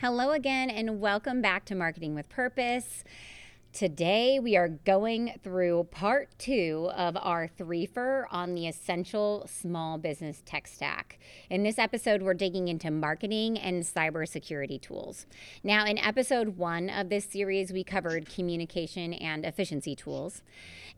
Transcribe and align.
Hello 0.00 0.30
again, 0.30 0.70
and 0.70 0.98
welcome 0.98 1.42
back 1.42 1.66
to 1.66 1.74
Marketing 1.74 2.14
with 2.14 2.26
Purpose. 2.30 3.04
Today, 3.74 4.40
we 4.40 4.56
are 4.56 4.66
going 4.66 5.38
through 5.44 5.88
part 5.90 6.30
two 6.38 6.90
of 6.96 7.18
our 7.20 7.46
threefer 7.46 8.24
on 8.30 8.54
the 8.54 8.66
essential 8.66 9.46
small 9.46 9.98
business 9.98 10.42
tech 10.46 10.66
stack. 10.66 11.18
In 11.50 11.64
this 11.64 11.78
episode, 11.78 12.22
we're 12.22 12.32
digging 12.32 12.68
into 12.68 12.90
marketing 12.90 13.58
and 13.58 13.82
cybersecurity 13.82 14.80
tools. 14.80 15.26
Now, 15.62 15.84
in 15.84 15.98
episode 15.98 16.56
one 16.56 16.88
of 16.88 17.10
this 17.10 17.26
series, 17.26 17.70
we 17.70 17.84
covered 17.84 18.26
communication 18.26 19.12
and 19.12 19.44
efficiency 19.44 19.94
tools. 19.94 20.42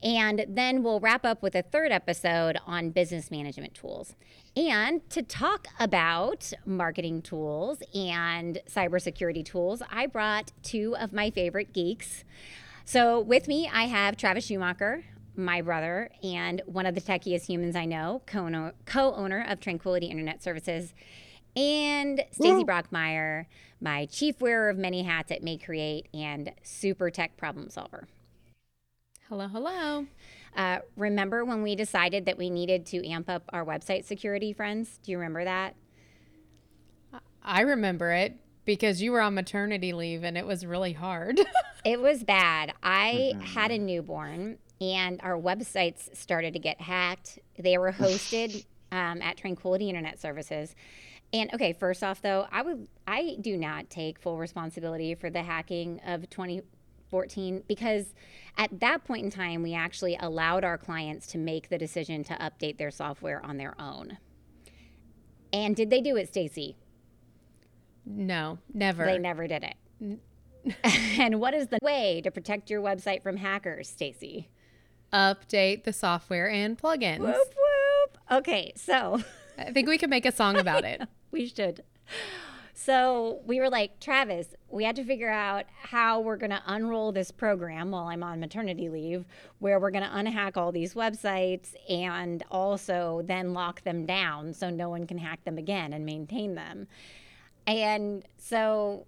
And 0.00 0.46
then 0.48 0.84
we'll 0.84 1.00
wrap 1.00 1.24
up 1.24 1.42
with 1.42 1.56
a 1.56 1.62
third 1.62 1.90
episode 1.90 2.56
on 2.66 2.90
business 2.90 3.32
management 3.32 3.74
tools. 3.74 4.14
And 4.54 5.08
to 5.10 5.22
talk 5.22 5.68
about 5.80 6.52
marketing 6.66 7.22
tools 7.22 7.82
and 7.94 8.60
cybersecurity 8.68 9.44
tools, 9.44 9.82
I 9.90 10.06
brought 10.06 10.52
two 10.62 10.94
of 10.96 11.12
my 11.14 11.30
favorite 11.30 11.72
geeks. 11.72 12.24
So 12.84 13.18
with 13.18 13.48
me, 13.48 13.70
I 13.72 13.84
have 13.84 14.18
Travis 14.18 14.44
Schumacher, 14.44 15.04
my 15.36 15.62
brother, 15.62 16.10
and 16.22 16.60
one 16.66 16.84
of 16.84 16.94
the 16.94 17.00
techiest 17.00 17.46
humans 17.46 17.74
I 17.76 17.86
know, 17.86 18.20
co-owner 18.26 19.46
of 19.48 19.60
Tranquility 19.60 20.06
Internet 20.06 20.42
Services, 20.42 20.92
and 21.56 22.22
Stacy 22.30 22.64
Brockmeyer, 22.64 23.46
my 23.80 24.04
chief 24.06 24.40
wearer 24.40 24.68
of 24.68 24.76
many 24.76 25.02
hats 25.02 25.32
at 25.32 25.42
Mayecreate 25.42 26.04
and 26.12 26.52
super 26.62 27.10
tech 27.10 27.38
problem 27.38 27.70
solver. 27.70 28.06
Hello, 29.28 29.48
hello. 29.48 30.06
Uh, 30.56 30.78
remember 30.96 31.44
when 31.44 31.62
we 31.62 31.74
decided 31.74 32.26
that 32.26 32.36
we 32.36 32.50
needed 32.50 32.84
to 32.86 33.06
amp 33.08 33.28
up 33.28 33.44
our 33.52 33.64
website 33.64 34.04
security, 34.04 34.52
friends? 34.52 34.98
Do 35.02 35.10
you 35.12 35.18
remember 35.18 35.44
that? 35.44 35.74
I 37.42 37.62
remember 37.62 38.12
it 38.12 38.36
because 38.64 39.02
you 39.02 39.12
were 39.12 39.20
on 39.20 39.34
maternity 39.34 39.92
leave 39.92 40.24
and 40.24 40.36
it 40.36 40.46
was 40.46 40.64
really 40.64 40.92
hard. 40.92 41.40
it 41.84 42.00
was 42.00 42.22
bad. 42.22 42.72
I 42.82 43.32
mm-hmm. 43.34 43.40
had 43.40 43.70
a 43.70 43.78
newborn 43.78 44.58
and 44.80 45.20
our 45.22 45.38
websites 45.38 46.14
started 46.16 46.52
to 46.52 46.58
get 46.58 46.80
hacked. 46.80 47.38
They 47.58 47.78
were 47.78 47.92
hosted 47.92 48.64
um, 48.92 49.22
at 49.22 49.36
Tranquility 49.36 49.88
Internet 49.88 50.20
Services. 50.20 50.74
And 51.32 51.52
okay, 51.54 51.72
first 51.72 52.04
off 52.04 52.20
though, 52.20 52.46
I 52.52 52.62
would 52.62 52.86
I 53.06 53.36
do 53.40 53.56
not 53.56 53.88
take 53.88 54.18
full 54.18 54.38
responsibility 54.38 55.14
for 55.14 55.30
the 55.30 55.42
hacking 55.42 56.00
of 56.06 56.28
2014 57.12 57.62
because 57.68 58.14
at 58.56 58.80
that 58.80 59.04
point 59.04 59.24
in 59.24 59.30
time 59.30 59.62
we 59.62 59.74
actually 59.74 60.16
allowed 60.18 60.64
our 60.64 60.78
clients 60.78 61.26
to 61.28 61.38
make 61.38 61.68
the 61.68 61.78
decision 61.78 62.24
to 62.24 62.34
update 62.34 62.78
their 62.78 62.90
software 62.90 63.44
on 63.44 63.58
their 63.58 63.74
own. 63.80 64.18
And 65.52 65.76
did 65.76 65.90
they 65.90 66.00
do 66.00 66.16
it, 66.16 66.28
Stacy? 66.28 66.76
No, 68.06 68.58
never. 68.72 69.04
They 69.04 69.18
never 69.18 69.46
did 69.46 69.64
it. 69.64 70.18
and 70.84 71.38
what 71.40 71.54
is 71.54 71.68
the 71.68 71.78
way 71.82 72.20
to 72.24 72.30
protect 72.30 72.70
your 72.70 72.80
website 72.80 73.22
from 73.22 73.36
hackers, 73.36 73.88
Stacy? 73.88 74.48
Update 75.12 75.84
the 75.84 75.92
software 75.92 76.48
and 76.48 76.80
plugins. 76.80 77.20
Whoop 77.20 77.36
whoop. 77.36 78.18
Okay, 78.30 78.72
so 78.76 79.22
I 79.58 79.72
think 79.72 79.88
we 79.88 79.98
could 79.98 80.08
make 80.10 80.24
a 80.24 80.32
song 80.32 80.56
about 80.56 80.84
it. 80.84 81.02
we 81.30 81.46
should. 81.46 81.84
So 82.74 83.40
we 83.46 83.60
were 83.60 83.68
like, 83.68 84.00
Travis, 84.00 84.54
we 84.70 84.84
had 84.84 84.96
to 84.96 85.04
figure 85.04 85.30
out 85.30 85.66
how 85.82 86.20
we're 86.20 86.38
going 86.38 86.50
to 86.50 86.62
unroll 86.66 87.12
this 87.12 87.30
program 87.30 87.90
while 87.90 88.04
I'm 88.04 88.22
on 88.22 88.40
maternity 88.40 88.88
leave, 88.88 89.26
where 89.58 89.78
we're 89.78 89.90
going 89.90 90.04
to 90.04 90.16
unhack 90.16 90.56
all 90.56 90.72
these 90.72 90.94
websites 90.94 91.74
and 91.88 92.42
also 92.50 93.22
then 93.26 93.52
lock 93.52 93.82
them 93.82 94.06
down 94.06 94.54
so 94.54 94.70
no 94.70 94.88
one 94.88 95.06
can 95.06 95.18
hack 95.18 95.44
them 95.44 95.58
again 95.58 95.92
and 95.92 96.06
maintain 96.06 96.54
them. 96.54 96.88
And 97.66 98.24
so, 98.38 99.06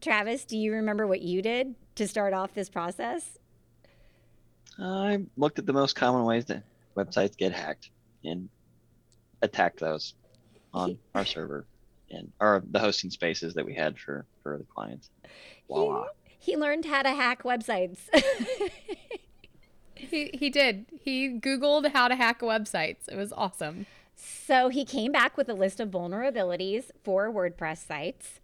Travis, 0.00 0.44
do 0.44 0.56
you 0.56 0.72
remember 0.72 1.06
what 1.06 1.20
you 1.20 1.42
did 1.42 1.74
to 1.96 2.08
start 2.08 2.32
off 2.32 2.54
this 2.54 2.70
process? 2.70 3.38
I 4.78 5.26
looked 5.36 5.58
at 5.58 5.66
the 5.66 5.74
most 5.74 5.94
common 5.94 6.24
ways 6.24 6.46
that 6.46 6.62
websites 6.96 7.36
get 7.36 7.52
hacked 7.52 7.90
and 8.24 8.48
attacked 9.42 9.80
those 9.80 10.14
on 10.72 10.96
our 11.14 11.26
server 11.26 11.66
and 12.12 12.30
or 12.40 12.62
the 12.70 12.78
hosting 12.78 13.10
spaces 13.10 13.54
that 13.54 13.64
we 13.64 13.74
had 13.74 13.98
for 13.98 14.26
for 14.42 14.58
the 14.58 14.64
clients. 14.64 15.10
Voila. 15.68 16.06
He, 16.38 16.52
he 16.52 16.56
learned 16.56 16.84
how 16.84 17.02
to 17.02 17.10
hack 17.10 17.42
websites. 17.42 17.98
he 19.94 20.30
he 20.34 20.50
did. 20.50 20.86
He 21.00 21.38
googled 21.38 21.92
how 21.92 22.08
to 22.08 22.16
hack 22.16 22.40
websites. 22.40 23.08
It 23.08 23.16
was 23.16 23.32
awesome. 23.32 23.86
So 24.14 24.68
he 24.68 24.84
came 24.84 25.12
back 25.12 25.36
with 25.36 25.48
a 25.48 25.54
list 25.54 25.80
of 25.80 25.90
vulnerabilities 25.90 26.90
for 27.02 27.30
WordPress 27.30 27.86
sites. 27.86 28.40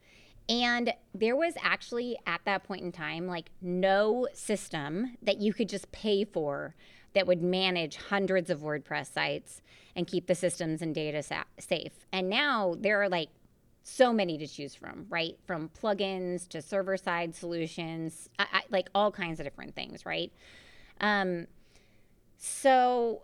And 0.49 0.95
there 1.15 1.37
was 1.37 1.55
actually 1.63 2.17
at 2.27 2.41
that 2.47 2.65
point 2.65 2.83
in 2.83 2.91
time, 2.91 3.27
like 3.27 3.51
no 3.61 4.29
system 4.33 5.17
that 5.23 5.39
you 5.39 5.53
could 5.53 5.69
just 5.69 5.93
pay 5.93 6.25
for 6.25 6.75
that 7.15 7.27
would 7.27 7.43
manage 7.43 7.97
hundreds 7.97 8.49
of 8.49 8.61
WordPress 8.61 9.13
sites 9.13 9.61
and 9.95 10.07
keep 10.07 10.27
the 10.27 10.35
systems 10.35 10.81
and 10.81 10.95
data 10.95 11.23
sa- 11.23 11.45
safe. 11.59 12.07
And 12.13 12.29
now 12.29 12.75
there 12.79 13.03
are 13.03 13.09
like 13.09 13.29
so 13.89 14.13
many 14.13 14.37
to 14.39 14.47
choose 14.47 14.75
from, 14.75 15.07
right? 15.09 15.39
From 15.47 15.71
plugins 15.71 16.47
to 16.49 16.61
server 16.61 16.97
side 16.97 17.35
solutions, 17.35 18.29
I, 18.39 18.47
I, 18.53 18.63
like 18.71 18.91
all 18.95 19.11
kinds 19.11 19.41
of 19.41 19.45
different 19.45 19.75
things, 19.75 20.05
right? 20.05 20.31
Um, 21.01 21.47
so 22.37 23.23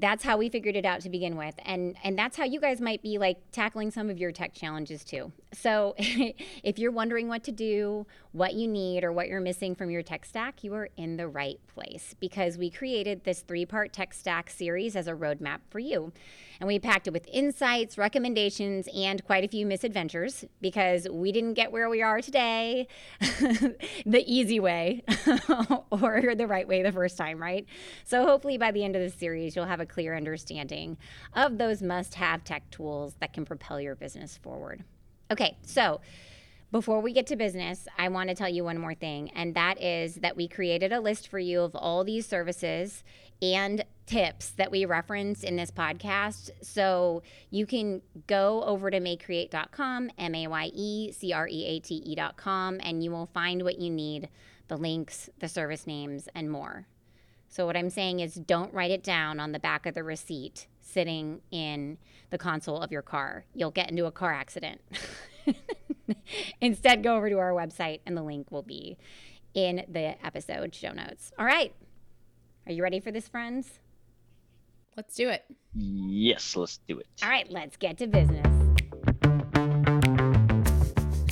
that's 0.00 0.22
how 0.22 0.36
we 0.36 0.48
figured 0.48 0.76
it 0.76 0.84
out 0.84 1.00
to 1.00 1.10
begin 1.10 1.36
with. 1.36 1.54
And 1.64 1.96
and 2.04 2.16
that's 2.16 2.36
how 2.36 2.44
you 2.44 2.60
guys 2.60 2.80
might 2.80 3.02
be 3.02 3.18
like 3.18 3.38
tackling 3.50 3.90
some 3.90 4.08
of 4.08 4.18
your 4.18 4.30
tech 4.30 4.54
challenges 4.54 5.02
too. 5.04 5.32
So 5.52 5.94
if 5.98 6.78
you're 6.78 6.92
wondering 6.92 7.26
what 7.28 7.42
to 7.44 7.52
do 7.52 8.06
what 8.32 8.54
you 8.54 8.68
need 8.68 9.02
or 9.02 9.12
what 9.12 9.26
you're 9.26 9.40
missing 9.40 9.74
from 9.74 9.90
your 9.90 10.02
tech 10.02 10.24
stack 10.24 10.62
you 10.62 10.72
are 10.74 10.88
in 10.96 11.16
the 11.16 11.26
right 11.26 11.58
place. 11.66 12.14
Because 12.20 12.56
we 12.56 12.70
created 12.70 13.24
this 13.24 13.40
three 13.40 13.66
part 13.66 13.92
tech 13.92 14.14
stack 14.14 14.50
series 14.50 14.94
as 14.94 15.08
a 15.08 15.12
roadmap 15.12 15.58
for 15.68 15.80
you. 15.80 16.12
And 16.60 16.66
we 16.66 16.78
packed 16.78 17.06
it 17.06 17.12
with 17.12 17.26
insights 17.32 17.96
recommendations 17.96 18.88
and 18.94 19.24
quite 19.24 19.44
a 19.44 19.48
few 19.48 19.64
misadventures 19.64 20.44
because 20.60 21.08
we 21.10 21.32
didn't 21.32 21.54
get 21.54 21.72
where 21.72 21.88
we 21.88 22.02
are 22.02 22.20
today 22.20 22.86
the 23.20 24.22
easy 24.26 24.60
way 24.60 25.02
or 25.90 26.34
the 26.36 26.46
right 26.46 26.68
way 26.68 26.82
the 26.82 26.92
first 26.92 27.16
time 27.16 27.40
right? 27.40 27.66
So 28.04 28.24
hopefully 28.24 28.58
by 28.58 28.70
the 28.70 28.84
end 28.84 28.94
of 28.94 29.02
the 29.02 29.10
series 29.10 29.56
you'll 29.56 29.64
have 29.64 29.80
have 29.80 29.88
a 29.88 29.89
clear 29.90 30.16
understanding 30.16 30.96
of 31.34 31.58
those 31.58 31.82
must 31.82 32.14
have 32.14 32.44
tech 32.44 32.70
tools 32.70 33.14
that 33.20 33.32
can 33.32 33.44
propel 33.44 33.80
your 33.80 33.94
business 33.94 34.36
forward. 34.36 34.84
Okay, 35.30 35.58
so 35.62 36.00
before 36.72 37.00
we 37.00 37.12
get 37.12 37.26
to 37.26 37.36
business, 37.36 37.88
I 37.98 38.08
want 38.08 38.28
to 38.28 38.34
tell 38.36 38.48
you 38.48 38.62
one 38.62 38.78
more 38.78 38.94
thing, 38.94 39.30
and 39.30 39.54
that 39.56 39.82
is 39.82 40.14
that 40.16 40.36
we 40.36 40.46
created 40.46 40.92
a 40.92 41.00
list 41.00 41.26
for 41.26 41.40
you 41.40 41.62
of 41.62 41.74
all 41.74 42.04
these 42.04 42.26
services 42.26 43.02
and 43.42 43.84
tips 44.06 44.50
that 44.50 44.70
we 44.70 44.84
reference 44.84 45.42
in 45.42 45.56
this 45.56 45.72
podcast. 45.72 46.50
So 46.62 47.22
you 47.50 47.66
can 47.66 48.02
go 48.28 48.62
over 48.62 48.88
to 48.90 49.00
mayecreate.com, 49.00 50.10
M 50.16 50.34
A 50.34 50.46
Y 50.46 50.70
E 50.72 51.12
C 51.12 51.32
R 51.32 51.48
E 51.48 51.64
A 51.66 51.80
T 51.80 52.02
E.com, 52.06 52.78
and 52.82 53.02
you 53.02 53.10
will 53.10 53.30
find 53.34 53.62
what 53.62 53.78
you 53.78 53.90
need 53.90 54.28
the 54.68 54.76
links, 54.76 55.28
the 55.40 55.48
service 55.48 55.88
names, 55.88 56.28
and 56.36 56.48
more. 56.48 56.86
So, 57.50 57.66
what 57.66 57.76
I'm 57.76 57.90
saying 57.90 58.20
is, 58.20 58.34
don't 58.36 58.72
write 58.72 58.92
it 58.92 59.02
down 59.02 59.40
on 59.40 59.50
the 59.50 59.58
back 59.58 59.84
of 59.84 59.94
the 59.94 60.04
receipt 60.04 60.68
sitting 60.80 61.40
in 61.50 61.98
the 62.30 62.38
console 62.38 62.80
of 62.80 62.92
your 62.92 63.02
car. 63.02 63.44
You'll 63.54 63.72
get 63.72 63.90
into 63.90 64.06
a 64.06 64.12
car 64.12 64.32
accident. 64.32 64.80
Instead, 66.60 67.02
go 67.02 67.16
over 67.16 67.28
to 67.28 67.38
our 67.38 67.50
website, 67.50 68.00
and 68.06 68.16
the 68.16 68.22
link 68.22 68.52
will 68.52 68.62
be 68.62 68.96
in 69.52 69.84
the 69.88 70.24
episode 70.24 70.74
show 70.76 70.92
notes. 70.92 71.32
All 71.38 71.44
right. 71.44 71.74
Are 72.66 72.72
you 72.72 72.84
ready 72.84 73.00
for 73.00 73.10
this, 73.10 73.26
friends? 73.26 73.80
Let's 74.96 75.16
do 75.16 75.28
it. 75.28 75.44
Yes, 75.74 76.54
let's 76.54 76.78
do 76.86 77.00
it. 77.00 77.06
All 77.22 77.28
right, 77.28 77.50
let's 77.50 77.76
get 77.76 77.98
to 77.98 78.06
business. 78.06 78.69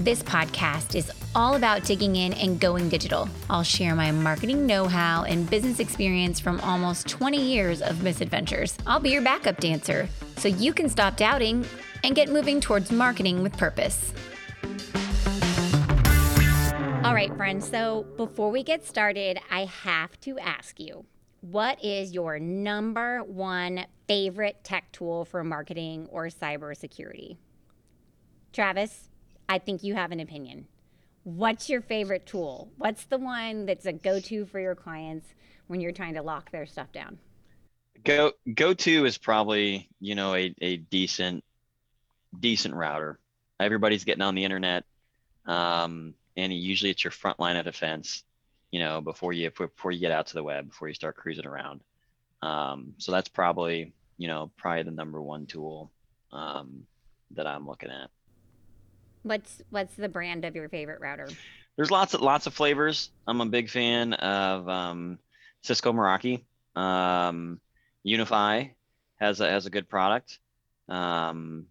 This 0.00 0.22
podcast 0.22 0.94
is 0.94 1.12
all 1.34 1.56
about 1.56 1.84
digging 1.84 2.16
in 2.16 2.32
and 2.32 2.58
going 2.58 2.88
digital. 2.88 3.28
I'll 3.50 3.62
share 3.62 3.94
my 3.94 4.10
marketing 4.10 4.64
know 4.64 4.88
how 4.88 5.24
and 5.24 5.48
business 5.50 5.78
experience 5.78 6.40
from 6.40 6.58
almost 6.60 7.06
20 7.06 7.38
years 7.38 7.82
of 7.82 8.02
misadventures. 8.02 8.78
I'll 8.86 8.98
be 8.98 9.10
your 9.10 9.20
backup 9.20 9.60
dancer 9.60 10.08
so 10.38 10.48
you 10.48 10.72
can 10.72 10.88
stop 10.88 11.18
doubting 11.18 11.66
and 12.02 12.14
get 12.14 12.30
moving 12.30 12.62
towards 12.62 12.90
marketing 12.90 13.42
with 13.42 13.54
purpose. 13.58 14.14
All 17.04 17.14
right, 17.14 17.36
friends, 17.36 17.68
so 17.68 18.06
before 18.16 18.50
we 18.50 18.62
get 18.62 18.86
started, 18.86 19.38
I 19.50 19.66
have 19.66 20.18
to 20.20 20.38
ask 20.38 20.80
you 20.80 21.04
what 21.42 21.84
is 21.84 22.14
your 22.14 22.38
number 22.38 23.18
one 23.18 23.84
favorite 24.08 24.64
tech 24.64 24.92
tool 24.92 25.26
for 25.26 25.44
marketing 25.44 26.08
or 26.10 26.28
cybersecurity? 26.28 27.36
Travis, 28.54 29.09
I 29.50 29.58
think 29.58 29.82
you 29.82 29.94
have 29.94 30.12
an 30.12 30.20
opinion. 30.20 30.68
What's 31.24 31.68
your 31.68 31.80
favorite 31.80 32.24
tool? 32.24 32.70
What's 32.78 33.04
the 33.06 33.18
one 33.18 33.66
that's 33.66 33.84
a 33.84 33.92
go 33.92 34.20
to 34.20 34.46
for 34.46 34.60
your 34.60 34.76
clients 34.76 35.26
when 35.66 35.80
you're 35.80 35.90
trying 35.90 36.14
to 36.14 36.22
lock 36.22 36.52
their 36.52 36.66
stuff 36.66 36.92
down? 36.92 37.18
Go 38.04 38.30
go 38.54 38.72
to 38.74 39.04
is 39.04 39.18
probably 39.18 39.88
you 40.00 40.14
know 40.14 40.36
a, 40.36 40.54
a 40.60 40.76
decent 40.76 41.42
decent 42.38 42.76
router. 42.76 43.18
Everybody's 43.58 44.04
getting 44.04 44.22
on 44.22 44.36
the 44.36 44.44
internet, 44.44 44.84
um, 45.46 46.14
and 46.36 46.52
usually 46.52 46.92
it's 46.92 47.02
your 47.02 47.10
front 47.10 47.40
line 47.40 47.56
of 47.56 47.64
defense. 47.64 48.22
You 48.70 48.78
know 48.78 49.00
before 49.00 49.32
you 49.32 49.50
before 49.50 49.90
you 49.90 49.98
get 49.98 50.12
out 50.12 50.28
to 50.28 50.34
the 50.34 50.44
web 50.44 50.68
before 50.68 50.86
you 50.86 50.94
start 50.94 51.16
cruising 51.16 51.44
around. 51.44 51.80
Um, 52.40 52.94
so 52.98 53.10
that's 53.10 53.28
probably 53.28 53.92
you 54.16 54.28
know 54.28 54.52
probably 54.56 54.84
the 54.84 54.92
number 54.92 55.20
one 55.20 55.46
tool 55.46 55.90
um, 56.30 56.86
that 57.32 57.48
I'm 57.48 57.66
looking 57.66 57.90
at. 57.90 58.10
What's 59.22 59.62
what's 59.70 59.94
the 59.94 60.08
brand 60.08 60.44
of 60.44 60.54
your 60.54 60.68
favorite 60.68 61.00
router? 61.00 61.28
There's 61.76 61.90
lots 61.90 62.14
of 62.14 62.22
lots 62.22 62.46
of 62.46 62.54
flavors. 62.54 63.10
I'm 63.26 63.40
a 63.40 63.46
big 63.46 63.68
fan 63.68 64.14
of 64.14 64.68
um, 64.68 65.18
Cisco 65.62 65.92
Meraki. 65.92 66.44
Um, 66.76 67.60
UniFi 68.06 68.70
has 69.20 69.40
a 69.40 69.48
has 69.50 69.66
a 69.66 69.70
good 69.70 69.88
product. 69.88 70.38
Um, 70.88 71.66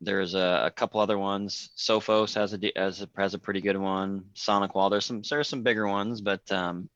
there's 0.00 0.34
a, 0.34 0.64
a, 0.66 0.70
couple 0.70 1.00
other 1.00 1.18
ones. 1.18 1.70
Sophos 1.76 2.34
has 2.34 2.54
a 2.54 2.72
has 2.76 3.02
a 3.02 3.08
has 3.16 3.34
a 3.34 3.38
pretty 3.38 3.60
good 3.60 3.76
one. 3.76 4.24
SonicWall. 4.34 4.90
There's 4.90 5.06
some 5.06 5.22
there's 5.28 5.48
some 5.48 5.62
bigger 5.62 5.86
ones, 5.86 6.20
but 6.20 6.50
um, 6.50 6.88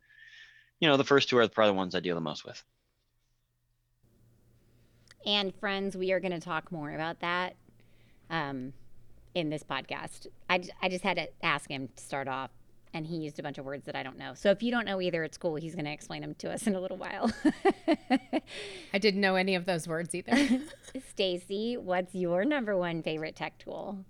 you 0.81 0.88
know 0.88 0.97
the 0.97 1.05
first 1.05 1.29
two 1.29 1.38
are 1.38 1.49
probably 1.49 1.73
the 1.73 1.77
ones 1.77 1.95
I 1.95 2.00
deal 2.00 2.15
the 2.15 2.21
most 2.21 2.45
with. 2.45 2.62
And 5.25 5.55
friends, 5.55 5.97
we 5.97 6.12
are 6.12 6.21
going 6.21 6.33
to 6.33 6.41
talk 6.41 6.73
more 6.73 6.91
about 6.93 7.21
that. 7.21 7.55
Um, 8.29 8.73
in 9.34 9.50
this 9.50 9.62
podcast. 9.62 10.26
I, 10.49 10.62
I 10.81 10.88
just 10.88 11.05
had 11.05 11.17
to 11.17 11.29
ask 11.44 11.70
him 11.70 11.88
to 11.94 12.02
start 12.02 12.29
off, 12.29 12.50
and 12.94 13.06
he 13.06 13.17
used 13.17 13.38
a 13.38 13.43
bunch 13.43 13.58
of 13.58 13.64
words 13.64 13.87
that 13.87 13.96
I 13.96 14.02
don't 14.02 14.19
know. 14.19 14.34
So 14.34 14.50
if 14.50 14.62
you 14.62 14.70
don't 14.70 14.84
know 14.84 15.00
either, 15.00 15.25
it's 15.25 15.38
cool. 15.38 15.56
He's 15.56 15.75
going 15.75 15.87
to 15.87 15.93
explain 15.93 16.20
them 16.20 16.34
to 16.37 16.52
us 16.52 16.67
in 16.67 16.75
a 16.75 16.81
little 16.81 16.99
while. 16.99 17.32
I 18.93 18.99
didn't 18.99 19.20
know 19.20 19.37
any 19.37 19.55
of 19.55 19.64
those 19.64 19.88
words 19.88 20.14
either. 20.14 20.61
Stacy, 21.11 21.76
what's 21.76 22.14
your 22.14 22.44
number 22.44 22.76
one 22.76 23.02
favorite 23.02 23.37
tech 23.37 23.58
tool? 23.58 24.05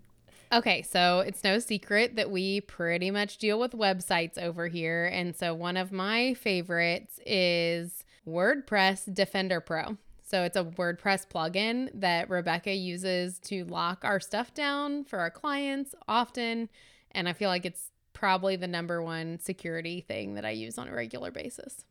Okay, 0.52 0.82
so 0.82 1.20
it's 1.20 1.42
no 1.44 1.58
secret 1.58 2.16
that 2.16 2.30
we 2.30 2.60
pretty 2.60 3.10
much 3.10 3.38
deal 3.38 3.58
with 3.58 3.72
websites 3.72 4.36
over 4.36 4.68
here. 4.68 5.06
And 5.06 5.34
so 5.34 5.54
one 5.54 5.78
of 5.78 5.92
my 5.92 6.34
favorites 6.34 7.18
is 7.24 8.04
WordPress 8.28 9.14
Defender 9.14 9.60
Pro. 9.60 9.96
So 10.32 10.44
it's 10.44 10.56
a 10.56 10.64
WordPress 10.64 11.26
plugin 11.28 11.90
that 11.92 12.30
Rebecca 12.30 12.72
uses 12.72 13.38
to 13.40 13.66
lock 13.66 14.02
our 14.02 14.18
stuff 14.18 14.54
down 14.54 15.04
for 15.04 15.18
our 15.18 15.30
clients 15.30 15.94
often. 16.08 16.70
And 17.10 17.28
I 17.28 17.34
feel 17.34 17.50
like 17.50 17.66
it's 17.66 17.90
probably 18.14 18.56
the 18.56 18.66
number 18.66 19.02
one 19.02 19.38
security 19.40 20.00
thing 20.00 20.32
that 20.36 20.46
I 20.46 20.52
use 20.52 20.78
on 20.78 20.88
a 20.88 20.94
regular 20.94 21.30
basis. 21.30 21.84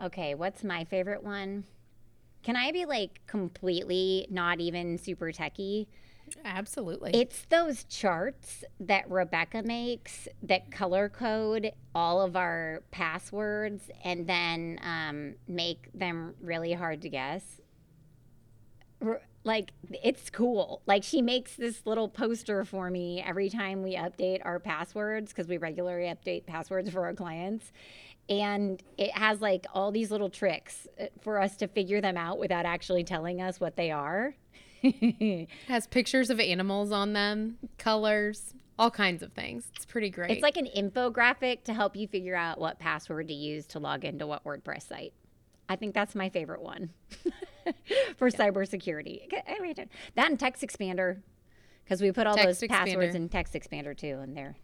Okay, 0.00 0.36
what's 0.36 0.62
my 0.62 0.84
favorite 0.84 1.24
one? 1.24 1.64
Can 2.44 2.54
I 2.54 2.70
be 2.70 2.84
like 2.84 3.20
completely 3.26 4.28
not 4.30 4.60
even 4.60 4.96
super 4.96 5.32
techie? 5.32 5.88
Absolutely. 6.44 7.12
It's 7.14 7.44
those 7.48 7.84
charts 7.84 8.64
that 8.80 9.10
Rebecca 9.10 9.62
makes 9.62 10.28
that 10.42 10.70
color 10.70 11.08
code 11.08 11.72
all 11.94 12.20
of 12.20 12.36
our 12.36 12.82
passwords 12.90 13.90
and 14.04 14.26
then 14.26 14.78
um, 14.82 15.34
make 15.46 15.88
them 15.94 16.34
really 16.40 16.72
hard 16.72 17.02
to 17.02 17.08
guess. 17.08 17.60
Like, 19.44 19.70
it's 20.02 20.30
cool. 20.30 20.82
Like, 20.86 21.04
she 21.04 21.22
makes 21.22 21.54
this 21.54 21.86
little 21.86 22.08
poster 22.08 22.64
for 22.64 22.90
me 22.90 23.22
every 23.24 23.48
time 23.48 23.82
we 23.82 23.94
update 23.94 24.40
our 24.44 24.58
passwords 24.58 25.32
because 25.32 25.46
we 25.46 25.58
regularly 25.58 26.06
update 26.06 26.46
passwords 26.46 26.90
for 26.90 27.04
our 27.04 27.14
clients. 27.14 27.72
And 28.28 28.82
it 28.98 29.16
has 29.16 29.40
like 29.40 29.66
all 29.72 29.92
these 29.92 30.10
little 30.10 30.30
tricks 30.30 30.88
uh, 31.00 31.06
for 31.20 31.40
us 31.40 31.56
to 31.58 31.68
figure 31.68 32.00
them 32.00 32.16
out 32.16 32.38
without 32.38 32.66
actually 32.66 33.04
telling 33.04 33.40
us 33.40 33.60
what 33.60 33.76
they 33.76 33.92
are. 33.92 34.34
has 35.68 35.86
pictures 35.86 36.30
of 36.30 36.40
animals 36.40 36.92
on 36.92 37.12
them, 37.12 37.58
colors, 37.78 38.54
all 38.78 38.90
kinds 38.90 39.22
of 39.22 39.32
things. 39.32 39.70
It's 39.74 39.86
pretty 39.86 40.10
great. 40.10 40.30
It's 40.30 40.42
like 40.42 40.56
an 40.56 40.68
infographic 40.76 41.64
to 41.64 41.74
help 41.74 41.96
you 41.96 42.06
figure 42.06 42.36
out 42.36 42.60
what 42.60 42.78
password 42.78 43.28
to 43.28 43.34
use 43.34 43.66
to 43.68 43.78
log 43.78 44.04
into 44.04 44.26
what 44.26 44.44
WordPress 44.44 44.88
site. 44.88 45.12
I 45.68 45.76
think 45.76 45.94
that's 45.94 46.14
my 46.14 46.28
favorite 46.28 46.62
one 46.62 46.90
for 48.16 48.28
yeah. 48.28 48.36
cybersecurity. 48.38 49.28
That 50.14 50.30
and 50.30 50.38
Text 50.38 50.62
Expander, 50.62 51.22
because 51.84 52.00
we 52.00 52.12
put 52.12 52.26
all 52.26 52.34
text 52.36 52.60
those 52.60 52.68
expander. 52.68 52.86
passwords 52.86 53.14
in 53.14 53.28
Text 53.28 53.54
Expander 53.54 53.96
too, 53.96 54.18
and 54.22 54.36
there, 54.36 54.56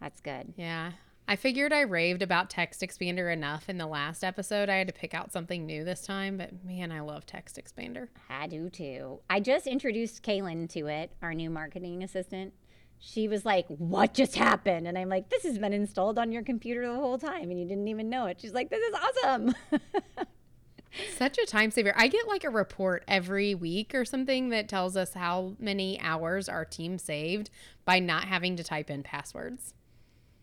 that's 0.00 0.20
good. 0.20 0.52
Yeah, 0.56 0.92
I 1.26 1.36
figured 1.36 1.72
I 1.72 1.80
raved 1.80 2.20
about 2.20 2.50
Text 2.50 2.82
Expander 2.82 3.32
enough 3.32 3.70
in 3.70 3.78
the 3.78 3.86
last 3.86 4.22
episode. 4.22 4.68
I 4.68 4.76
had 4.76 4.88
to 4.88 4.92
pick 4.92 5.14
out 5.14 5.32
something 5.32 5.64
new 5.64 5.82
this 5.82 6.02
time, 6.02 6.36
but 6.36 6.62
man, 6.62 6.92
I 6.92 7.00
love 7.00 7.24
Text 7.24 7.56
Expander. 7.56 8.08
I 8.28 8.46
do 8.46 8.68
too. 8.68 9.20
I 9.30 9.40
just 9.40 9.66
introduced 9.66 10.22
Kaylin 10.22 10.68
to 10.70 10.86
it, 10.86 11.12
our 11.22 11.32
new 11.32 11.48
marketing 11.48 12.04
assistant. 12.04 12.52
She 12.98 13.26
was 13.26 13.46
like, 13.46 13.66
What 13.68 14.12
just 14.12 14.36
happened? 14.36 14.86
And 14.86 14.98
I'm 14.98 15.08
like, 15.08 15.30
This 15.30 15.44
has 15.44 15.58
been 15.58 15.72
installed 15.72 16.18
on 16.18 16.30
your 16.30 16.42
computer 16.42 16.86
the 16.86 16.94
whole 16.94 17.18
time 17.18 17.50
and 17.50 17.58
you 17.58 17.66
didn't 17.66 17.88
even 17.88 18.10
know 18.10 18.26
it. 18.26 18.38
She's 18.40 18.52
like, 18.52 18.68
This 18.68 18.82
is 18.82 18.94
awesome. 18.94 19.54
Such 21.16 21.38
a 21.38 21.46
time 21.46 21.70
saver. 21.70 21.94
I 21.96 22.06
get 22.06 22.28
like 22.28 22.44
a 22.44 22.50
report 22.50 23.02
every 23.08 23.54
week 23.54 23.94
or 23.94 24.04
something 24.04 24.50
that 24.50 24.68
tells 24.68 24.94
us 24.94 25.14
how 25.14 25.56
many 25.58 25.98
hours 26.00 26.50
our 26.50 26.66
team 26.66 26.98
saved 26.98 27.48
by 27.86 27.98
not 27.98 28.24
having 28.24 28.56
to 28.56 28.62
type 28.62 28.90
in 28.90 29.02
passwords. 29.02 29.74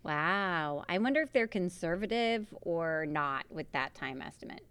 Wow. 0.04 0.84
I 0.90 0.98
wonder 0.98 1.22
if 1.22 1.32
they're 1.32 1.48
conservative 1.48 2.48
or 2.62 3.06
not 3.08 3.46
with 3.50 3.72
that 3.72 3.94
time 3.94 4.22
estimate. 4.22 4.66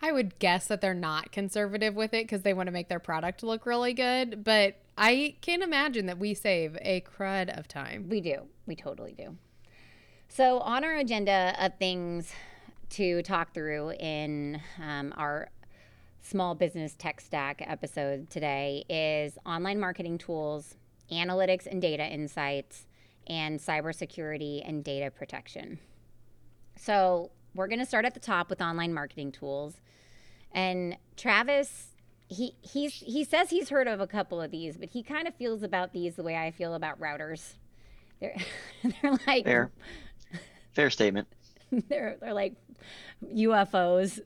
I 0.00 0.12
would 0.12 0.38
guess 0.38 0.66
that 0.66 0.80
they're 0.80 0.94
not 0.94 1.32
conservative 1.32 1.94
with 1.94 2.12
it 2.14 2.24
because 2.24 2.42
they 2.42 2.52
want 2.52 2.66
to 2.66 2.72
make 2.72 2.88
their 2.88 2.98
product 2.98 3.42
look 3.42 3.64
really 3.64 3.92
good. 3.92 4.44
But 4.44 4.76
I 4.98 5.36
can 5.40 5.62
imagine 5.62 6.06
that 6.06 6.18
we 6.18 6.34
save 6.34 6.76
a 6.82 7.02
crud 7.02 7.56
of 7.56 7.68
time. 7.68 8.08
We 8.08 8.20
do. 8.20 8.42
We 8.66 8.76
totally 8.76 9.12
do. 9.12 9.36
So, 10.28 10.58
on 10.60 10.84
our 10.84 10.96
agenda 10.96 11.54
of 11.58 11.78
things 11.78 12.32
to 12.90 13.22
talk 13.22 13.54
through 13.54 13.92
in 13.92 14.60
um, 14.82 15.14
our 15.16 15.48
small 16.22 16.54
business 16.54 16.94
tech 16.94 17.20
stack 17.20 17.62
episode 17.66 18.30
today 18.30 18.84
is 18.88 19.38
online 19.46 19.78
marketing 19.78 20.18
tools, 20.18 20.76
analytics 21.12 21.66
and 21.66 21.80
data 21.80 22.04
insights, 22.04 22.86
and 23.26 23.58
cybersecurity 23.58 24.66
and 24.66 24.84
data 24.84 25.10
protection. 25.10 25.78
So, 26.76 27.30
we're 27.54 27.68
going 27.68 27.78
to 27.78 27.86
start 27.86 28.04
at 28.04 28.14
the 28.14 28.20
top 28.20 28.50
with 28.50 28.60
online 28.60 28.92
marketing 28.92 29.32
tools. 29.32 29.80
And 30.52 30.96
Travis, 31.16 31.88
he 32.28 32.54
he's 32.62 32.94
he 32.94 33.24
says 33.24 33.50
he's 33.50 33.68
heard 33.68 33.88
of 33.88 34.00
a 34.00 34.06
couple 34.06 34.40
of 34.40 34.50
these, 34.50 34.76
but 34.76 34.90
he 34.90 35.02
kind 35.02 35.28
of 35.28 35.34
feels 35.34 35.62
about 35.62 35.92
these 35.92 36.16
the 36.16 36.22
way 36.22 36.36
I 36.36 36.50
feel 36.50 36.74
about 36.74 37.00
routers. 37.00 37.54
They're 38.20 38.36
they're 39.02 39.18
like 39.26 39.44
fair, 39.44 39.70
fair 40.72 40.90
statement. 40.90 41.28
They're 41.88 42.16
they're 42.20 42.34
like 42.34 42.54
UFOs 43.24 44.20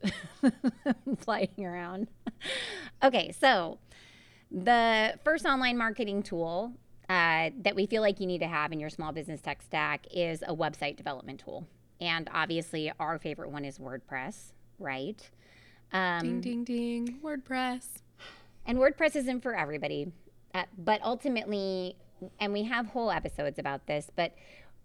flying 1.17 1.65
around. 1.65 2.07
Okay, 3.03 3.31
so 3.31 3.79
the 4.51 5.17
first 5.23 5.45
online 5.45 5.77
marketing 5.77 6.21
tool 6.21 6.73
uh, 7.09 7.49
that 7.63 7.75
we 7.75 7.87
feel 7.87 8.01
like 8.01 8.19
you 8.19 8.27
need 8.27 8.39
to 8.39 8.47
have 8.47 8.71
in 8.71 8.79
your 8.79 8.89
small 8.89 9.11
business 9.11 9.41
tech 9.41 9.61
stack 9.63 10.05
is 10.13 10.43
a 10.43 10.55
website 10.55 10.95
development 10.95 11.41
tool. 11.43 11.67
And 11.99 12.29
obviously, 12.33 12.91
our 12.99 13.17
favorite 13.17 13.49
one 13.49 13.65
is 13.65 13.79
WordPress, 13.79 14.53
right? 14.77 15.29
Um, 15.91 16.39
ding, 16.39 16.63
ding, 16.63 16.63
ding. 16.63 17.19
WordPress. 17.23 17.85
And 18.65 18.77
WordPress 18.77 19.15
isn't 19.15 19.41
for 19.41 19.55
everybody. 19.55 20.11
Uh, 20.53 20.63
but 20.77 21.01
ultimately, 21.03 21.95
and 22.39 22.53
we 22.53 22.63
have 22.63 22.85
whole 22.85 23.11
episodes 23.11 23.59
about 23.59 23.87
this, 23.87 24.09
but 24.15 24.33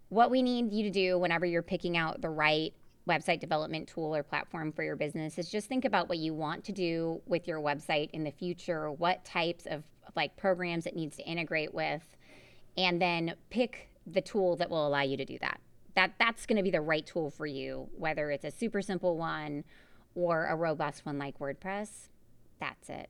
what 0.09 0.31
we 0.31 0.41
need 0.41 0.71
you 0.73 0.83
to 0.83 0.89
do 0.89 1.17
whenever 1.17 1.45
you're 1.45 1.61
picking 1.61 1.95
out 1.97 2.21
the 2.21 2.29
right 2.29 2.73
website 3.07 3.39
development 3.39 3.87
tool 3.87 4.15
or 4.15 4.23
platform 4.23 4.71
for 4.71 4.83
your 4.83 4.95
business 4.95 5.37
is 5.37 5.49
just 5.49 5.67
think 5.67 5.85
about 5.85 6.09
what 6.09 6.17
you 6.17 6.33
want 6.33 6.63
to 6.63 6.71
do 6.71 7.21
with 7.27 7.47
your 7.47 7.59
website 7.59 8.09
in 8.11 8.23
the 8.23 8.31
future, 8.31 8.91
what 8.91 9.23
types 9.23 9.67
of 9.67 9.83
like 10.15 10.37
programs 10.37 10.85
it 10.85 10.95
needs 10.95 11.17
to 11.17 11.23
integrate 11.23 11.73
with, 11.73 12.17
and 12.77 13.01
then 13.01 13.35
pick 13.49 13.89
the 14.05 14.21
tool 14.21 14.55
that 14.57 14.69
will 14.69 14.87
allow 14.87 15.01
you 15.01 15.17
to 15.17 15.25
do 15.25 15.37
that. 15.39 15.59
That 15.95 16.13
that's 16.19 16.45
going 16.45 16.57
to 16.57 16.63
be 16.63 16.71
the 16.71 16.81
right 16.81 17.05
tool 17.05 17.29
for 17.29 17.45
you, 17.45 17.87
whether 17.97 18.29
it's 18.31 18.45
a 18.45 18.51
super 18.51 18.81
simple 18.81 19.17
one 19.17 19.63
or 20.13 20.45
a 20.45 20.55
robust 20.55 21.05
one 21.05 21.17
like 21.17 21.39
WordPress. 21.39 22.09
That's 22.59 22.89
it. 22.89 23.09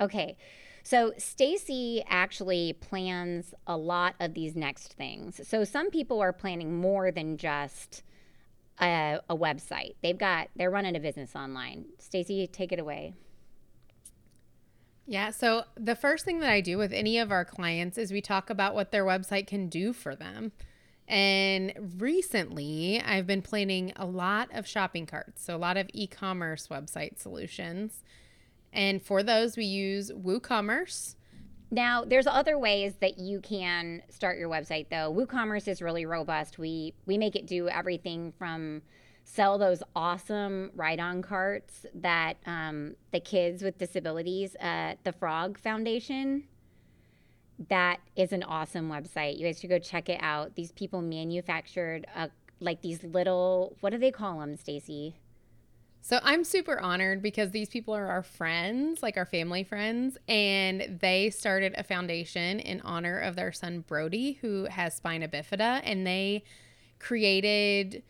Okay. 0.00 0.36
So 0.82 1.12
Stacy 1.18 2.02
actually 2.08 2.72
plans 2.72 3.54
a 3.66 3.76
lot 3.76 4.14
of 4.18 4.34
these 4.34 4.56
next 4.56 4.94
things. 4.94 5.46
So 5.46 5.64
some 5.64 5.90
people 5.90 6.20
are 6.20 6.32
planning 6.32 6.80
more 6.80 7.10
than 7.10 7.36
just 7.36 8.02
a, 8.80 9.20
a 9.28 9.36
website. 9.36 9.94
They've 10.02 10.16
got 10.16 10.48
they're 10.56 10.70
running 10.70 10.96
a 10.96 11.00
business 11.00 11.36
online. 11.36 11.84
Stacy, 11.98 12.46
take 12.46 12.72
it 12.72 12.78
away. 12.78 13.14
Yeah. 15.10 15.30
So 15.30 15.64
the 15.74 15.96
first 15.96 16.24
thing 16.24 16.38
that 16.38 16.52
I 16.52 16.60
do 16.60 16.78
with 16.78 16.92
any 16.92 17.18
of 17.18 17.32
our 17.32 17.44
clients 17.44 17.98
is 17.98 18.12
we 18.12 18.20
talk 18.20 18.48
about 18.48 18.76
what 18.76 18.92
their 18.92 19.04
website 19.04 19.48
can 19.48 19.68
do 19.68 19.92
for 19.92 20.14
them. 20.14 20.52
And 21.08 21.72
recently, 21.98 23.02
I've 23.04 23.26
been 23.26 23.42
planning 23.42 23.92
a 23.96 24.06
lot 24.06 24.50
of 24.54 24.68
shopping 24.68 25.06
carts, 25.06 25.42
so 25.42 25.56
a 25.56 25.58
lot 25.58 25.76
of 25.76 25.90
e 25.92 26.06
commerce 26.06 26.68
website 26.68 27.18
solutions. 27.18 28.04
And 28.72 29.02
for 29.02 29.24
those, 29.24 29.56
we 29.56 29.64
use 29.64 30.12
WooCommerce. 30.12 31.16
Now, 31.72 32.04
there's 32.04 32.28
other 32.28 32.56
ways 32.56 32.94
that 33.00 33.18
you 33.18 33.40
can 33.40 34.04
start 34.10 34.38
your 34.38 34.48
website 34.48 34.90
though. 34.90 35.12
WooCommerce 35.12 35.66
is 35.66 35.82
really 35.82 36.06
robust. 36.06 36.56
We 36.56 36.94
we 37.06 37.18
make 37.18 37.34
it 37.34 37.48
do 37.48 37.68
everything 37.68 38.32
from 38.38 38.82
sell 39.32 39.58
those 39.58 39.82
awesome 39.94 40.72
ride-on 40.74 41.22
carts 41.22 41.86
that 41.94 42.36
um, 42.46 42.96
the 43.12 43.20
kids 43.20 43.62
with 43.62 43.78
disabilities 43.78 44.56
at 44.58 45.02
the 45.04 45.12
Frog 45.12 45.56
Foundation. 45.56 46.44
That 47.68 48.00
is 48.16 48.32
an 48.32 48.42
awesome 48.42 48.90
website. 48.90 49.38
You 49.38 49.46
guys 49.46 49.60
should 49.60 49.70
go 49.70 49.78
check 49.78 50.08
it 50.08 50.18
out. 50.20 50.56
These 50.56 50.72
people 50.72 51.00
manufactured 51.00 52.06
a, 52.16 52.30
like 52.58 52.82
these 52.82 53.04
little 53.04 53.76
what 53.80 53.90
do 53.90 53.98
they 53.98 54.10
call 54.10 54.40
them, 54.40 54.56
Stacy? 54.56 55.14
So 56.02 56.18
I'm 56.24 56.42
super 56.42 56.80
honored 56.80 57.22
because 57.22 57.50
these 57.50 57.68
people 57.68 57.94
are 57.94 58.06
our 58.06 58.22
friends, 58.22 59.02
like 59.02 59.16
our 59.16 59.26
family 59.26 59.62
friends, 59.62 60.16
and 60.26 60.98
they 61.00 61.30
started 61.30 61.74
a 61.76 61.84
foundation 61.84 62.58
in 62.58 62.80
honor 62.80 63.18
of 63.20 63.36
their 63.36 63.52
son 63.52 63.84
Brody, 63.86 64.38
who 64.40 64.64
has 64.64 64.94
spina 64.94 65.28
bifida, 65.28 65.82
and 65.84 66.06
they 66.06 66.42
created 66.98 68.02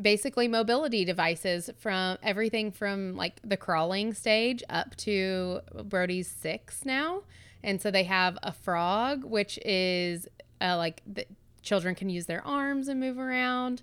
basically 0.00 0.48
mobility 0.48 1.04
devices 1.04 1.70
from 1.78 2.18
everything 2.22 2.72
from 2.72 3.16
like 3.16 3.40
the 3.44 3.56
crawling 3.56 4.12
stage 4.12 4.62
up 4.68 4.96
to 4.96 5.60
Brody's 5.84 6.28
six 6.28 6.84
now. 6.84 7.22
And 7.62 7.80
so 7.80 7.90
they 7.90 8.04
have 8.04 8.36
a 8.42 8.52
frog, 8.52 9.24
which 9.24 9.58
is 9.64 10.28
uh, 10.60 10.76
like 10.76 11.02
the 11.06 11.26
children 11.62 11.94
can 11.94 12.10
use 12.10 12.26
their 12.26 12.44
arms 12.46 12.88
and 12.88 13.00
move 13.00 13.18
around 13.18 13.82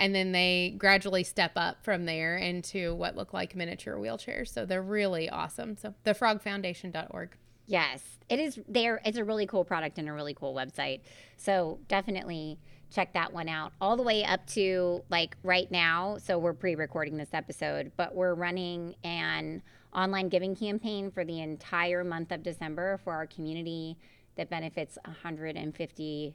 and 0.00 0.14
then 0.14 0.32
they 0.32 0.74
gradually 0.78 1.22
step 1.22 1.52
up 1.56 1.84
from 1.84 2.06
there 2.06 2.36
into 2.38 2.94
what 2.94 3.16
look 3.16 3.34
like 3.34 3.54
miniature 3.54 3.96
wheelchairs. 3.96 4.48
So 4.48 4.64
they're 4.64 4.82
really 4.82 5.28
awesome. 5.28 5.76
So 5.76 5.94
thefrogfoundation.org. 6.06 7.36
Yes, 7.66 8.02
it 8.28 8.40
is 8.40 8.58
there. 8.66 9.00
It's 9.04 9.18
a 9.18 9.24
really 9.24 9.46
cool 9.46 9.64
product 9.64 9.98
and 9.98 10.08
a 10.08 10.12
really 10.12 10.34
cool 10.34 10.54
website. 10.54 11.00
So 11.36 11.80
definitely 11.86 12.58
check 12.90 13.12
that 13.14 13.32
one 13.32 13.48
out. 13.48 13.72
All 13.80 13.96
the 13.96 14.02
way 14.02 14.24
up 14.24 14.46
to 14.48 15.02
like 15.08 15.36
right 15.42 15.70
now. 15.70 16.18
So 16.18 16.38
we're 16.38 16.52
pre-recording 16.52 17.16
this 17.16 17.30
episode, 17.32 17.92
but 17.96 18.14
we're 18.14 18.34
running 18.34 18.94
an 19.04 19.62
online 19.94 20.28
giving 20.28 20.54
campaign 20.54 21.10
for 21.10 21.24
the 21.24 21.40
entire 21.40 22.04
month 22.04 22.32
of 22.32 22.42
December 22.42 22.98
for 23.02 23.12
our 23.12 23.26
community 23.26 23.96
that 24.36 24.50
benefits 24.50 24.98
150 25.04 26.34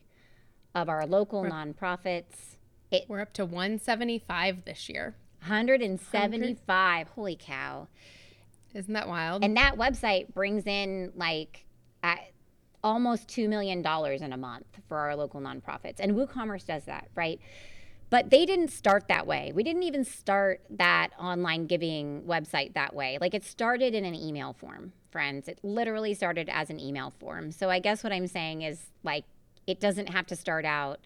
of 0.73 0.89
our 0.89 1.05
local 1.05 1.43
nonprofits. 1.43 2.57
It, 2.91 3.05
We're 3.07 3.21
up 3.21 3.33
to 3.33 3.45
175 3.45 4.65
this 4.65 4.89
year. 4.89 5.15
175. 5.39 7.07
Holy 7.09 7.37
cow. 7.39 7.87
Isn't 8.73 8.93
that 8.93 9.07
wild? 9.07 9.43
And 9.43 9.55
that 9.57 9.75
website 9.77 10.33
brings 10.33 10.65
in 10.65 11.13
like 11.15 11.65
almost 12.85 13.27
$2 13.27 13.49
million 13.49 13.79
in 14.23 14.31
a 14.31 14.37
month 14.37 14.67
for 14.87 14.97
our 14.97 15.15
local 15.15 15.41
nonprofits. 15.41 15.95
And 15.99 16.13
WooCommerce 16.13 16.67
does 16.67 16.85
that, 16.85 17.09
right? 17.15 17.41
But 18.11 18.29
they 18.29 18.45
didn't 18.45 18.69
start 18.69 19.07
that 19.07 19.25
way. 19.25 19.51
We 19.53 19.63
didn't 19.63 19.83
even 19.83 20.05
start 20.05 20.61
that 20.69 21.09
online 21.19 21.65
giving 21.65 22.21
website 22.21 22.75
that 22.75 22.93
way. 22.93 23.17
Like 23.19 23.33
it 23.33 23.43
started 23.43 23.95
in 23.95 24.05
an 24.05 24.13
email 24.13 24.53
form, 24.53 24.93
friends. 25.09 25.47
It 25.47 25.59
literally 25.63 26.13
started 26.13 26.47
as 26.47 26.69
an 26.69 26.79
email 26.79 27.11
form. 27.19 27.51
So 27.51 27.71
I 27.71 27.79
guess 27.79 28.03
what 28.03 28.13
I'm 28.13 28.27
saying 28.27 28.61
is 28.61 28.79
like 29.03 29.25
it 29.65 29.79
doesn't 29.79 30.09
have 30.09 30.27
to 30.27 30.35
start 30.35 30.63
out 30.63 30.99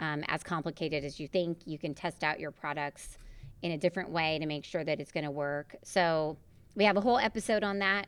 um, 0.00 0.24
as 0.28 0.42
complicated 0.42 1.04
as 1.04 1.20
you 1.20 1.28
think. 1.28 1.58
You 1.66 1.76
can 1.76 1.92
test 1.92 2.24
out 2.24 2.40
your 2.40 2.50
products 2.50 3.18
in 3.60 3.72
a 3.72 3.78
different 3.78 4.08
way 4.08 4.38
to 4.38 4.46
make 4.46 4.64
sure 4.64 4.84
that 4.84 5.00
it's 5.00 5.12
going 5.12 5.24
to 5.24 5.30
work. 5.30 5.76
So 5.84 6.38
we 6.74 6.84
have 6.84 6.96
a 6.96 7.02
whole 7.02 7.18
episode 7.18 7.62
on 7.62 7.80
that. 7.80 8.06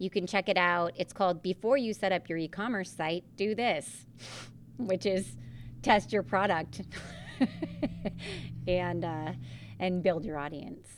You 0.00 0.08
can 0.08 0.26
check 0.26 0.48
it 0.48 0.56
out. 0.56 0.94
It's 0.96 1.12
called 1.12 1.42
Before 1.42 1.76
You 1.76 1.92
Set 1.92 2.10
Up 2.10 2.26
Your 2.26 2.38
E 2.38 2.48
Commerce 2.48 2.90
Site, 2.90 3.22
Do 3.36 3.54
This, 3.54 4.06
which 4.78 5.04
is 5.04 5.36
test 5.82 6.10
your 6.10 6.22
product 6.22 6.80
and, 8.66 9.04
uh, 9.04 9.32
and 9.78 10.02
build 10.02 10.24
your 10.24 10.38
audience. 10.38 10.88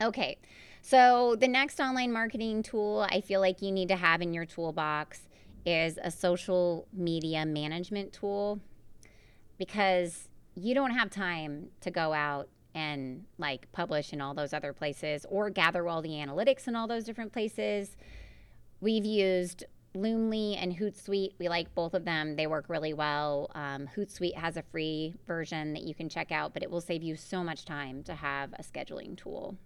Okay, 0.00 0.38
so 0.82 1.34
the 1.34 1.48
next 1.48 1.80
online 1.80 2.12
marketing 2.12 2.62
tool 2.62 3.08
I 3.10 3.22
feel 3.22 3.40
like 3.40 3.60
you 3.60 3.72
need 3.72 3.88
to 3.88 3.96
have 3.96 4.22
in 4.22 4.32
your 4.32 4.46
toolbox 4.46 5.22
is 5.66 5.98
a 6.00 6.12
social 6.12 6.86
media 6.92 7.44
management 7.44 8.12
tool 8.12 8.60
because 9.58 10.28
you 10.54 10.74
don't 10.74 10.92
have 10.92 11.10
time 11.10 11.70
to 11.80 11.90
go 11.90 12.12
out 12.12 12.48
and 12.74 13.24
like 13.38 13.70
publish 13.72 14.12
in 14.12 14.20
all 14.20 14.34
those 14.34 14.52
other 14.52 14.72
places 14.72 15.26
or 15.28 15.50
gather 15.50 15.88
all 15.88 16.02
the 16.02 16.10
analytics 16.10 16.68
in 16.68 16.76
all 16.76 16.86
those 16.86 17.04
different 17.04 17.32
places. 17.32 17.96
We've 18.80 19.04
used 19.04 19.64
Loomly 19.94 20.56
and 20.60 20.76
Hootsuite. 20.76 21.32
We 21.38 21.48
like 21.48 21.74
both 21.74 21.94
of 21.94 22.04
them. 22.04 22.36
They 22.36 22.46
work 22.46 22.66
really 22.68 22.94
well. 22.94 23.50
Um, 23.54 23.88
Hootsuite 23.96 24.36
has 24.36 24.56
a 24.56 24.62
free 24.62 25.14
version 25.26 25.72
that 25.72 25.82
you 25.82 25.94
can 25.94 26.08
check 26.08 26.30
out, 26.30 26.54
but 26.54 26.62
it 26.62 26.70
will 26.70 26.80
save 26.80 27.02
you 27.02 27.16
so 27.16 27.42
much 27.42 27.64
time 27.64 28.02
to 28.04 28.14
have 28.14 28.52
a 28.52 28.62
scheduling 28.62 29.16
tool. 29.16 29.56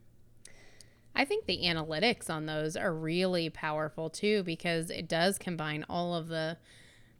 I 1.14 1.24
think 1.24 1.46
the 1.46 1.62
analytics 1.64 2.28
on 2.28 2.46
those 2.46 2.76
are 2.76 2.92
really 2.92 3.48
powerful 3.50 4.10
too 4.10 4.42
because 4.42 4.90
it 4.90 5.08
does 5.08 5.38
combine 5.38 5.84
all 5.88 6.14
of 6.14 6.28
the 6.28 6.56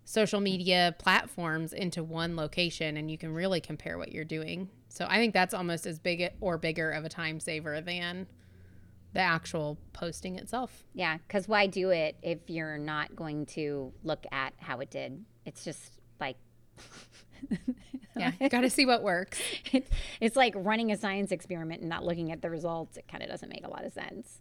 social 0.05 0.41
media 0.41 0.95
platforms 0.99 1.73
into 1.73 2.03
one 2.03 2.37
location 2.37 2.97
and 2.97 3.11
you 3.11 3.17
can 3.17 3.33
really 3.33 3.61
compare 3.61 3.97
what 3.97 4.13
you're 4.13 4.25
doing. 4.25 4.69
So 4.95 5.07
I 5.09 5.17
think 5.17 5.35
that's 5.35 5.53
almost 5.53 5.87
as 5.87 5.99
big 5.99 6.31
or 6.41 6.57
bigger 6.57 6.89
of 6.93 7.05
a 7.05 7.09
time 7.09 7.41
saver 7.41 7.81
than 7.81 8.29
the 9.13 9.19
actual 9.19 9.77
posting 9.93 10.39
itself. 10.39 10.85
Yeah, 10.95 11.19
because 11.27 11.49
why 11.49 11.67
do 11.67 11.91
it 11.91 12.17
if 12.23 12.39
you're 12.47 12.79
not 12.79 13.17
going 13.17 13.47
to 13.47 13.93
look 14.05 14.25
at 14.31 14.55
how 14.59 14.79
it 14.79 14.93
did? 14.93 15.25
It's 15.45 15.65
just 15.65 15.99
like. 16.21 16.37
yeah, 18.17 18.31
got 18.49 18.61
to 18.61 18.71
see 18.71 18.87
what 18.87 19.03
works. 19.03 19.41
It's, 19.73 19.91
it's 20.21 20.37
like 20.37 20.55
running 20.57 20.93
a 20.93 20.97
science 20.97 21.33
experiment 21.33 21.81
and 21.81 21.91
not 21.91 22.05
looking 22.05 22.31
at 22.31 22.41
the 22.41 22.49
results. 22.49 22.97
It 22.97 23.09
kind 23.11 23.25
of 23.25 23.29
doesn't 23.29 23.49
make 23.49 23.67
a 23.67 23.71
lot 23.71 23.85
of 23.85 23.93
sense. 23.93 24.39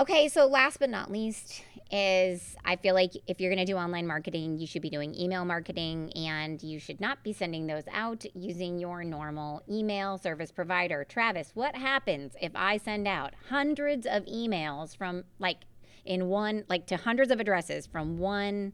Okay, 0.00 0.28
so 0.28 0.46
last 0.46 0.78
but 0.78 0.88
not 0.88 1.12
least 1.12 1.62
is 1.90 2.56
I 2.64 2.76
feel 2.76 2.94
like 2.94 3.12
if 3.26 3.38
you're 3.38 3.50
going 3.50 3.66
to 3.66 3.70
do 3.70 3.76
online 3.76 4.06
marketing, 4.06 4.56
you 4.56 4.66
should 4.66 4.80
be 4.80 4.88
doing 4.88 5.14
email 5.14 5.44
marketing 5.44 6.10
and 6.14 6.62
you 6.62 6.78
should 6.78 7.02
not 7.02 7.22
be 7.22 7.34
sending 7.34 7.66
those 7.66 7.82
out 7.92 8.24
using 8.34 8.78
your 8.78 9.04
normal 9.04 9.62
email 9.70 10.16
service 10.16 10.50
provider. 10.50 11.04
Travis, 11.04 11.50
what 11.52 11.76
happens 11.76 12.32
if 12.40 12.50
I 12.54 12.78
send 12.78 13.06
out 13.06 13.34
hundreds 13.50 14.06
of 14.06 14.24
emails 14.24 14.96
from 14.96 15.24
like 15.38 15.64
in 16.06 16.28
one 16.28 16.64
like 16.70 16.86
to 16.86 16.96
hundreds 16.96 17.30
of 17.30 17.38
addresses 17.38 17.86
from 17.86 18.16
one 18.16 18.72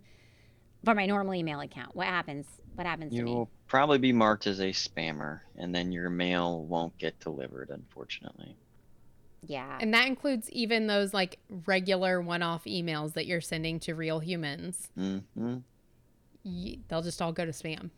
from 0.84 0.96
my 0.96 1.06
normal 1.06 1.34
email 1.34 1.58
account? 1.58 1.96
What 1.96 2.06
happens? 2.06 2.46
What 2.76 2.86
happens 2.86 3.12
you 3.12 3.22
to 3.22 3.24
me? 3.24 3.34
will 3.34 3.50
probably 3.66 3.98
be 3.98 4.12
marked 4.12 4.46
as 4.46 4.60
a 4.60 4.70
spammer 4.70 5.40
and 5.56 5.74
then 5.74 5.90
your 5.90 6.08
mail 6.08 6.62
won't 6.62 6.96
get 6.98 7.18
delivered 7.18 7.70
unfortunately. 7.70 8.56
Yeah. 9.42 9.78
And 9.80 9.94
that 9.94 10.06
includes 10.06 10.50
even 10.50 10.86
those 10.86 11.14
like 11.14 11.38
regular 11.66 12.20
one 12.20 12.42
off 12.42 12.64
emails 12.64 13.14
that 13.14 13.26
you're 13.26 13.40
sending 13.40 13.78
to 13.80 13.94
real 13.94 14.20
humans. 14.20 14.88
Mm-hmm. 14.98 15.58
they'll 16.88 17.02
just 17.02 17.20
all 17.22 17.32
go 17.32 17.44
to 17.44 17.52
spam. 17.52 17.90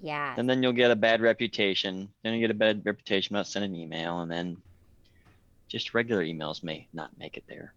Yeah. 0.00 0.34
And 0.36 0.48
then 0.48 0.62
you'll 0.62 0.72
get 0.72 0.90
a 0.90 0.96
bad 0.96 1.20
reputation. 1.20 2.08
Then 2.22 2.34
you 2.34 2.40
get 2.40 2.50
a 2.50 2.54
bad 2.54 2.82
reputation 2.84 3.36
about 3.36 3.46
sending 3.46 3.74
an 3.74 3.80
email, 3.80 4.20
and 4.20 4.30
then 4.30 4.56
just 5.68 5.94
regular 5.94 6.24
emails 6.24 6.62
may 6.62 6.88
not 6.92 7.10
make 7.18 7.36
it 7.36 7.44
there. 7.48 7.74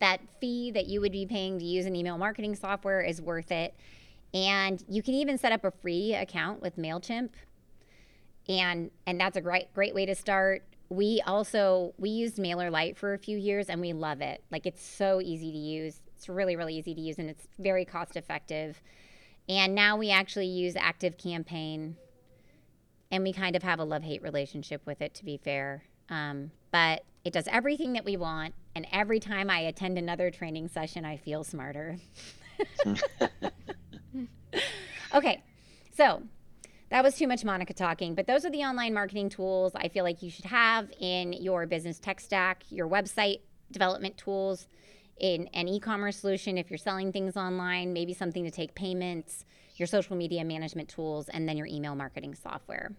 That 0.00 0.20
fee 0.40 0.70
that 0.72 0.86
you 0.86 1.00
would 1.00 1.12
be 1.12 1.26
paying 1.26 1.58
to 1.58 1.64
use 1.64 1.86
an 1.86 1.94
email 1.94 2.18
marketing 2.18 2.54
software 2.54 3.00
is 3.02 3.20
worth 3.20 3.52
it. 3.52 3.74
And 4.32 4.82
you 4.88 5.02
can 5.02 5.14
even 5.14 5.38
set 5.38 5.52
up 5.52 5.64
a 5.64 5.70
free 5.70 6.14
account 6.14 6.62
with 6.62 6.76
MailChimp. 6.76 7.30
And 8.48 8.90
and 9.06 9.20
that's 9.20 9.36
a 9.36 9.40
great 9.40 9.72
great 9.74 9.94
way 9.94 10.06
to 10.06 10.14
start 10.14 10.64
we 10.90 11.22
also 11.24 11.94
we 11.98 12.10
used 12.10 12.38
mailer 12.38 12.70
MailerLite 12.70 12.96
for 12.96 13.14
a 13.14 13.18
few 13.18 13.38
years 13.38 13.68
and 13.68 13.80
we 13.80 13.92
love 13.92 14.20
it. 14.20 14.42
Like 14.50 14.66
it's 14.66 14.84
so 14.84 15.20
easy 15.20 15.52
to 15.52 15.58
use. 15.58 16.00
It's 16.16 16.28
really 16.28 16.56
really 16.56 16.74
easy 16.74 16.94
to 16.94 17.00
use 17.00 17.18
and 17.18 17.30
it's 17.30 17.46
very 17.58 17.84
cost 17.84 18.16
effective. 18.16 18.82
And 19.48 19.74
now 19.74 19.96
we 19.96 20.10
actually 20.10 20.46
use 20.46 20.76
Active 20.76 21.16
Campaign, 21.16 21.96
and 23.10 23.24
we 23.24 23.32
kind 23.32 23.56
of 23.56 23.64
have 23.64 23.80
a 23.80 23.84
love 23.84 24.02
hate 24.02 24.22
relationship 24.22 24.82
with 24.84 25.00
it 25.00 25.14
to 25.14 25.24
be 25.24 25.38
fair. 25.38 25.84
Um, 26.08 26.52
but 26.70 27.04
it 27.24 27.32
does 27.32 27.48
everything 27.48 27.94
that 27.94 28.04
we 28.04 28.16
want, 28.16 28.54
and 28.74 28.86
every 28.92 29.18
time 29.18 29.50
I 29.50 29.60
attend 29.60 29.98
another 29.98 30.30
training 30.30 30.68
session, 30.68 31.04
I 31.04 31.16
feel 31.16 31.44
smarter. 31.44 31.96
okay, 35.14 35.42
so 35.96 36.22
that 36.90 37.04
was 37.04 37.16
too 37.16 37.28
much 37.28 37.44
Monica 37.44 37.72
talking, 37.72 38.14
but 38.14 38.26
those 38.26 38.44
are 38.44 38.50
the 38.50 38.62
online 38.62 38.92
marketing 38.92 39.28
tools 39.28 39.72
I 39.74 39.88
feel 39.88 40.04
like 40.04 40.22
you 40.22 40.30
should 40.30 40.46
have 40.46 40.90
in 40.98 41.32
your 41.32 41.66
business 41.66 41.98
tech 41.98 42.20
stack, 42.20 42.64
your 42.68 42.88
website 42.88 43.40
development 43.70 44.16
tools, 44.16 44.66
in 45.18 45.48
an 45.52 45.68
e 45.68 45.78
commerce 45.78 46.16
solution 46.16 46.58
if 46.58 46.70
you're 46.70 46.78
selling 46.78 47.12
things 47.12 47.36
online, 47.36 47.92
maybe 47.92 48.14
something 48.14 48.44
to 48.44 48.50
take 48.50 48.74
payments, 48.74 49.44
your 49.76 49.86
social 49.86 50.16
media 50.16 50.44
management 50.44 50.88
tools, 50.88 51.28
and 51.28 51.48
then 51.48 51.56
your 51.56 51.66
email 51.66 51.94
marketing 51.94 52.34
software. 52.34 52.92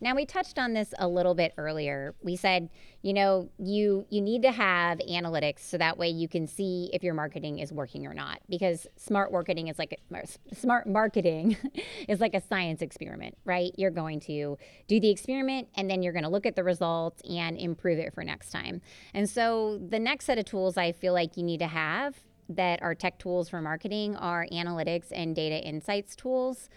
Now 0.00 0.14
we 0.14 0.26
touched 0.26 0.58
on 0.58 0.74
this 0.74 0.92
a 0.98 1.08
little 1.08 1.34
bit 1.34 1.54
earlier. 1.56 2.14
We 2.22 2.36
said, 2.36 2.68
you 3.02 3.12
know, 3.12 3.48
you 3.58 4.06
you 4.10 4.20
need 4.20 4.42
to 4.42 4.52
have 4.52 4.98
analytics 4.98 5.60
so 5.60 5.78
that 5.78 5.98
way 5.98 6.08
you 6.08 6.28
can 6.28 6.46
see 6.46 6.90
if 6.92 7.02
your 7.02 7.14
marketing 7.14 7.58
is 7.58 7.72
working 7.72 8.06
or 8.06 8.14
not 8.14 8.40
because 8.48 8.86
smart 8.96 9.32
marketing 9.32 9.68
is 9.68 9.78
like 9.78 9.98
a, 10.12 10.54
smart 10.54 10.86
marketing 10.86 11.56
is 12.08 12.20
like 12.20 12.34
a 12.34 12.40
science 12.40 12.82
experiment, 12.82 13.36
right? 13.44 13.72
You're 13.76 13.90
going 13.90 14.20
to 14.20 14.58
do 14.88 15.00
the 15.00 15.10
experiment 15.10 15.68
and 15.76 15.88
then 15.88 16.02
you're 16.02 16.12
going 16.12 16.24
to 16.24 16.30
look 16.30 16.46
at 16.46 16.56
the 16.56 16.64
results 16.64 17.22
and 17.28 17.56
improve 17.56 17.98
it 17.98 18.14
for 18.14 18.24
next 18.24 18.50
time. 18.50 18.80
And 19.14 19.28
so 19.28 19.78
the 19.78 19.98
next 19.98 20.26
set 20.26 20.38
of 20.38 20.44
tools 20.44 20.76
I 20.76 20.92
feel 20.92 21.12
like 21.12 21.36
you 21.36 21.42
need 21.42 21.58
to 21.58 21.68
have 21.68 22.16
that 22.48 22.82
are 22.82 22.94
tech 22.94 23.18
tools 23.18 23.48
for 23.48 23.60
marketing 23.60 24.16
are 24.16 24.46
analytics 24.52 25.06
and 25.12 25.34
data 25.34 25.56
insights 25.56 26.14
tools. 26.14 26.68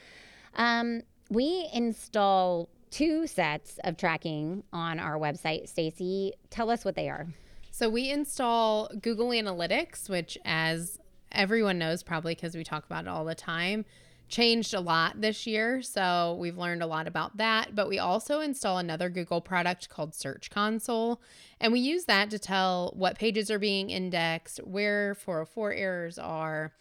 Um, 0.56 1.02
we 1.30 1.70
install 1.74 2.70
two 2.92 3.28
sets 3.28 3.80
of 3.84 3.98
tracking 3.98 4.64
on 4.72 5.00
our 5.00 5.18
website. 5.18 5.68
Stacy, 5.68 6.34
tell 6.50 6.70
us 6.70 6.86
what 6.86 6.96
they 6.96 7.10
are. 7.10 7.28
So 7.72 7.90
we 7.90 8.10
install 8.10 8.90
Google 9.02 9.30
Analytics, 9.30 10.10
which, 10.10 10.38
as 10.46 10.98
everyone 11.32 11.78
knows, 11.78 12.02
probably 12.02 12.34
because 12.34 12.56
we 12.56 12.64
talk 12.64 12.86
about 12.86 13.06
it 13.06 13.08
all 13.08 13.26
the 13.26 13.36
time, 13.36 13.86
changed 14.30 14.74
a 14.74 14.80
lot 14.80 15.22
this 15.22 15.46
year. 15.46 15.82
So 15.82 16.38
we've 16.40 16.58
learned 16.58 16.82
a 16.82 16.88
lot 16.88 17.08
about 17.08 17.38
that. 17.38 17.76
But 17.76 17.88
we 17.88 18.00
also 18.00 18.40
install 18.40 18.78
another 18.78 19.10
Google 19.10 19.42
product 19.42 19.90
called 19.90 20.16
Search 20.16 20.50
Console. 20.50 21.22
And 21.62 21.72
we 21.72 21.80
use 21.80 22.06
that 22.06 22.30
to 22.32 22.40
tell 22.40 22.94
what 22.96 23.20
pages 23.20 23.52
are 23.52 23.60
being 23.60 23.90
indexed, 23.90 24.60
where 24.64 25.16
404 25.16 25.74
errors 25.74 26.18
are, 26.18 26.74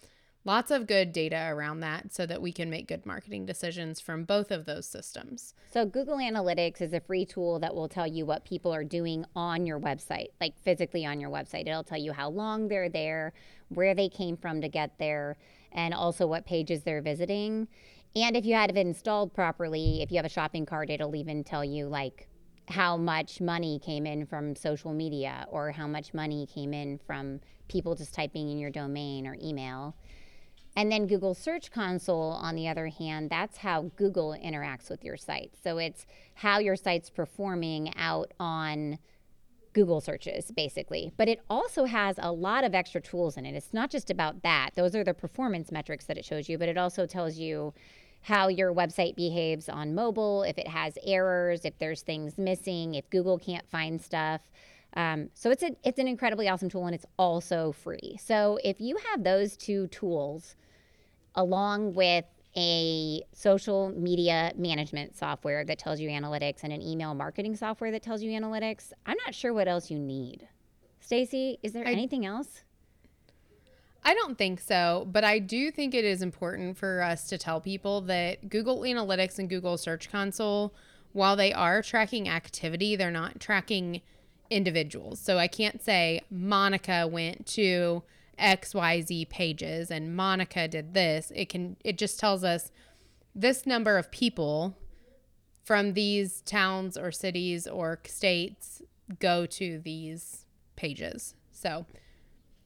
lots 0.47 0.71
of 0.71 0.87
good 0.87 1.13
data 1.13 1.49
around 1.51 1.81
that 1.81 2.15
so 2.15 2.25
that 2.25 2.41
we 2.41 2.53
can 2.53 2.71
make 2.71 2.87
good 2.87 3.05
marketing 3.05 3.45
decisions 3.45 4.01
from 4.01 4.25
both 4.25 4.53
of 4.53 4.65
those 4.65 4.87
systems. 4.87 5.53
So, 5.71 5.85
Google 5.85 6.17
Analytics 6.17 6.81
is 6.81 6.93
a 6.95 7.01
free 7.01 7.27
tool 7.27 7.59
that 7.59 7.75
will 7.75 7.89
tell 7.89 8.07
you 8.07 8.25
what 8.25 8.45
people 8.45 8.73
are 8.73 8.85
doing 8.85 9.27
on 9.35 9.67
your 9.67 9.81
website, 9.81 10.29
like 10.41 10.57
physically 10.63 11.05
on 11.05 11.21
your 11.21 11.31
website. 11.31 11.67
It'll 11.67 11.85
tell 11.85 11.99
you 11.99 12.13
how 12.13 12.31
long 12.31 12.69
they're 12.69 12.89
there, 12.89 13.33
where 13.69 13.95
they 13.95 14.09
came 14.09 14.37
from 14.37 14.61
to 14.61 14.69
get 14.69 14.99
there, 14.99 15.37
and 15.73 15.93
also 15.93 16.27
what 16.27 16.47
pages 16.47 16.83
they're 16.83 17.03
visiting. 17.03 17.67
And 18.15 18.37
if 18.37 18.47
you 18.47 18.55
had 18.55 18.71
it 18.71 18.77
installed 18.79 19.35
properly, 19.35 20.01
if 20.01 20.11
you 20.11 20.17
have 20.17 20.25
a 20.25 20.31
shopping 20.31 20.65
cart, 20.65 20.89
it'll 20.89 21.17
even 21.17 21.45
tell 21.45 21.65
you 21.65 21.87
like 21.87 22.29
how 22.69 22.97
much 22.97 23.41
money 23.41 23.79
came 23.79 24.07
in 24.07 24.27
from 24.27 24.57
social 24.57 24.93
media 24.93 25.47
or 25.51 25.71
how 25.71 25.87
much 25.87 26.15
money 26.15 26.47
came 26.47 26.73
in 26.73 26.99
from 27.07 27.41
people 27.69 27.95
just 27.95 28.15
typing 28.15 28.49
in 28.49 28.59
your 28.59 28.71
domain 28.71 29.27
or 29.27 29.37
email. 29.43 29.95
And 30.77 30.93
then 30.93 31.07
Google 31.07 31.35
Search 31.35 31.71
Console, 31.71 32.33
on 32.33 32.55
the 32.55 32.69
other 32.69 32.89
hand, 32.89 33.31
that's 33.31 33.57
how 33.57 33.91
Google 33.97 34.37
interacts 34.45 34.91
with 34.91 35.03
your 35.03 35.17
site. 35.17 35.55
So 35.65 35.79
it's 35.79 36.07
how 36.35 36.59
your 36.59 36.77
site's 36.77 37.09
performing 37.09 37.97
out 37.97 38.33
on 38.39 38.99
Google 39.73 40.03
searches, 40.03 40.51
basically. 40.51 41.13
But 41.17 41.29
it 41.29 41.41
also 41.49 41.87
has 41.87 42.17
a 42.19 42.31
lot 42.31 42.63
of 42.63 42.75
extra 42.75 43.01
tools 43.01 43.39
in 43.39 43.47
it. 43.47 43.55
It's 43.55 43.73
not 43.73 43.91
just 43.91 44.11
about 44.11 44.43
that, 44.43 44.71
those 44.75 44.95
are 44.95 45.05
the 45.05 45.15
performance 45.15 45.73
metrics 45.73 46.05
that 46.07 46.19
it 46.19 46.25
shows 46.25 46.49
you, 46.49 46.59
but 46.59 46.69
it 46.69 46.77
also 46.77 47.07
tells 47.07 47.37
you 47.37 47.73
how 48.23 48.49
your 48.49 48.75
website 48.75 49.17
behaves 49.17 49.69
on 49.69 49.95
mobile, 49.95 50.43
if 50.43 50.59
it 50.59 50.67
has 50.67 50.99
errors, 51.05 51.65
if 51.65 51.79
there's 51.79 52.03
things 52.03 52.37
missing, 52.39 52.95
if 52.95 53.09
Google 53.09 53.39
can't 53.39 53.69
find 53.71 54.01
stuff. 54.01 54.41
Um, 54.95 55.29
so 55.35 55.51
it's 55.51 55.63
a, 55.63 55.77
it's 55.85 55.99
an 55.99 56.09
incredibly 56.09 56.49
awesome 56.49 56.69
tool 56.69 56.87
and 56.87 56.95
it's 56.95 57.07
also 57.19 57.73
free. 57.73 58.17
So 58.21 58.59
if 58.65 58.81
you 58.81 58.99
have 59.11 59.25
those 59.25 59.57
two 59.57 59.87
tools, 59.89 60.57
along 61.37 61.95
with 61.95 62.25
a 62.57 63.23
social 63.33 63.91
media 63.91 64.53
management 64.57 65.15
software 65.17 65.65
that 65.65 65.79
tells 65.79 66.01
you 66.01 66.09
analytics 66.09 66.63
and 66.63 66.73
an 66.73 66.81
email 66.81 67.15
marketing 67.15 67.55
software 67.55 67.91
that 67.91 68.03
tells 68.03 68.23
you 68.23 68.31
analytics. 68.31 68.93
I'm 69.05 69.19
not 69.25 69.35
sure 69.35 69.53
what 69.53 69.69
else 69.69 69.91
you 69.91 69.99
need. 69.99 70.49
Stacy, 71.01 71.59
is 71.63 71.73
there 71.73 71.87
I, 71.87 71.93
anything 71.93 72.25
else? 72.25 72.63
I 74.03 74.15
don't 74.15 74.39
think 74.39 74.61
so, 74.61 75.07
but 75.13 75.23
I 75.23 75.39
do 75.39 75.71
think 75.71 75.95
it 75.95 76.05
is 76.05 76.23
important 76.23 76.79
for 76.79 77.03
us 77.03 77.29
to 77.29 77.37
tell 77.37 77.61
people 77.61 78.01
that 78.03 78.49
Google 78.49 78.81
Analytics 78.81 79.39
and 79.39 79.49
Google 79.51 79.77
Search 79.77 80.11
Console, 80.11 80.73
while 81.13 81.37
they 81.37 81.53
are 81.53 81.83
tracking 81.83 82.29
activity, 82.29 82.97
they're 82.97 83.11
not 83.11 83.39
tracking 83.39 84.01
individuals. 84.49 85.21
So 85.21 85.39
I 85.39 85.49
can't 85.49 85.83
say 85.83 86.23
Monica 86.31 87.07
went 87.07 87.47
to 87.49 88.03
XYZ 88.39 89.29
pages 89.29 89.91
and 89.91 90.15
Monica 90.15 90.69
did 90.69 90.95
this. 90.95 91.33
It 91.35 91.49
can 91.49 91.77
it 91.85 91.99
just 91.99 92.19
tells 92.19 92.45
us 92.45 92.71
this 93.35 93.67
number 93.67 93.99
of 93.99 94.11
people 94.11 94.77
from 95.65 95.95
these 95.95 96.43
towns 96.43 96.97
or 96.97 97.11
cities 97.11 97.67
or 97.67 97.99
states 98.07 98.83
go 99.19 99.47
to 99.47 99.79
these 99.79 100.47
pages. 100.77 101.35
So, 101.51 101.87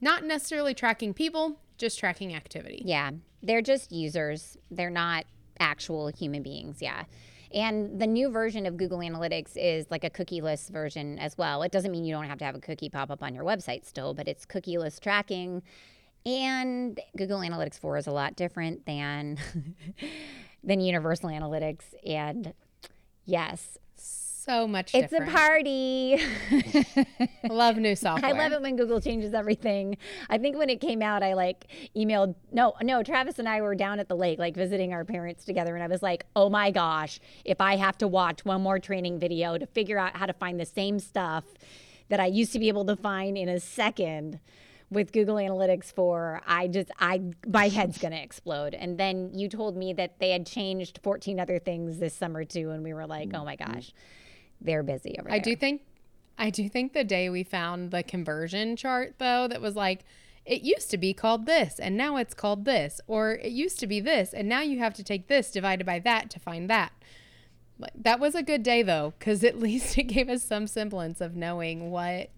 not 0.00 0.24
necessarily 0.24 0.74
tracking 0.74 1.14
people, 1.14 1.58
just 1.78 1.98
tracking 1.98 2.34
activity. 2.34 2.82
Yeah. 2.84 3.12
They're 3.42 3.62
just 3.62 3.90
users. 3.90 4.56
They're 4.70 4.90
not 4.90 5.24
actual 5.58 6.08
human 6.08 6.42
beings. 6.42 6.78
Yeah. 6.80 7.04
And 7.52 8.00
the 8.00 8.06
new 8.06 8.30
version 8.30 8.66
of 8.66 8.76
Google 8.76 8.98
Analytics 8.98 9.52
is 9.56 9.90
like 9.90 10.04
a 10.04 10.10
cookieless 10.10 10.70
version 10.70 11.18
as 11.18 11.36
well. 11.36 11.62
It 11.62 11.72
doesn't 11.72 11.90
mean 11.90 12.04
you 12.04 12.14
don't 12.14 12.26
have 12.26 12.38
to 12.38 12.44
have 12.44 12.54
a 12.54 12.60
cookie 12.60 12.88
pop 12.88 13.10
up 13.10 13.22
on 13.22 13.34
your 13.34 13.44
website 13.44 13.84
still, 13.84 14.14
but 14.14 14.28
it's 14.28 14.46
cookieless 14.46 15.00
tracking. 15.00 15.62
And 16.24 17.00
Google 17.16 17.40
Analytics 17.40 17.78
4 17.80 17.96
is 17.96 18.06
a 18.06 18.12
lot 18.12 18.36
different 18.36 18.86
than 18.86 19.38
than 20.64 20.80
Universal 20.80 21.30
Analytics 21.30 21.94
and 22.06 22.52
yes, 23.24 23.78
so 24.40 24.66
much 24.66 24.94
it's 24.94 25.10
different. 25.10 25.30
a 25.30 25.36
party 25.36 26.18
love 27.50 27.76
new 27.76 27.94
software 27.94 28.30
i 28.34 28.36
love 28.36 28.52
it 28.52 28.62
when 28.62 28.74
google 28.74 29.00
changes 29.00 29.34
everything 29.34 29.96
i 30.30 30.38
think 30.38 30.56
when 30.56 30.70
it 30.70 30.80
came 30.80 31.02
out 31.02 31.22
i 31.22 31.34
like 31.34 31.66
emailed 31.94 32.34
no 32.50 32.72
no 32.82 33.02
travis 33.02 33.38
and 33.38 33.48
i 33.48 33.60
were 33.60 33.74
down 33.74 34.00
at 34.00 34.08
the 34.08 34.16
lake 34.16 34.38
like 34.38 34.54
visiting 34.54 34.94
our 34.94 35.04
parents 35.04 35.44
together 35.44 35.74
and 35.74 35.84
i 35.84 35.86
was 35.86 36.02
like 36.02 36.24
oh 36.36 36.48
my 36.48 36.70
gosh 36.70 37.20
if 37.44 37.60
i 37.60 37.76
have 37.76 37.98
to 37.98 38.08
watch 38.08 38.42
one 38.44 38.62
more 38.62 38.78
training 38.78 39.18
video 39.18 39.58
to 39.58 39.66
figure 39.66 39.98
out 39.98 40.16
how 40.16 40.24
to 40.24 40.32
find 40.32 40.58
the 40.58 40.66
same 40.66 40.98
stuff 40.98 41.44
that 42.08 42.18
i 42.18 42.26
used 42.26 42.52
to 42.52 42.58
be 42.58 42.68
able 42.68 42.86
to 42.86 42.96
find 42.96 43.36
in 43.36 43.48
a 43.48 43.60
second 43.60 44.40
with 44.90 45.12
Google 45.12 45.36
Analytics 45.36 45.92
4, 45.92 46.42
I 46.48 46.66
just 46.66 46.90
I 46.98 47.20
my 47.46 47.68
head's 47.68 47.98
going 47.98 48.10
to 48.10 48.20
explode. 48.20 48.74
And 48.74 48.98
then 48.98 49.30
you 49.32 49.48
told 49.48 49.76
me 49.76 49.92
that 49.92 50.18
they 50.18 50.30
had 50.30 50.44
changed 50.44 50.98
14 51.04 51.38
other 51.38 51.60
things 51.60 51.98
this 51.98 52.12
summer 52.12 52.44
too 52.44 52.70
and 52.70 52.82
we 52.82 52.92
were 52.92 53.06
like, 53.06 53.30
"Oh 53.32 53.44
my 53.44 53.54
mm-hmm. 53.54 53.72
gosh." 53.72 53.92
They're 54.60 54.82
busy 54.82 55.16
over 55.18 55.28
there. 55.28 55.36
I 55.36 55.40
do 55.40 55.56
think 55.56 55.82
I 56.38 56.50
do 56.50 56.68
think 56.68 56.92
the 56.92 57.04
day 57.04 57.28
we 57.28 57.42
found 57.42 57.90
the 57.90 58.02
conversion 58.02 58.76
chart 58.76 59.16
though 59.18 59.46
that 59.48 59.60
was 59.60 59.76
like 59.76 60.04
it 60.46 60.62
used 60.62 60.90
to 60.90 60.98
be 60.98 61.12
called 61.12 61.46
this 61.46 61.78
and 61.78 61.96
now 61.96 62.16
it's 62.16 62.34
called 62.34 62.64
this 62.64 63.00
or 63.06 63.32
it 63.32 63.52
used 63.52 63.78
to 63.80 63.86
be 63.86 64.00
this 64.00 64.32
and 64.32 64.48
now 64.48 64.62
you 64.62 64.78
have 64.78 64.94
to 64.94 65.04
take 65.04 65.28
this 65.28 65.50
divided 65.50 65.86
by 65.86 65.98
that 65.98 66.30
to 66.30 66.40
find 66.40 66.68
that. 66.70 66.92
That 67.94 68.20
was 68.20 68.34
a 68.34 68.42
good 68.42 68.62
day 68.62 68.82
though 68.82 69.14
cuz 69.20 69.44
at 69.44 69.58
least 69.60 69.98
it 69.98 70.04
gave 70.04 70.28
us 70.28 70.42
some 70.42 70.66
semblance 70.66 71.20
of 71.20 71.36
knowing 71.36 71.90
what 71.90 72.30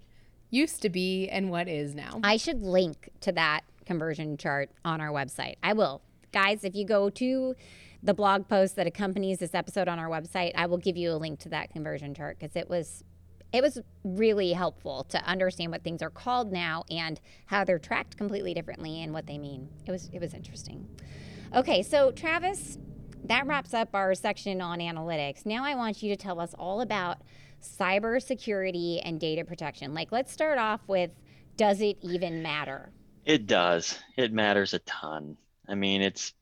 used 0.50 0.82
to 0.82 0.88
be 0.88 1.28
and 1.28 1.50
what 1.50 1.68
is 1.68 1.94
now. 1.94 2.20
I 2.22 2.36
should 2.36 2.62
link 2.62 3.10
to 3.22 3.32
that 3.32 3.62
conversion 3.86 4.36
chart 4.36 4.70
on 4.84 5.00
our 5.00 5.08
website. 5.08 5.56
I 5.62 5.72
will. 5.72 6.02
Guys, 6.32 6.64
if 6.64 6.74
you 6.74 6.84
go 6.84 7.10
to 7.10 7.54
the 8.02 8.14
blog 8.14 8.48
post 8.48 8.76
that 8.76 8.86
accompanies 8.86 9.38
this 9.38 9.54
episode 9.54 9.88
on 9.88 9.98
our 9.98 10.08
website, 10.08 10.52
I 10.54 10.66
will 10.66 10.78
give 10.78 10.96
you 10.96 11.12
a 11.12 11.16
link 11.16 11.38
to 11.40 11.48
that 11.50 11.70
conversion 11.70 12.14
chart 12.14 12.38
because 12.38 12.56
it 12.56 12.68
was 12.68 13.04
it 13.52 13.62
was 13.62 13.78
really 14.02 14.52
helpful 14.54 15.04
to 15.04 15.22
understand 15.24 15.70
what 15.70 15.84
things 15.84 16.00
are 16.00 16.10
called 16.10 16.50
now 16.50 16.84
and 16.90 17.20
how 17.44 17.64
they're 17.64 17.78
tracked 17.78 18.16
completely 18.16 18.54
differently 18.54 19.02
and 19.02 19.12
what 19.12 19.26
they 19.26 19.36
mean. 19.36 19.68
It 19.86 19.90
was 19.90 20.10
it 20.12 20.20
was 20.20 20.34
interesting. 20.34 20.88
Okay, 21.54 21.82
so 21.82 22.10
Travis, 22.12 22.78
that 23.24 23.46
wraps 23.46 23.74
up 23.74 23.90
our 23.94 24.14
section 24.14 24.60
on 24.60 24.78
analytics. 24.78 25.44
Now 25.44 25.64
I 25.64 25.74
want 25.74 26.02
you 26.02 26.14
to 26.14 26.16
tell 26.16 26.40
us 26.40 26.54
all 26.58 26.80
about 26.80 27.18
cybersecurity 27.62 29.00
and 29.04 29.20
data 29.20 29.44
protection. 29.44 29.94
Like 29.94 30.10
let's 30.10 30.32
start 30.32 30.58
off 30.58 30.80
with 30.88 31.12
does 31.56 31.80
it 31.80 31.98
even 32.00 32.42
matter? 32.42 32.90
It 33.24 33.46
does. 33.46 34.00
It 34.16 34.32
matters 34.32 34.74
a 34.74 34.80
ton. 34.80 35.36
I 35.68 35.74
mean, 35.74 36.02
it's 36.02 36.32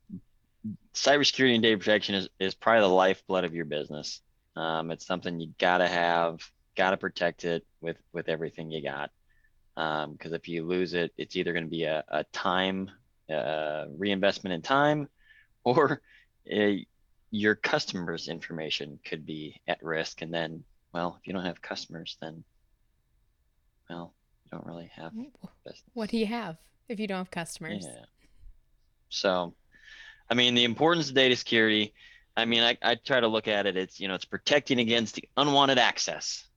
cybersecurity 0.93 1.53
and 1.53 1.63
data 1.63 1.77
protection 1.77 2.15
is, 2.15 2.29
is 2.39 2.53
probably 2.53 2.81
the 2.81 2.87
lifeblood 2.93 3.45
of 3.45 3.53
your 3.53 3.65
business. 3.65 4.21
Um, 4.55 4.91
it's 4.91 5.05
something 5.05 5.39
you 5.39 5.53
gotta 5.59 5.87
have, 5.87 6.41
gotta 6.75 6.97
protect 6.97 7.45
it 7.45 7.65
with 7.79 7.97
with 8.13 8.29
everything 8.29 8.71
you 8.71 8.83
got. 8.83 9.11
Because 9.75 10.31
um, 10.31 10.33
if 10.33 10.47
you 10.47 10.65
lose 10.65 10.93
it, 10.93 11.13
it's 11.17 11.35
either 11.35 11.53
going 11.53 11.63
to 11.63 11.69
be 11.69 11.83
a, 11.83 12.03
a 12.09 12.25
time 12.25 12.91
uh, 13.31 13.85
reinvestment 13.97 14.53
in 14.53 14.61
time, 14.61 15.07
or 15.63 16.01
a, 16.51 16.85
your 17.31 17.55
customers' 17.55 18.27
information 18.27 18.99
could 19.05 19.25
be 19.25 19.61
at 19.67 19.81
risk. 19.81 20.21
And 20.21 20.33
then, 20.33 20.63
well, 20.93 21.17
if 21.19 21.25
you 21.25 21.33
don't 21.33 21.45
have 21.45 21.61
customers, 21.61 22.17
then, 22.21 22.43
well, 23.89 24.13
you 24.43 24.51
don't 24.51 24.65
really 24.65 24.91
have 24.93 25.13
business. 25.63 25.83
What 25.93 26.09
do 26.09 26.17
you 26.17 26.25
have 26.25 26.57
if 26.89 26.99
you 26.99 27.07
don't 27.07 27.19
have 27.19 27.31
customers? 27.31 27.87
Yeah. 27.87 28.03
So, 29.07 29.53
I 30.31 30.33
mean, 30.33 30.55
the 30.55 30.63
importance 30.63 31.09
of 31.09 31.15
data 31.15 31.35
security. 31.35 31.93
I 32.37 32.45
mean, 32.45 32.63
I, 32.63 32.77
I 32.81 32.95
try 32.95 33.19
to 33.19 33.27
look 33.27 33.49
at 33.49 33.65
it. 33.65 33.75
It's 33.75 33.99
you 33.99 34.07
know, 34.07 34.15
it's 34.15 34.23
protecting 34.23 34.79
against 34.79 35.15
the 35.15 35.27
unwanted 35.35 35.77
access 35.77 36.47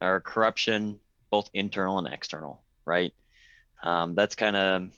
or 0.00 0.20
corruption, 0.20 1.00
both 1.28 1.50
internal 1.52 1.98
and 1.98 2.06
external. 2.06 2.62
Right. 2.86 3.12
Um, 3.82 4.14
that's 4.14 4.36
kind 4.36 4.54
of 4.54 4.90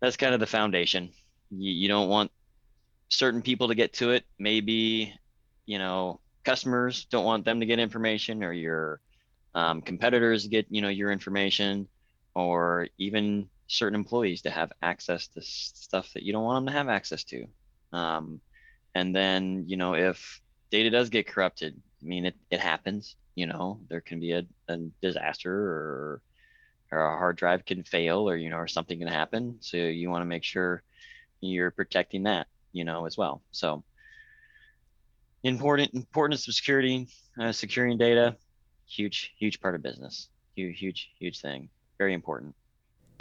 that's 0.00 0.16
kind 0.16 0.32
of 0.32 0.40
the 0.40 0.46
foundation. 0.46 1.10
You, 1.50 1.70
you 1.72 1.88
don't 1.88 2.08
want 2.08 2.32
certain 3.10 3.42
people 3.42 3.68
to 3.68 3.74
get 3.74 3.92
to 3.94 4.12
it. 4.12 4.24
Maybe, 4.38 5.14
you 5.66 5.78
know, 5.78 6.20
customers 6.42 7.04
don't 7.04 7.26
want 7.26 7.44
them 7.44 7.60
to 7.60 7.66
get 7.66 7.80
information, 7.80 8.42
or 8.42 8.52
your 8.52 9.00
um, 9.54 9.82
competitors 9.82 10.46
get 10.46 10.66
you 10.70 10.80
know 10.80 10.88
your 10.88 11.12
information, 11.12 11.86
or 12.34 12.88
even 12.96 13.50
certain 13.72 13.98
employees 13.98 14.42
to 14.42 14.50
have 14.50 14.70
access 14.82 15.28
to 15.28 15.40
stuff 15.40 16.12
that 16.12 16.22
you 16.22 16.32
don't 16.32 16.44
want 16.44 16.58
them 16.58 16.72
to 16.72 16.78
have 16.78 16.88
access 16.88 17.24
to. 17.24 17.46
Um, 17.92 18.40
and 18.94 19.16
then, 19.16 19.64
you 19.66 19.78
know, 19.78 19.94
if 19.94 20.40
data 20.70 20.90
does 20.90 21.08
get 21.08 21.26
corrupted, 21.26 21.80
I 22.02 22.04
mean, 22.04 22.26
it, 22.26 22.36
it 22.50 22.60
happens, 22.60 23.16
you 23.34 23.46
know, 23.46 23.80
there 23.88 24.02
can 24.02 24.20
be 24.20 24.32
a, 24.32 24.44
a 24.68 24.76
disaster 25.00 25.52
or, 25.52 26.22
or 26.90 26.98
a 26.98 27.16
hard 27.16 27.36
drive 27.36 27.64
can 27.64 27.82
fail 27.82 28.28
or, 28.28 28.36
you 28.36 28.50
know, 28.50 28.58
or 28.58 28.68
something 28.68 28.98
can 28.98 29.08
happen. 29.08 29.56
So 29.60 29.78
you 29.78 30.10
want 30.10 30.20
to 30.20 30.26
make 30.26 30.44
sure 30.44 30.82
you're 31.40 31.70
protecting 31.70 32.24
that, 32.24 32.48
you 32.72 32.84
know, 32.84 33.06
as 33.06 33.16
well. 33.16 33.40
So 33.52 33.84
important, 35.42 35.94
importance 35.94 36.46
of 36.46 36.54
security, 36.54 37.08
uh, 37.40 37.52
securing 37.52 37.96
data, 37.96 38.36
huge, 38.86 39.32
huge 39.38 39.60
part 39.62 39.74
of 39.74 39.82
business. 39.82 40.28
Huge, 40.56 40.78
huge, 40.78 41.10
huge 41.18 41.40
thing. 41.40 41.70
Very 41.96 42.12
important. 42.12 42.54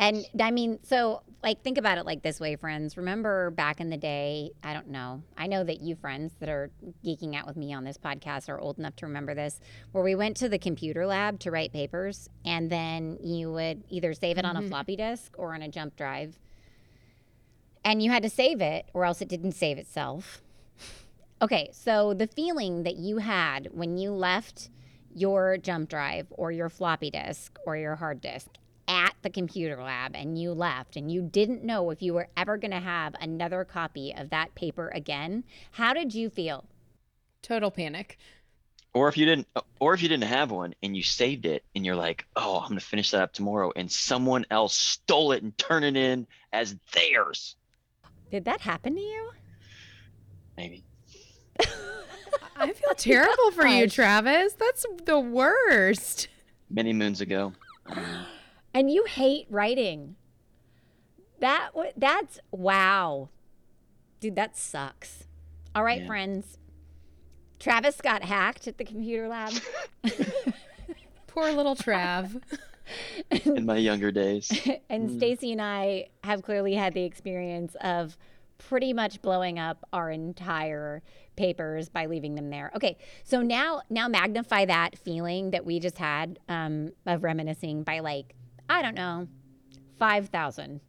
And 0.02 0.26
I 0.42 0.50
mean, 0.50 0.80
so 0.82 1.22
like 1.44 1.62
think 1.64 1.78
about 1.78 2.00
it 2.00 2.08
like 2.08 2.24
this 2.24 2.40
way, 2.40 2.56
friends. 2.56 2.98
Remember 2.98 3.52
back 3.52 3.80
in 3.80 3.92
the 3.92 3.98
day, 3.98 4.50
I 4.64 4.74
don't 4.74 4.90
know. 4.90 5.22
I 5.38 5.46
know 5.46 5.64
that 5.64 5.80
you 5.82 5.96
friends 5.96 6.34
that 6.40 6.50
are 6.50 6.72
geeking 7.06 7.36
out 7.36 7.46
with 7.46 7.56
me 7.56 7.72
on 7.72 7.84
this 7.84 8.00
podcast 8.00 8.50
are 8.50 8.60
old 8.60 8.80
enough 8.80 8.96
to 8.98 9.06
remember 9.06 9.36
this, 9.36 9.60
where 9.92 10.04
we 10.04 10.16
went 10.16 10.38
to 10.38 10.50
the 10.50 10.58
computer 10.58 11.06
lab 11.06 11.40
to 11.42 11.52
write 11.52 11.72
papers 11.72 12.30
and 12.44 12.72
then 12.72 13.20
you 13.22 13.52
would 13.52 13.84
either 13.90 14.14
save 14.16 14.40
it 14.40 14.44
on 14.46 14.58
a 14.58 14.62
Mhm. 14.62 14.70
floppy 14.70 14.96
disk 14.96 15.36
or 15.38 15.54
on 15.54 15.62
a 15.62 15.70
jump 15.70 15.96
drive. 15.96 16.40
And 17.86 18.02
you 18.02 18.10
had 18.10 18.24
to 18.24 18.30
save 18.30 18.60
it 18.60 18.88
or 18.94 19.06
else 19.06 19.22
it 19.22 19.28
didn't 19.30 19.52
save 19.54 19.78
itself. 19.78 20.42
Okay, 21.44 21.70
so 21.74 22.14
the 22.16 22.28
feeling 22.28 22.84
that 22.84 22.96
you 22.98 23.18
had 23.18 23.68
when 23.72 23.98
you 23.98 24.12
left 24.12 24.70
your 25.14 25.58
jump 25.58 25.90
drive 25.90 26.28
or 26.32 26.52
your 26.52 26.70
floppy 26.70 27.12
disk 27.12 27.60
or 27.68 27.78
your 27.78 27.96
hard 27.98 28.20
disk 28.22 28.50
the 29.22 29.30
computer 29.30 29.82
lab 29.82 30.16
and 30.16 30.38
you 30.40 30.52
left 30.54 30.96
and 30.96 31.12
you 31.12 31.22
didn't 31.22 31.64
know 31.64 31.90
if 31.90 32.02
you 32.02 32.14
were 32.14 32.28
ever 32.38 32.58
going 32.58 32.72
to 32.72 32.80
have 32.80 33.16
another 33.22 33.64
copy 33.64 34.14
of 34.16 34.30
that 34.30 34.54
paper 34.56 34.90
again, 34.94 35.44
how 35.72 35.94
did 35.94 36.14
you 36.14 36.30
feel? 36.30 36.66
Total 37.42 37.72
panic. 37.72 38.18
or 38.94 39.08
if 39.08 39.18
you 39.18 39.26
didn't 39.26 39.48
or 39.80 39.94
if 39.94 40.04
you 40.04 40.10
didn't 40.10 40.26
have 40.28 40.52
one 40.52 40.76
and 40.84 40.96
you 40.96 41.02
saved 41.04 41.46
it 41.46 41.64
and 41.76 41.86
you're 41.86 41.96
like 41.96 42.26
oh 42.36 42.58
i'm 42.60 42.68
going 42.68 42.80
to 42.80 42.86
finish 42.86 43.10
that 43.12 43.22
up 43.24 43.34
tomorrow 43.34 43.72
and 43.76 43.90
someone 43.92 44.46
else 44.52 44.76
stole 44.76 45.32
it 45.32 45.42
and 45.44 45.58
turned 45.58 45.86
it 45.86 45.96
in 45.96 46.28
as 46.54 46.76
theirs 46.94 47.56
Did 48.30 48.46
that 48.46 48.60
happen 48.62 48.96
to 48.96 49.02
you? 49.02 49.32
maybe 50.58 50.84
I 52.56 52.74
feel 52.74 52.94
terrible 52.96 53.52
for 53.52 53.66
you, 53.66 53.88
Travis. 53.90 54.54
That's 54.54 54.86
the 55.06 55.20
worst. 55.20 56.28
many 56.70 56.94
moons 56.94 57.22
ago 57.22 57.54
Um, 57.88 58.26
And 58.74 58.90
you 58.92 59.06
hate 59.06 59.48
writing. 59.50 60.16
That 61.40 61.72
that's 61.98 62.40
wow. 62.52 63.30
Dude, 64.20 64.36
that 64.36 64.56
sucks. 64.58 65.26
All 65.74 65.84
right, 65.84 66.02
Yeah. 66.02 66.08
friends. 66.08 66.58
Travis 67.60 68.02
got 68.02 68.24
hacked 68.24 68.68
at 68.68 68.78
the 68.78 68.84
computer 68.86 69.28
lab. 69.28 69.54
Poor 71.28 71.52
little 71.52 71.76
Trav. 71.76 72.42
in 73.46 73.66
my 73.66 73.78
younger 73.78 74.12
days 74.12 74.52
and 74.90 75.10
Mm. 75.10 75.18
Stacy 75.18 75.52
and 75.54 75.62
I 75.62 76.08
have 76.24 76.42
clearly 76.42 76.74
had 76.76 76.94
the 76.94 77.04
experience 77.04 77.76
of 77.82 78.18
pretty 78.58 78.92
much 78.94 79.22
blowing 79.22 79.58
up 79.58 79.88
our 79.94 80.12
entire 80.12 81.02
papers 81.38 81.88
by 81.90 82.06
leaving 82.08 82.36
them 82.36 82.50
there. 82.50 82.70
Okay, 82.76 82.98
so 83.24 83.42
now 83.42 83.82
now 83.90 84.08
magnify 84.08 84.66
that 84.66 84.98
feeling 84.98 85.52
that 85.52 85.66
we 85.66 85.80
just 85.80 85.98
had 85.98 86.38
um, 86.50 86.92
of 87.06 87.24
reminiscing 87.24 87.84
by 87.84 88.00
like 88.00 88.36
I 88.72 88.82
don't 88.82 88.96
know 88.96 89.28
five 90.00 90.30
thousand, 90.30 90.82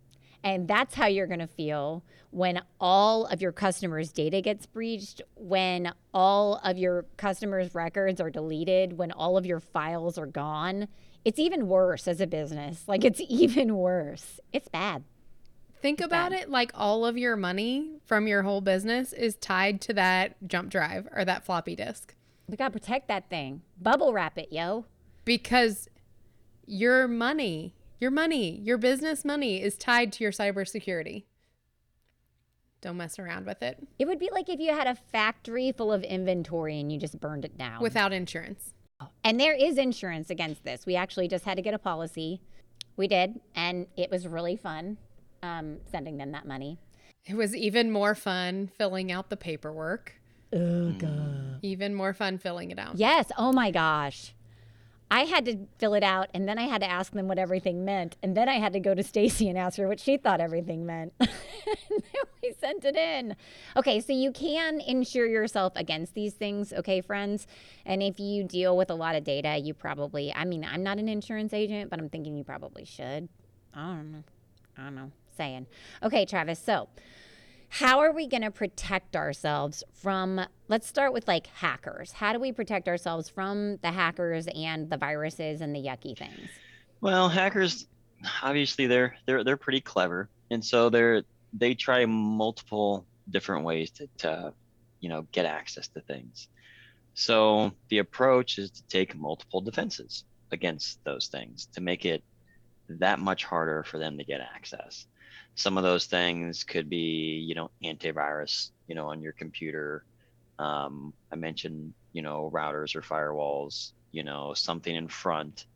and 0.45 0.67
that's 0.69 0.95
how 0.95 1.07
you're 1.07 1.27
gonna 1.27 1.47
feel 1.47 2.03
when 2.31 2.63
all 2.81 3.27
of 3.27 3.43
your 3.43 3.53
customers' 3.53 4.11
data 4.13 4.41
gets 4.41 4.65
breached, 4.67 5.21
when 5.35 5.93
all 6.15 6.57
of 6.65 6.79
your 6.79 7.05
customers' 7.19 7.75
records 7.75 8.21
are 8.21 8.31
deleted, 8.31 8.97
when 8.97 9.13
all 9.13 9.37
of 9.37 9.45
your 9.45 9.61
files 9.61 10.17
are 10.17 10.27
gone. 10.27 10.89
It's 11.25 11.39
even 11.39 11.69
worse 11.69 12.09
as 12.09 12.21
a 12.21 12.27
business. 12.27 12.85
Like 12.89 13.05
it's 13.05 13.21
even 13.29 13.77
worse. 13.77 14.41
It's 14.53 14.69
bad. 14.69 15.05
Think 15.81 16.01
It's 16.01 16.07
about 16.07 16.31
bad. 16.31 16.41
it 16.43 16.51
like 16.51 16.71
all 16.75 17.05
of 17.05 17.19
your 17.19 17.37
money 17.37 17.97
from 18.07 18.27
your 18.29 18.43
whole 18.43 18.61
business 18.61 19.13
is 19.13 19.35
tied 19.37 19.81
to 19.83 19.93
that 19.95 20.37
jump 20.49 20.71
drive 20.71 21.09
or 21.15 21.25
that 21.25 21.45
floppy 21.45 21.75
disk 21.77 22.15
We 22.49 22.57
gotta 22.57 22.71
protect 22.71 23.09
that 23.09 23.29
thing. 23.29 23.63
Bubble 23.81 24.13
wrap 24.13 24.39
it, 24.39 24.53
yo. 24.53 24.85
because 25.25 25.89
your 26.73 27.07
money, 27.07 27.75
your 28.01 28.11
money, 28.11 28.59
your 28.65 28.79
business 28.79 29.25
money 29.27 29.63
is 29.63 29.77
tied 29.77 30.11
to 30.15 30.25
your 30.25 30.33
cybersecurity. 30.33 31.25
Don't 32.81 32.97
mess 32.97 33.19
around 33.19 33.47
with 33.47 33.63
it 33.63 33.79
It 34.01 34.07
would 34.07 34.19
be 34.19 34.29
like 34.33 34.49
if 34.49 34.59
you 34.59 34.73
had 34.73 34.89
a 34.89 34.97
factory 34.97 35.71
full 35.71 35.93
of 35.93 36.03
inventory 36.03 36.81
and 36.81 36.91
you 36.91 36.99
just 36.99 37.21
burned 37.21 37.45
it 37.45 37.57
down. 37.57 37.81
without 37.81 38.13
insurance. 38.13 38.73
and 39.23 39.39
there 39.39 39.55
is 39.55 39.77
insurance 39.79 40.31
against 40.31 40.65
this. 40.65 40.87
We 40.87 40.97
actually 40.97 41.29
just 41.29 41.45
had 41.45 41.57
to 41.57 41.63
get 41.63 41.75
a 41.75 41.79
policy. 41.79 42.41
We 42.97 43.07
did, 43.07 43.41
and 43.55 43.87
it 43.97 44.11
was 44.11 44.27
really 44.27 44.57
fun 44.57 44.97
um, 45.43 45.79
sending 45.91 46.17
them 46.17 46.33
that 46.33 46.47
money. 46.47 46.79
It 47.27 47.35
was 47.35 47.55
even 47.55 47.91
more 47.91 48.15
fun 48.15 48.71
filling 48.79 49.13
out 49.13 49.29
the 49.29 49.37
paperwork. 49.37 50.15
Mm. 50.53 51.59
Even 51.63 51.95
more 51.95 52.15
fun 52.15 52.39
filling 52.39 52.71
it 52.71 52.79
out. 52.79 52.97
Yes. 52.97 53.31
Oh 53.39 53.53
my 53.53 53.71
gosh. 53.71 54.35
I 55.13 55.25
had 55.25 55.45
to 55.45 55.59
fill 55.77 55.93
it 55.93 56.03
out, 56.03 56.31
and 56.33 56.49
then 56.49 56.59
I 56.59 56.63
had 56.63 56.81
to 56.81 56.91
ask 56.91 57.13
them 57.13 57.29
what 57.29 57.39
everything 57.39 57.85
meant, 57.85 58.17
and 58.23 58.35
then 58.35 58.49
I 58.49 58.55
had 58.55 58.73
to 58.73 58.81
go 58.81 58.95
to 58.95 59.03
Stacy 59.03 59.47
and 59.47 59.59
ask 59.59 59.77
her 59.77 59.87
what 59.87 60.01
she 60.01 60.17
thought 60.17 60.41
everything 60.41 60.87
meant. 60.87 61.13
and 61.21 61.29
then 61.91 62.23
we 62.43 62.55
sent 62.59 62.87
it 62.87 62.97
in. 62.97 63.37
Okay, 63.77 64.01
so 64.01 64.15
you 64.15 64.33
can 64.33 64.81
insure 64.81 65.27
yourself 65.27 65.75
against 65.77 66.15
these 66.15 66.33
things, 66.33 66.73
okay, 66.73 67.03
friends. 67.03 67.47
And 67.85 68.03
if 68.03 68.19
you 68.19 68.43
deal 68.43 68.75
with 68.75 68.89
a 68.89 68.95
lot 68.95 69.15
of 69.15 69.23
data, 69.23 69.59
you 69.59 69.75
probably. 69.75 70.33
I 70.35 70.47
mean, 70.47 70.65
I'm 70.65 70.83
not 70.83 70.97
an 70.97 71.11
insurance 71.11 71.53
agent, 71.53 71.91
but 71.91 71.99
I'm 71.99 72.09
thinking 72.09 72.35
you 72.35 72.45
probably 72.45 72.87
should. 72.87 73.29
I 73.75 73.89
don't 73.89 74.13
know. 74.13 74.25
I 74.79 74.85
don't 74.85 74.95
know. 74.95 75.11
Saying. 75.37 75.67
Okay, 76.03 76.25
Travis. 76.25 76.59
So 76.59 76.89
how 77.73 78.01
are 78.01 78.13
we 78.13 78.27
going 78.27 78.43
to 78.43 78.51
protect 78.51 79.17
ourselves 79.17 79.83
from 79.95 80.39
let's 80.69 80.87
start 80.87 81.15
with 81.15 81.27
like 81.27 81.47
hackers. 81.47 82.13
How 82.13 82.35
do 82.35 82.39
we 82.39 82.53
protect 82.53 82.87
ourselves 82.87 83.31
from 83.31 83.79
the 83.79 83.91
hackers 83.91 84.47
and 84.55 84.91
the 84.91 84.99
viruses 84.99 85.63
and 85.63 85.75
the 85.75 85.81
yucky 85.81 86.15
things? 86.17 86.51
Well 87.01 87.31
hackers 87.31 87.87
obviously 88.43 88.87
they're 88.87 89.17
they're 89.25 89.43
they're 89.43 89.57
pretty 89.57 89.81
clever. 89.81 90.29
And 90.51 90.63
so 90.63 90.91
they're 90.91 91.23
they 91.55 91.75
try 91.75 92.05
multiple 92.05 93.07
different 93.31 93.65
ways 93.65 93.91
to, 93.93 94.07
to 94.19 94.53
you 95.01 95.09
know 95.09 95.27
get 95.33 95.47
access 95.47 95.89
to 95.89 96.03
things. 96.03 96.49
So 97.15 97.73
the 97.89 97.99
approach 97.99 98.59
is 98.59 98.71
to 98.71 98.83
take 98.89 99.17
multiple 99.17 99.63
defenses 99.63 100.25
against 100.51 101.03
those 101.05 101.29
things 101.29 101.69
to 101.73 101.81
make 101.81 102.05
it 102.05 102.23
that 102.91 103.19
much 103.19 103.45
harder 103.45 103.83
for 103.83 103.97
them 103.97 104.19
to 104.19 104.25
get 104.25 104.43
access 104.43 105.07
some 105.55 105.77
of 105.77 105.85
those 105.85 106.07
things 106.07 106.65
could 106.65 106.89
be 106.89 107.45
you 107.47 107.55
know 107.55 107.71
antivirus 107.85 108.71
you 108.89 108.95
know 108.95 109.09
on 109.09 109.21
your 109.23 109.33
computer. 109.33 110.05
Um, 110.59 111.13
i 111.33 111.37
mentioned 111.37 111.95
you 112.13 112.23
know 112.23 112.51
routers 112.53 112.95
or 112.95 113.01
firewalls 113.01 113.93
you 114.13 114.23
know 114.23 114.55
something 114.55 114.95
in 114.95 115.09
front 115.09 115.67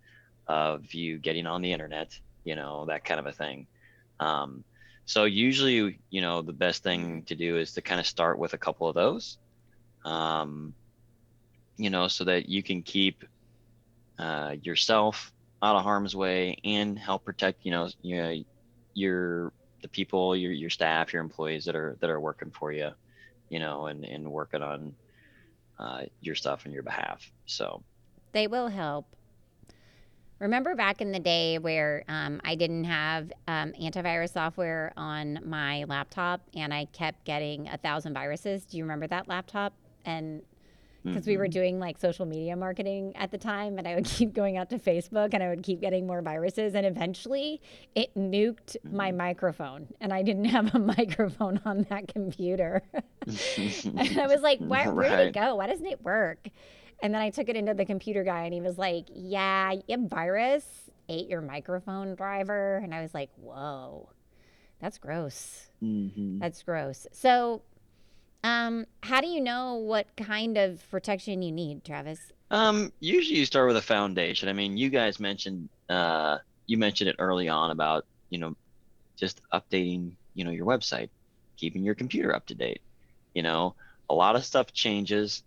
of 0.47 0.93
you 0.95 1.19
getting 1.19 1.47
on 1.47 1.63
the 1.63 1.73
internet 1.73 2.19
you 2.45 2.55
know 2.55 2.85
that 2.87 3.05
kind 3.05 3.19
of 3.19 3.27
a 3.27 3.33
thing. 3.33 3.67
Um, 4.21 4.65
so 5.05 5.25
usually 5.25 5.99
you 6.11 6.21
know 6.21 6.43
the 6.43 6.53
best 6.53 6.83
thing 6.83 7.23
to 7.25 7.35
do 7.35 7.57
is 7.59 7.73
to 7.75 7.83
kind 7.83 8.01
of 8.01 8.07
start 8.07 8.39
with 8.39 8.55
a 8.55 8.59
couple 8.59 8.89
of 8.89 8.95
those 8.95 9.39
um, 10.05 10.75
you 11.77 11.91
know 11.91 12.09
so 12.09 12.25
that 12.25 12.49
you 12.49 12.63
can 12.63 12.83
keep 12.83 13.25
uh, 14.19 14.55
yourself 14.63 15.33
out 15.63 15.77
of 15.77 15.83
harm's 15.83 16.15
way 16.15 16.57
and 16.65 16.99
help 16.99 17.25
protect 17.25 17.65
you 17.65 17.71
know 17.71 17.89
you 18.03 18.17
know, 18.17 18.43
your 18.95 19.53
the 19.87 19.91
people 19.91 20.35
your 20.35 20.53
your 20.53 20.71
staff 20.71 21.13
your 21.13 21.23
employees 21.23 21.65
that 21.65 21.77
are 21.77 21.97
that 22.01 22.11
are 22.11 22.21
working 22.21 22.51
for 22.51 22.73
you 22.73 22.91
you 23.49 23.59
know, 23.59 23.87
and 23.87 24.05
and 24.05 24.31
working 24.31 24.63
on 24.63 24.95
uh, 25.79 26.03
your 26.21 26.35
stuff 26.35 26.67
on 26.67 26.73
your 26.73 26.83
behalf. 26.83 27.31
So 27.47 27.83
They 28.33 28.47
will 28.47 28.69
help. 28.69 29.07
Remember 30.39 30.75
back 30.75 31.01
in 31.01 31.13
the 31.13 31.19
day 31.19 31.59
where 31.59 32.05
um, 32.09 32.43
I 32.45 32.57
didn't 32.57 32.85
have 32.85 33.33
um, 33.49 33.73
antivirus 33.81 34.35
software 34.35 34.93
on 34.95 35.41
my 35.45 35.85
laptop 35.85 36.43
and 36.55 36.75
I 36.75 36.87
kept 36.87 37.25
getting 37.25 37.69
a 37.69 37.79
thousand 37.79 38.13
viruses? 38.13 38.67
Do 38.67 38.77
you 38.77 38.85
remember 38.85 39.07
that 39.07 39.29
laptop? 39.29 39.73
And 40.05 40.43
because 41.07 41.27
we 41.27 41.37
were 41.37 41.47
mhm. 41.47 41.53
doing 41.53 41.79
like 41.79 41.99
social 41.99 42.27
media 42.27 42.57
marketing 42.57 43.15
at 43.17 43.31
the 43.31 43.39
time, 43.39 43.79
and 43.79 43.87
I 43.87 43.95
would 43.95 44.05
keep 44.17 44.35
going 44.35 44.57
out 44.57 44.71
to 44.71 44.79
Facebook 44.79 45.35
and 45.35 45.43
I 45.43 45.49
would 45.49 45.63
keep 45.63 45.81
getting 45.81 46.07
more 46.07 46.23
viruses. 46.23 46.75
And 46.75 46.85
eventually 46.85 47.61
it 47.95 48.15
nuked 48.15 48.77
my 48.85 49.13
microphone, 49.13 49.89
and 50.01 50.13
I 50.13 50.23
didn't 50.23 50.45
have 50.57 50.75
a 50.75 50.79
microphone 50.79 51.61
on 51.65 51.87
that 51.91 52.09
computer. 52.09 52.83
and 52.93 54.19
I 54.21 54.27
was 54.27 54.43
like, 54.43 54.59
Why, 54.59 54.89
where 54.89 55.09
did 55.09 55.29
it 55.29 55.35
go? 55.35 55.57
Why 55.57 55.67
doesn't 55.67 55.87
it 55.87 56.03
work? 56.03 56.49
And 57.03 57.13
then 57.15 57.21
I 57.21 57.31
took 57.31 57.49
it 57.49 57.57
into 57.57 57.75
the 57.75 57.85
computer 57.85 58.25
guy, 58.25 58.45
and 58.45 58.55
he 58.55 58.61
was 58.61 58.79
like, 58.79 59.07
Yeah, 59.13 59.75
a 59.89 59.97
virus 59.99 60.65
ate 61.09 61.29
your 61.29 61.41
microphone 61.41 62.15
driver. 62.15 62.81
And 62.83 62.95
I 62.95 63.03
was 63.03 63.15
like, 63.15 63.31
Whoa, 63.37 64.09
that's 64.81 64.99
gross. 64.99 65.69
Mhm. 65.83 66.41
That's 66.41 66.63
gross. 66.63 67.07
So, 67.13 67.63
um, 68.47 68.87
how 69.03 69.21
do 69.21 69.27
you 69.27 69.41
know 69.41 69.75
what 69.75 70.07
kind 70.17 70.57
of 70.57 70.89
protection 70.91 71.43
you 71.43 71.51
need, 71.51 71.85
Travis? 71.85 72.33
Um, 72.51 72.93
usually 73.01 73.41
you 73.41 73.45
start 73.47 73.67
with 73.67 73.77
a 73.77 73.83
foundation. 73.83 74.49
I 74.49 74.53
mean, 74.53 74.77
you 74.77 74.89
guys 74.89 75.19
mentioned 75.19 75.69
uh 75.89 76.39
you 76.67 76.79
mentioned 76.79 77.09
it 77.11 77.17
early 77.19 77.49
on 77.49 77.71
about, 77.71 78.07
you 78.31 78.39
know, 78.39 78.57
just 79.17 79.41
updating, 79.53 80.13
you 80.35 80.45
know, 80.45 80.51
your 80.51 80.67
website, 80.67 81.11
keeping 81.57 81.85
your 81.85 81.95
computer 81.95 82.35
up 82.35 82.47
to 82.47 82.55
date. 82.55 82.83
You 83.35 83.43
know, 83.43 83.75
a 84.09 84.15
lot 84.15 84.37
of 84.37 84.45
stuff 84.45 84.73
changes 84.73 85.43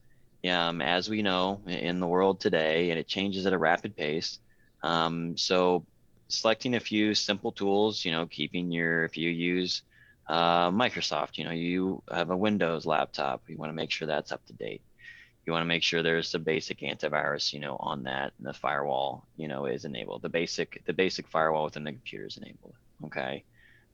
um 0.46 0.82
as 0.82 1.10
we 1.10 1.22
know 1.22 1.62
in 1.68 2.00
the 2.00 2.08
world 2.08 2.40
today 2.40 2.90
and 2.92 3.00
it 3.00 3.08
changes 3.08 3.46
at 3.46 3.54
a 3.54 3.58
rapid 3.58 3.96
pace. 3.96 4.40
Um, 4.84 5.38
so 5.38 5.86
selecting 6.28 6.76
a 6.76 6.80
few 6.80 7.16
simple 7.16 7.52
tools, 7.54 8.04
you 8.04 8.12
know, 8.12 8.26
keeping 8.28 8.72
your 8.72 9.06
if 9.06 9.18
you 9.18 9.30
use 9.30 9.84
uh, 10.30 10.70
Microsoft, 10.70 11.38
you 11.38 11.44
know, 11.44 11.52
you 11.52 12.04
have 12.12 12.30
a 12.30 12.38
Windows 12.38 12.86
laptop, 12.86 13.42
you 13.48 13.58
want 13.58 13.72
to 13.72 13.76
make 13.76 13.92
sure 13.92 14.08
that's 14.08 14.32
up 14.32 14.46
to 14.46 14.54
date. 14.54 14.82
You 15.46 15.54
want 15.54 15.64
to 15.64 15.68
make 15.68 15.82
sure 15.82 16.04
there's 16.04 16.36
a 16.36 16.40
basic 16.40 16.82
antivirus 16.82 17.54
you 17.54 17.60
know 17.60 17.76
on 17.80 18.04
that 18.04 18.34
and 18.38 18.46
the 18.46 18.54
firewall 18.54 19.26
you 19.36 19.48
know 19.48 19.66
is 19.66 19.84
enabled. 19.84 20.22
The 20.22 20.30
basic 20.30 20.84
the 20.86 20.94
basic 20.94 21.28
firewall 21.28 21.64
within 21.64 21.84
the 21.84 21.92
computer 21.92 22.28
is 22.28 22.38
enabled 22.38 22.76
okay? 23.06 23.44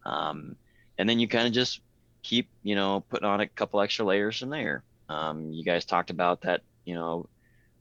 Um, 0.05 0.55
and 0.97 1.07
then 1.07 1.19
you 1.19 1.27
kind 1.27 1.47
of 1.47 1.53
just 1.53 1.79
keep 2.23 2.49
you 2.63 2.75
know 2.75 3.05
putting 3.09 3.27
on 3.27 3.39
a 3.39 3.47
couple 3.47 3.79
extra 3.79 4.05
layers 4.05 4.39
from 4.39 4.49
there. 4.49 4.83
Um, 5.07 5.51
you 5.53 5.63
guys 5.63 5.85
talked 5.85 6.09
about 6.09 6.41
that 6.41 6.61
you 6.83 6.95
know 6.95 7.29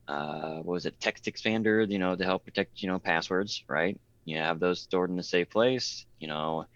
uh, 0.06 0.56
what 0.56 0.74
was 0.74 0.86
it 0.86 1.00
text 1.00 1.24
expander 1.24 1.90
you 1.90 1.98
know 1.98 2.14
to 2.14 2.24
help 2.24 2.44
protect 2.44 2.82
you 2.82 2.88
know 2.88 3.00
passwords 3.00 3.64
right? 3.68 3.98
You 4.24 4.38
have 4.38 4.60
those 4.60 4.80
stored 4.80 5.10
in 5.10 5.18
a 5.18 5.22
safe 5.24 5.50
place 5.50 6.06
you 6.20 6.28
know 6.28 6.66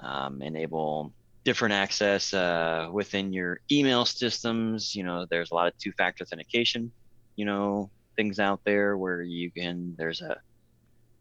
um, 0.00 0.40
enable 0.42 1.12
different 1.48 1.72
access 1.72 2.34
uh, 2.34 2.90
within 2.92 3.32
your 3.32 3.58
email 3.72 4.04
systems. 4.04 4.94
You 4.94 5.02
know, 5.02 5.24
there's 5.30 5.50
a 5.50 5.54
lot 5.54 5.66
of 5.66 5.78
two-factor 5.78 6.24
authentication. 6.24 6.92
You 7.36 7.46
know, 7.46 7.90
things 8.16 8.38
out 8.38 8.60
there 8.64 8.98
where 8.98 9.22
you 9.22 9.50
can. 9.50 9.94
There's 9.96 10.20
a 10.20 10.36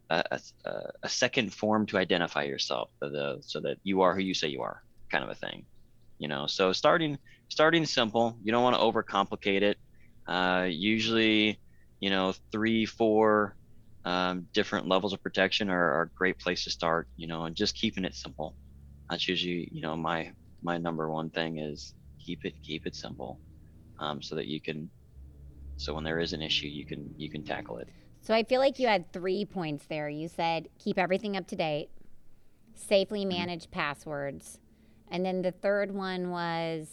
a, 0.10 0.40
a, 0.66 0.72
a 1.04 1.10
second 1.10 1.54
form 1.54 1.86
to 1.86 1.98
identify 1.98 2.44
yourself, 2.44 2.90
so, 3.00 3.10
the, 3.10 3.38
so 3.42 3.60
that 3.62 3.78
you 3.84 4.02
are 4.02 4.16
who 4.16 4.22
you 4.22 4.34
say 4.34 4.50
you 4.50 4.62
are, 4.64 4.82
kind 5.12 5.24
of 5.24 5.30
a 5.30 5.36
thing. 5.36 5.66
You 6.20 6.28
know, 6.28 6.46
so 6.46 6.74
starting 6.74 7.18
starting 7.48 7.86
simple. 7.86 8.38
You 8.44 8.52
don't 8.52 8.64
want 8.64 8.76
to 8.76 8.82
overcomplicate 8.82 9.62
it. 9.62 9.78
Uh, 10.28 10.68
usually, 10.70 11.58
you 12.02 12.10
know, 12.10 12.34
three, 12.52 12.86
four 12.86 13.56
um, 14.04 14.48
different 14.54 14.90
levels 14.90 15.14
of 15.14 15.24
protection 15.24 15.70
are, 15.70 15.90
are 16.00 16.02
a 16.04 16.10
great 16.18 16.38
place 16.38 16.66
to 16.66 16.70
start. 16.70 17.08
You 17.16 17.28
know, 17.28 17.46
and 17.46 17.56
just 17.56 17.76
keeping 17.76 18.04
it 18.04 18.14
simple 18.14 18.56
that's 19.10 19.28
usually 19.28 19.70
you 19.72 19.82
know 19.82 19.96
my 19.96 20.32
my 20.62 20.78
number 20.78 21.10
one 21.10 21.30
thing 21.30 21.60
is 21.60 21.94
keep 22.24 22.40
it 22.44 22.54
keep 22.64 22.86
it 22.86 22.96
simple 22.96 23.40
um, 24.00 24.22
so 24.22 24.36
that 24.36 24.48
you 24.48 24.60
can 24.62 24.90
so 25.78 25.94
when 25.94 26.04
there 26.04 26.20
is 26.20 26.34
an 26.34 26.42
issue 26.42 26.68
you 26.68 26.86
can 26.86 27.14
you 27.18 27.30
can 27.30 27.44
tackle 27.44 27.78
it 27.78 27.90
So 28.22 28.34
I 28.34 28.44
feel 28.44 28.60
like 28.60 28.80
you 28.80 28.88
had 28.88 29.12
three 29.14 29.46
points 29.46 29.86
there. 29.88 30.10
You 30.10 30.28
said 30.28 30.68
keep 30.80 30.98
everything 30.98 31.38
up 31.38 31.48
to 31.48 31.56
date, 31.56 31.90
safely 32.76 33.22
Mm-hmm. 33.22 33.30
manage 33.30 33.72
passwords, 33.72 34.60
and 35.10 35.24
then 35.26 35.42
the 35.42 35.52
third 35.52 35.92
one 35.94 36.32
was 36.32 36.90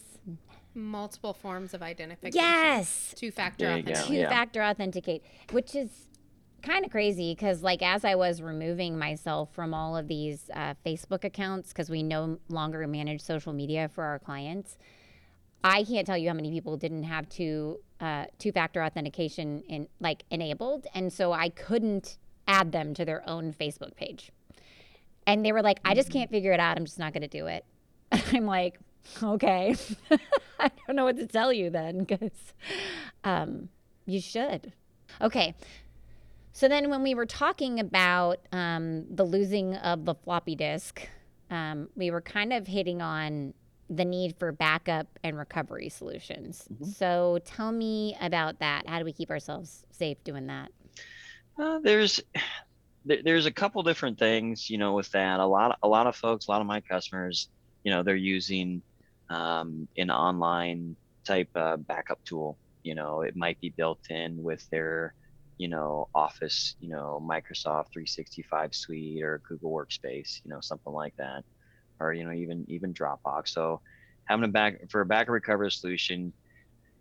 Multiple 0.77 1.33
forms 1.35 1.72
of 1.72 1.83
identification. 1.83 2.40
yes, 2.40 3.14
Two 3.16 3.31
factor 3.31 3.66
There 3.66 3.77
you 3.77 3.83
go. 3.85 3.92
authentication. 3.92 4.16
two 4.22 4.27
factor 4.29 4.62
authenticate, 4.62 5.22
which 5.53 5.74
is 5.77 5.90
kind 6.64 6.85
of 6.85 6.90
crazy 6.90 7.35
because 7.35 7.62
like 7.62 7.83
as 7.83 8.05
I 8.05 8.14
was 8.14 8.40
removing 8.40 8.98
myself 8.98 9.53
from 9.53 9.74
all 9.74 9.96
of 9.96 10.09
these 10.09 10.50
uh, 10.55 10.74
Facebook 10.85 11.24
accounts 11.24 11.68
because 11.68 11.90
we 11.90 12.03
no 12.03 12.38
longer 12.48 12.87
manage 12.87 13.20
social 13.20 13.53
media 13.53 13.88
for 13.88 14.03
our 14.03 14.18
clients. 14.18 14.79
I 15.62 15.85
can't 15.85 16.07
tell 16.07 16.18
you 16.18 16.29
how 16.29 16.35
many 16.35 16.50
people 16.50 16.77
didn't 16.77 17.05
have 17.05 17.29
two 17.29 17.81
uh, 18.00 18.27
two 18.38 18.53
factor 18.53 18.83
authentication 18.83 19.61
in 19.68 19.88
like 20.00 20.24
enabled, 20.31 20.87
and 20.94 21.12
so 21.12 21.33
I 21.33 21.48
couldn't 21.50 22.18
add 22.46 22.72
them 22.72 22.92
to 22.94 23.05
their 23.05 23.29
own 23.29 23.53
Facebook 23.53 23.96
page. 23.96 24.31
And 25.27 25.44
they 25.44 25.53
were 25.53 25.62
like, 25.62 25.81
"I 25.85 25.94
just 25.94 26.11
can't 26.11 26.31
figure 26.31 26.53
it 26.53 26.61
out. 26.61 26.77
I'm 26.77 26.85
just 26.85 26.98
not 26.98 27.12
going 27.14 27.22
to 27.22 27.29
do 27.29 27.46
it." 27.46 27.64
I'm 28.33 28.44
like, 28.44 28.79
"Okay, 29.22 29.74
I 30.59 30.70
don't 30.87 30.96
know 30.96 31.05
what 31.05 31.16
to 31.16 31.27
tell 31.27 31.50
you 31.50 31.70
then, 31.70 32.00
because 32.00 32.53
um, 33.22 33.70
you 34.05 34.20
should." 34.20 34.72
Okay. 35.22 35.55
So 36.55 36.69
then, 36.69 36.88
when 36.88 37.03
we 37.03 37.14
were 37.14 37.27
talking 37.27 37.81
about 37.81 38.38
um, 38.53 39.05
the 39.11 39.25
losing 39.25 39.75
of 39.75 40.07
the 40.07 40.14
floppy 40.14 40.55
disk, 40.55 41.07
um, 41.51 41.88
we 41.97 42.11
were 42.11 42.23
kind 42.23 42.53
of 42.53 42.67
hitting 42.67 43.03
on 43.03 43.53
the 43.90 44.05
need 44.05 44.37
for 44.38 44.51
backup 44.51 45.07
and 45.23 45.37
recovery 45.37 45.90
solutions. 45.90 46.67
So 46.97 47.38
tell 47.45 47.71
me 47.71 48.17
about 48.21 48.61
that. 48.61 48.88
How 48.88 48.99
do 48.99 49.05
we 49.05 49.12
keep 49.12 49.31
ourselves 49.31 49.85
safe 49.90 50.25
doing 50.25 50.47
that? 50.47 50.71
uh, 51.59 51.79
there's 51.81 52.23
there's 53.05 53.47
a 53.47 53.51
couple 53.51 53.83
different 53.83 54.19
things 54.19 54.71
you 54.71 54.79
know 54.79 54.95
with 54.95 55.11
that 55.11 55.38
a 55.38 55.47
lot 55.47 55.79
a 55.83 55.88
lot 55.88 56.07
of 56.07 56.17
folks 56.17 56.47
a 56.47 56.51
lot 56.51 56.61
of 56.61 56.67
my 56.67 56.81
customers 56.81 57.49
you 57.83 57.90
know 57.93 58.03
they're 58.03 58.17
using 58.17 58.83
um, 59.31 59.87
an 59.97 60.11
online 60.11 60.97
type 61.25 61.49
uh, 61.55 61.77
backup 61.77 62.19
tool 62.25 62.59
you 62.83 62.95
know 62.95 63.21
it 63.23 63.37
might 63.37 63.61
be 63.61 63.71
built 63.71 64.01
in 64.11 64.43
with 64.43 64.69
their 64.71 65.14
you 65.59 65.69
know 65.69 66.09
office 66.14 66.75
you 66.81 66.88
know 66.88 67.25
microsoft 67.25 67.87
365 67.93 68.75
suite 68.75 69.23
or 69.23 69.40
google 69.49 69.71
workspace 69.73 70.40
you 70.45 70.51
know 70.51 70.59
something 70.61 70.93
like 70.93 71.14
that. 71.19 71.45
Or 72.01 72.12
you 72.12 72.25
know 72.25 72.33
even 72.33 72.64
even 72.69 72.93
dropbox. 72.93 73.49
So 73.49 73.81
having 74.27 74.45
a 74.45 74.49
back 74.49 74.90
for 74.90 75.01
a 75.01 75.07
backup 75.07 75.31
recovery 75.31 75.71
solution 75.71 76.35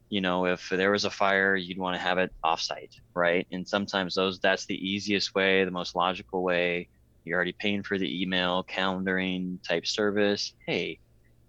you 0.09 0.21
know 0.21 0.45
if 0.45 0.69
there 0.69 0.91
was 0.91 1.05
a 1.05 1.09
fire 1.09 1.55
you'd 1.55 1.79
want 1.79 1.95
to 1.95 2.01
have 2.01 2.17
it 2.19 2.31
offsite 2.45 2.91
right? 3.15 3.47
And 3.51 3.67
sometimes 3.67 4.15
those 4.15 4.39
that's 4.39 4.65
the 4.67 4.75
easiest 4.75 5.33
way 5.35 5.65
the 5.65 5.71
most 5.71 5.95
logical 5.95 6.43
way. 6.43 6.89
You're 7.25 7.37
already 7.37 7.55
paying 7.57 7.83
for 7.83 7.97
the 7.97 8.21
email 8.21 8.63
calendaring 8.65 9.63
type 9.67 9.87
service. 9.87 10.53
Hey 10.67 10.99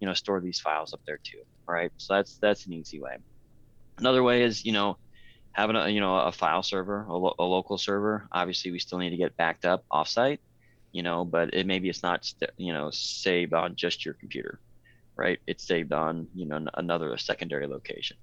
you 0.01 0.07
know 0.07 0.15
store 0.15 0.41
these 0.41 0.61
files 0.61 0.93
up 0.95 1.01
there 1.07 1.21
too 1.25 1.43
right? 1.69 1.91
So 1.99 2.15
that's 2.15 2.39
that's 2.41 2.67
an 2.67 2.73
easy 2.73 3.01
way. 3.01 3.17
Another 3.99 4.23
way 4.23 4.43
is 4.43 4.65
you 4.65 4.73
know 4.73 4.97
having 5.55 5.77
a 5.77 5.89
you 5.89 6.01
know 6.01 6.17
a 6.19 6.33
file 6.33 6.63
server 6.63 7.05
a, 7.07 7.17
lo- 7.17 7.37
a 7.39 7.45
local 7.45 7.79
server 7.79 8.29
obviously 8.33 8.73
we 8.73 8.81
still 8.81 8.99
need 8.99 9.11
to 9.11 9.19
get 9.19 9.37
backed 9.37 9.65
up 9.67 9.85
offsite 9.93 10.39
you 10.93 11.03
know 11.03 11.25
but 11.25 11.55
it 11.55 11.67
maybe 11.67 11.91
it's 11.91 12.05
not 12.05 12.25
st- 12.25 12.51
you 12.59 12.73
know 12.75 12.91
saved 12.93 13.55
on 13.55 13.77
just 13.77 14.05
your 14.07 14.15
computer 14.15 14.61
right? 15.17 15.41
It's 15.47 15.67
saved 15.67 15.93
on 15.93 16.29
you 16.35 16.47
know 16.47 16.67
another 16.75 17.17
secondary 17.19 17.69
location 17.69 18.19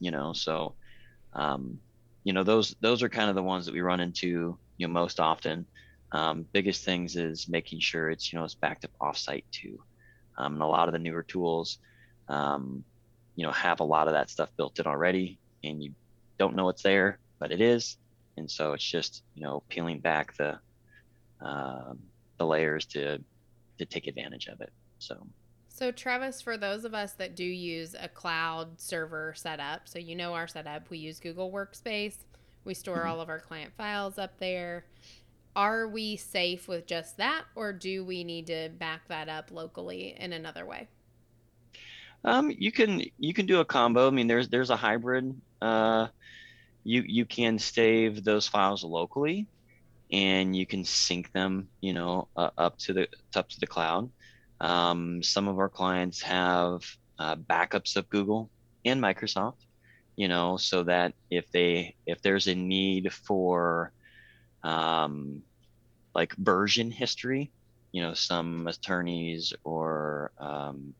you 0.00 0.10
know? 0.12 0.32
So 0.34 0.76
um, 1.34 1.80
you 2.24 2.32
know 2.34 2.44
those 2.44 2.76
those 2.80 3.02
are 3.02 3.10
kind 3.10 3.30
of 3.30 3.36
the 3.36 3.42
ones 3.42 3.66
that 3.66 3.74
we 3.74 3.82
run 3.82 4.00
into 4.00 4.58
you 4.78 4.88
know 4.88 4.92
most 4.92 5.20
often. 5.20 5.66
Um, 6.12 6.46
biggest 6.52 6.84
things 6.84 7.16
is 7.16 7.48
making 7.48 7.80
sure 7.80 8.10
it's 8.10 8.32
you 8.32 8.38
know 8.38 8.44
it's 8.44 8.56
backed 8.56 8.84
up 8.84 8.92
offsite 9.02 9.44
too. 9.52 9.78
Um, 10.38 10.54
and 10.54 10.62
a 10.62 10.66
lot 10.66 10.88
of 10.88 10.92
the 10.94 10.98
newer 11.00 11.24
tools 11.24 11.78
um, 12.28 12.84
you 13.36 13.46
know 13.46 13.52
have 13.52 13.80
a 13.80 13.84
lot 13.84 14.08
of 14.08 14.14
that 14.14 14.30
stuff 14.30 14.50
built 14.58 14.78
in 14.80 14.86
already 14.86 15.40
and 15.64 15.82
you 15.82 15.92
don't 16.44 16.56
know 16.56 16.68
it's 16.68 16.82
there 16.82 17.18
but 17.38 17.50
it 17.50 17.60
is 17.60 17.96
and 18.36 18.50
so 18.50 18.72
it's 18.74 18.84
just 18.84 19.22
you 19.34 19.42
know 19.42 19.62
peeling 19.70 19.98
back 20.00 20.36
the 20.36 20.58
um, 21.40 21.98
the 22.38 22.44
layers 22.44 22.84
to 22.86 23.18
to 23.78 23.84
take 23.86 24.06
advantage 24.06 24.46
of 24.48 24.60
it 24.60 24.72
so 24.98 25.14
So, 25.68 25.90
Travis, 25.90 26.40
for 26.40 26.56
those 26.56 26.84
of 26.84 26.94
us 26.94 27.14
that 27.14 27.34
do 27.34 27.44
use 27.44 27.96
a 27.98 28.08
cloud 28.08 28.80
server 28.80 29.34
setup, 29.36 29.88
so 29.88 29.98
you 29.98 30.14
know 30.14 30.32
our 30.34 30.46
setup, 30.46 30.88
we 30.90 30.98
use 30.98 31.18
Google 31.18 31.50
Workspace, 31.50 32.18
we 32.64 32.74
store 32.74 33.02
Mhm. 33.02 33.08
all 33.08 33.20
of 33.20 33.28
our 33.28 33.40
client 33.40 33.72
files 33.76 34.16
up 34.18 34.38
there. 34.38 34.84
Are 35.56 35.88
we 35.88 36.16
safe 36.16 36.68
with 36.68 36.86
just 36.86 37.16
that, 37.16 37.44
or 37.56 37.72
do 37.72 38.04
we 38.04 38.22
need 38.24 38.46
to 38.46 38.68
back 38.78 39.08
that 39.08 39.28
up 39.28 39.50
locally 39.50 40.14
in 40.18 40.32
another 40.32 40.64
way? 40.64 40.88
Um, 42.24 42.50
you 42.50 42.72
can 42.72 43.02
you 43.18 43.34
can 43.34 43.46
do 43.46 43.60
a 43.60 43.64
combo. 43.64 44.06
I 44.06 44.10
mean, 44.10 44.26
there's 44.26 44.48
there's 44.48 44.70
a 44.70 44.76
hybrid. 44.76 45.34
Uh, 45.64 46.08
you 46.84 47.02
you 47.06 47.24
can 47.24 47.58
save 47.58 48.22
those 48.22 48.46
files 48.46 48.84
locally, 48.84 49.48
and 50.12 50.54
you 50.54 50.66
can 50.66 50.84
sync 50.84 51.32
them, 51.32 51.68
you 51.80 51.94
know, 51.94 52.28
uh, 52.36 52.50
up 52.58 52.76
to 52.78 52.92
the 52.92 53.08
up 53.34 53.48
to 53.48 53.60
the 53.60 53.66
cloud. 53.66 54.10
Um, 54.60 55.22
some 55.22 55.48
of 55.48 55.58
our 55.58 55.70
clients 55.70 56.20
have 56.22 56.82
uh, 57.18 57.36
backups 57.36 57.96
of 57.96 58.08
Google 58.10 58.50
and 58.84 59.00
Microsoft, 59.00 59.64
you 60.16 60.28
know, 60.28 60.58
so 60.58 60.82
that 60.84 61.14
if 61.30 61.50
they 61.50 61.96
if 62.06 62.20
there's 62.20 62.46
a 62.46 62.54
need 62.54 63.12
for 63.12 63.92
um, 64.62 65.42
like 66.14 66.36
version 66.36 66.90
history, 66.90 67.50
you 67.92 68.02
know, 68.02 68.12
some 68.12 68.66
attorneys 68.66 69.54
or 69.64 70.32
um, 70.38 70.94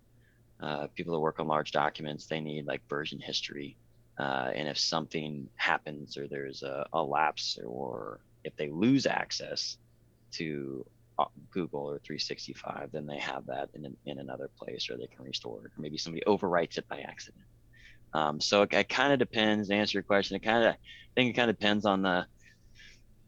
uh, 0.63 0.87
people 0.95 1.13
that 1.13 1.21
work 1.21 1.39
on 1.39 1.47
large 1.47 1.73
documents, 1.73 2.27
they 2.27 2.41
need 2.41 2.67
like 2.67 2.81
version 2.89 3.21
history. 3.21 3.77
Uh, 4.19 4.51
and 4.55 4.69
if 4.69 4.79
something 4.79 5.49
happens 5.57 6.17
or 6.17 6.29
there's 6.29 6.63
a, 6.63 6.87
a, 6.93 7.03
lapse 7.03 7.59
or 7.65 8.21
if 8.45 8.55
they 8.57 8.71
lose 8.71 9.07
access 9.07 9.77
to 10.31 10.87
uh, 11.19 11.25
Google 11.51 11.81
or 11.81 11.99
365, 11.99 12.91
then 12.93 13.07
they 13.07 13.19
have 13.19 13.47
that 13.47 13.71
in, 13.75 13.97
in 14.07 14.19
another 14.21 14.49
place 14.57 14.89
or 14.89 14.97
they 14.97 15.09
can 15.09 15.25
restore 15.25 15.59
it. 15.59 15.67
Or 15.67 15.71
maybe 15.79 15.99
somebody 15.99 16.23
overwrites 16.27 16.79
it 16.79 16.89
by 16.89 17.01
accident. 17.01 17.45
Um, 18.13 18.41
so 18.41 18.63
it, 18.63 18.73
it 18.73 18.89
kind 18.89 19.13
of 19.13 19.19
depends. 19.19 19.69
To 19.69 19.75
answer 19.75 19.99
your 19.99 20.05
question, 20.05 20.37
it 20.37 20.45
kind 20.45 20.65
of, 20.65 20.75
I 20.75 20.77
think 21.17 21.31
it 21.31 21.33
kind 21.37 21.51
of 21.51 21.59
depends 21.59 21.85
on 21.85 22.03
the 22.03 22.27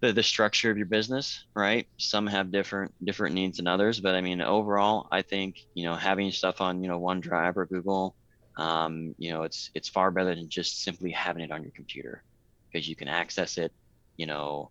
the, 0.00 0.12
the 0.12 0.22
structure 0.22 0.70
of 0.70 0.76
your 0.76 0.86
business, 0.86 1.44
right? 1.54 1.88
Some 1.96 2.26
have 2.26 2.52
different 2.52 2.92
different 3.04 3.34
needs 3.34 3.56
than 3.56 3.66
others, 3.66 4.00
but 4.00 4.14
I 4.14 4.20
mean, 4.20 4.40
overall, 4.40 5.08
I 5.10 5.22
think 5.22 5.56
you 5.74 5.84
know 5.84 5.94
having 5.94 6.30
stuff 6.30 6.60
on 6.60 6.82
you 6.82 6.88
know 6.88 7.00
OneDrive 7.00 7.56
or 7.56 7.66
Google, 7.66 8.14
um, 8.56 9.14
you 9.18 9.32
know, 9.32 9.42
it's 9.42 9.70
it's 9.74 9.88
far 9.88 10.10
better 10.10 10.34
than 10.34 10.48
just 10.48 10.82
simply 10.82 11.10
having 11.10 11.42
it 11.42 11.50
on 11.50 11.62
your 11.62 11.72
computer 11.72 12.22
because 12.70 12.88
you 12.88 12.96
can 12.96 13.08
access 13.08 13.58
it, 13.58 13.72
you 14.16 14.26
know, 14.26 14.70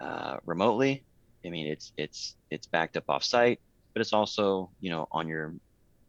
uh, 0.00 0.36
remotely. 0.44 1.04
I 1.44 1.50
mean, 1.50 1.66
it's 1.66 1.92
it's 1.96 2.36
it's 2.50 2.66
backed 2.66 2.96
up 2.96 3.04
off 3.08 3.24
site, 3.24 3.60
but 3.94 4.00
it's 4.00 4.12
also 4.12 4.70
you 4.80 4.90
know 4.90 5.08
on 5.12 5.28
your 5.28 5.54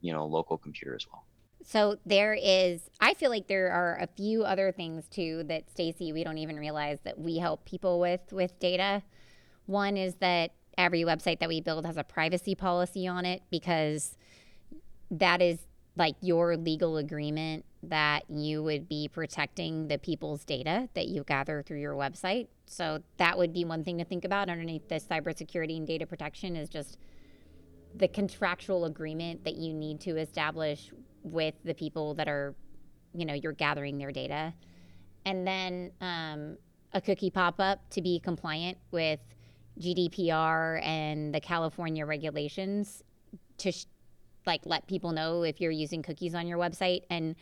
you 0.01 0.13
know 0.13 0.25
local 0.25 0.57
computer 0.57 0.95
as 0.95 1.05
well. 1.11 1.25
So 1.65 1.97
there 2.05 2.33
is 2.33 2.89
I 2.99 3.13
feel 3.13 3.29
like 3.29 3.47
there 3.47 3.71
are 3.71 3.97
a 4.01 4.07
few 4.07 4.43
other 4.43 4.71
things 4.73 5.07
too 5.07 5.43
that 5.43 5.69
Stacy 5.71 6.11
we 6.11 6.23
don't 6.23 6.37
even 6.37 6.57
realize 6.57 6.99
that 7.03 7.17
we 7.17 7.37
help 7.37 7.63
people 7.65 7.99
with 7.99 8.33
with 8.33 8.59
data. 8.59 9.01
One 9.65 9.95
is 9.95 10.15
that 10.15 10.51
every 10.77 11.03
website 11.03 11.39
that 11.39 11.47
we 11.47 11.61
build 11.61 11.85
has 11.85 11.95
a 11.95 12.03
privacy 12.03 12.53
policy 12.53 13.07
on 13.07 13.25
it 13.25 13.43
because 13.49 14.17
that 15.09 15.41
is 15.41 15.59
like 15.95 16.15
your 16.21 16.57
legal 16.57 16.97
agreement 16.97 17.65
that 17.83 18.23
you 18.29 18.63
would 18.63 18.87
be 18.87 19.07
protecting 19.07 19.87
the 19.87 19.97
people's 19.97 20.43
data 20.43 20.89
that 20.95 21.07
you 21.07 21.23
gather 21.23 21.61
through 21.61 21.79
your 21.79 21.93
website. 21.93 22.47
So 22.65 22.99
that 23.17 23.37
would 23.37 23.53
be 23.53 23.65
one 23.65 23.83
thing 23.83 23.97
to 23.99 24.05
think 24.05 24.25
about 24.25 24.49
underneath 24.49 24.87
the 24.87 24.95
cybersecurity 24.95 25.77
and 25.77 25.85
data 25.85 26.07
protection 26.07 26.55
is 26.55 26.69
just 26.69 26.97
the 27.95 28.07
contractual 28.07 28.85
agreement 28.85 29.43
that 29.43 29.55
you 29.55 29.73
need 29.73 29.99
to 30.01 30.17
establish 30.17 30.91
with 31.21 31.53
the 31.63 31.73
people 31.73 32.15
that 32.15 32.27
are, 32.27 32.55
you 33.13 33.25
know, 33.25 33.33
you're 33.33 33.51
gathering 33.51 33.97
their 33.97 34.11
data. 34.11 34.53
And 35.25 35.45
then 35.45 35.91
um, 36.01 36.57
a 36.93 37.01
cookie 37.01 37.29
pop 37.29 37.59
up 37.59 37.87
to 37.91 38.01
be 38.01 38.19
compliant 38.19 38.77
with 38.91 39.19
GDPR 39.79 40.83
and 40.83 41.33
the 41.33 41.39
California 41.39 42.05
regulations 42.05 43.03
to 43.59 43.71
sh- 43.71 43.85
like 44.45 44.65
let 44.65 44.87
people 44.87 45.11
know 45.11 45.43
if 45.43 45.59
you're 45.61 45.71
using 45.71 46.01
cookies 46.01 46.35
on 46.35 46.47
your 46.47 46.57
website. 46.57 47.03
And 47.09 47.35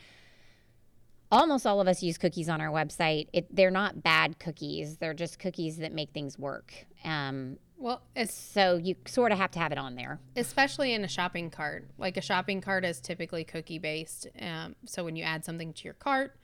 almost 1.31 1.65
all 1.65 1.79
of 1.79 1.87
us 1.87 2.03
use 2.03 2.17
cookies 2.17 2.49
on 2.49 2.61
our 2.61 2.69
website. 2.69 3.27
It, 3.33 3.55
they're 3.55 3.71
not 3.71 4.03
bad 4.03 4.39
cookies, 4.39 4.97
they're 4.97 5.13
just 5.13 5.39
cookies 5.39 5.77
that 5.77 5.93
make 5.93 6.11
things 6.11 6.37
work. 6.37 6.73
Um, 7.03 7.57
well, 7.77 8.03
it's 8.15 8.33
so 8.33 8.77
you 8.77 8.95
sort 9.07 9.31
of 9.31 9.39
have 9.39 9.51
to 9.51 9.59
have 9.59 9.71
it 9.71 9.79
on 9.79 9.95
there, 9.95 10.19
especially 10.35 10.93
in 10.93 11.03
a 11.03 11.07
shopping 11.07 11.49
cart. 11.49 11.89
Like 11.97 12.15
a 12.15 12.21
shopping 12.21 12.61
cart 12.61 12.85
is 12.85 12.99
typically 12.99 13.43
cookie 13.43 13.79
based. 13.79 14.27
Um, 14.39 14.75
so 14.85 15.03
when 15.03 15.15
you 15.15 15.23
add 15.23 15.43
something 15.43 15.73
to 15.73 15.83
your 15.85 15.95
cart, 15.95 16.35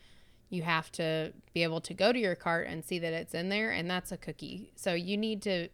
you 0.50 0.64
have 0.64 0.92
to 0.94 1.34
be 1.54 1.62
able 1.62 1.82
to 1.82 1.94
go 1.94 2.12
to 2.12 2.18
your 2.18 2.36
cart 2.36 2.68
and 2.68 2.84
see 2.84 2.98
that 3.00 3.14
it's 3.14 3.36
in 3.36 3.50
there, 3.50 3.72
and 3.72 3.90
that's 3.90 4.12
a 4.12 4.18
cookie. 4.18 4.72
So 4.76 4.94
you 4.94 5.16
need 5.16 5.44
to 5.44 5.68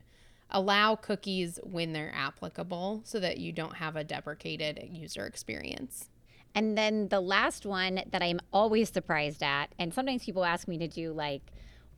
allow 0.54 0.96
cookies 0.96 1.60
when 1.64 1.94
they're 1.94 2.14
applicable 2.16 3.02
so 3.04 3.20
that 3.20 3.38
you 3.38 3.52
don't 3.52 3.76
have 3.76 3.96
a 3.96 4.04
deprecated 4.04 4.80
user 4.92 5.26
experience. 5.26 6.10
And 6.56 6.78
then 6.78 7.08
the 7.08 7.20
last 7.20 7.66
one 7.66 8.02
that 8.12 8.22
I'm 8.22 8.40
always 8.52 8.90
surprised 8.90 9.42
at, 9.42 9.74
and 9.80 9.94
sometimes 9.94 10.24
people 10.24 10.46
ask 10.46 10.68
me 10.68 10.78
to 10.78 10.88
do 10.88 11.12
like 11.12 11.42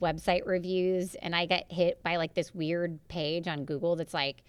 website 0.02 0.46
reviews 0.46 1.16
and 1.16 1.36
I 1.36 1.46
get 1.46 1.72
hit 1.72 2.02
by 2.04 2.16
like 2.16 2.34
this 2.34 2.54
weird 2.56 3.06
page 3.08 3.48
on 3.48 3.66
Google 3.66 3.96
that's 3.96 4.14
like, 4.14 4.44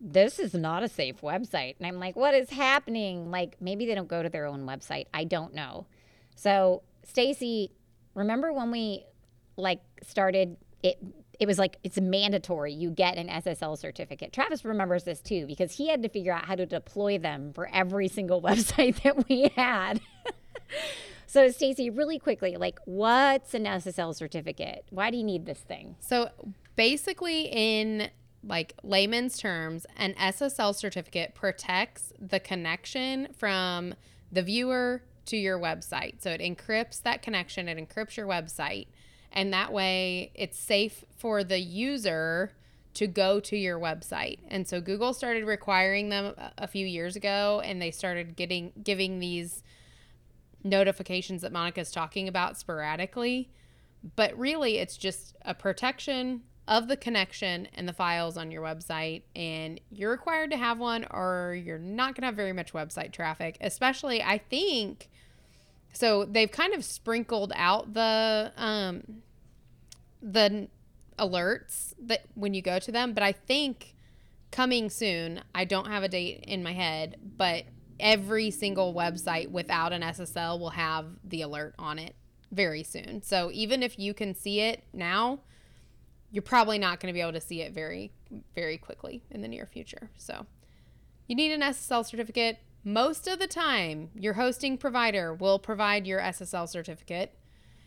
this 0.00 0.38
is 0.38 0.54
not 0.54 0.82
a 0.82 0.88
safe 0.88 1.20
website. 1.20 1.76
And 1.78 1.86
I'm 1.86 2.00
like, 2.00 2.16
what 2.16 2.34
is 2.34 2.50
happening? 2.50 3.30
Like 3.30 3.56
maybe 3.60 3.86
they 3.86 3.94
don't 3.94 4.08
go 4.08 4.22
to 4.22 4.28
their 4.28 4.46
own 4.46 4.66
website. 4.66 5.06
I 5.14 5.24
don't 5.24 5.54
know. 5.54 5.86
So, 6.34 6.82
Stacy, 7.04 7.70
remember 8.14 8.52
when 8.52 8.72
we 8.72 9.04
like 9.56 9.80
started 10.02 10.56
it 10.82 10.98
it 11.40 11.46
was 11.46 11.58
like 11.58 11.78
it's 11.82 12.00
mandatory 12.00 12.72
you 12.72 12.90
get 12.90 13.16
an 13.16 13.28
SSL 13.28 13.78
certificate. 13.78 14.32
Travis 14.32 14.64
remembers 14.64 15.04
this 15.04 15.20
too 15.20 15.46
because 15.46 15.72
he 15.72 15.88
had 15.88 16.02
to 16.02 16.08
figure 16.08 16.32
out 16.32 16.44
how 16.44 16.54
to 16.54 16.66
deploy 16.66 17.18
them 17.18 17.52
for 17.52 17.68
every 17.72 18.08
single 18.08 18.40
website 18.48 19.02
that 19.02 19.28
we 19.28 19.50
had. 19.56 20.00
So, 21.34 21.50
Stacy, 21.50 21.90
really 21.90 22.20
quickly, 22.20 22.56
like, 22.56 22.78
what's 22.84 23.54
an 23.54 23.64
SSL 23.64 24.14
certificate? 24.14 24.84
Why 24.90 25.10
do 25.10 25.16
you 25.16 25.24
need 25.24 25.46
this 25.46 25.58
thing? 25.58 25.96
So, 25.98 26.30
basically, 26.76 27.48
in 27.50 28.08
like 28.46 28.74
layman's 28.84 29.36
terms, 29.36 29.84
an 29.96 30.14
SSL 30.14 30.76
certificate 30.76 31.34
protects 31.34 32.12
the 32.20 32.38
connection 32.38 33.32
from 33.36 33.94
the 34.30 34.42
viewer 34.42 35.02
to 35.26 35.36
your 35.36 35.58
website. 35.58 36.22
So, 36.22 36.30
it 36.30 36.40
encrypts 36.40 37.02
that 37.02 37.20
connection, 37.20 37.68
it 37.68 37.78
encrypts 37.78 38.16
your 38.16 38.28
website, 38.28 38.86
and 39.34 39.52
that 39.52 39.72
way 39.72 40.30
it's 40.34 40.58
safe 40.58 41.04
for 41.16 41.44
the 41.44 41.58
user 41.58 42.52
to 42.94 43.06
go 43.06 43.40
to 43.40 43.56
your 43.56 43.78
website. 43.78 44.38
And 44.48 44.66
so 44.66 44.80
Google 44.80 45.12
started 45.12 45.44
requiring 45.44 46.08
them 46.08 46.34
a 46.56 46.66
few 46.66 46.86
years 46.86 47.16
ago 47.16 47.60
and 47.62 47.82
they 47.82 47.90
started 47.90 48.36
getting 48.36 48.72
giving 48.82 49.18
these 49.18 49.62
notifications 50.62 51.42
that 51.42 51.52
Monica's 51.52 51.90
talking 51.90 52.26
about 52.26 52.56
sporadically, 52.56 53.50
but 54.16 54.36
really 54.38 54.78
it's 54.78 54.96
just 54.96 55.36
a 55.42 55.52
protection 55.52 56.42
of 56.66 56.88
the 56.88 56.96
connection 56.96 57.68
and 57.74 57.86
the 57.86 57.92
files 57.92 58.38
on 58.38 58.50
your 58.50 58.62
website 58.62 59.22
and 59.36 59.78
you're 59.90 60.10
required 60.10 60.50
to 60.50 60.56
have 60.56 60.78
one 60.78 61.06
or 61.10 61.54
you're 61.62 61.78
not 61.78 62.14
going 62.14 62.22
to 62.22 62.26
have 62.26 62.34
very 62.34 62.54
much 62.54 62.72
website 62.72 63.12
traffic 63.12 63.58
especially 63.60 64.22
i 64.22 64.38
think 64.38 65.10
so 65.92 66.24
they've 66.24 66.50
kind 66.50 66.72
of 66.72 66.82
sprinkled 66.82 67.52
out 67.54 67.92
the 67.92 68.50
um 68.56 69.02
the 70.24 70.68
alerts 71.18 71.92
that 72.00 72.24
when 72.34 72.54
you 72.54 72.62
go 72.62 72.80
to 72.80 72.90
them 72.90 73.12
but 73.12 73.22
i 73.22 73.30
think 73.30 73.94
coming 74.50 74.90
soon 74.90 75.40
i 75.54 75.64
don't 75.64 75.86
have 75.86 76.02
a 76.02 76.08
date 76.08 76.42
in 76.48 76.62
my 76.62 76.72
head 76.72 77.16
but 77.36 77.64
every 78.00 78.50
single 78.50 78.94
website 78.94 79.50
without 79.50 79.92
an 79.92 80.02
SSL 80.02 80.58
will 80.58 80.70
have 80.70 81.06
the 81.24 81.42
alert 81.42 81.74
on 81.78 81.98
it 81.98 82.14
very 82.50 82.82
soon. 82.82 83.22
So 83.22 83.50
even 83.52 83.82
if 83.82 83.98
you 83.98 84.14
can 84.14 84.34
see 84.34 84.60
it 84.60 84.84
now, 84.92 85.40
you're 86.30 86.42
probably 86.42 86.78
not 86.78 87.00
going 87.00 87.12
to 87.12 87.14
be 87.14 87.20
able 87.20 87.32
to 87.32 87.40
see 87.40 87.62
it 87.62 87.72
very, 87.72 88.12
very 88.54 88.78
quickly 88.78 89.22
in 89.30 89.40
the 89.40 89.48
near 89.48 89.66
future. 89.66 90.10
So 90.16 90.46
you 91.26 91.36
need 91.36 91.52
an 91.52 91.60
SSL 91.60 92.04
certificate. 92.04 92.58
Most 92.84 93.26
of 93.26 93.38
the 93.38 93.46
time, 93.46 94.10
your 94.14 94.34
hosting 94.34 94.76
provider 94.76 95.32
will 95.32 95.58
provide 95.58 96.06
your 96.06 96.20
SSL 96.20 96.68
certificate, 96.68 97.34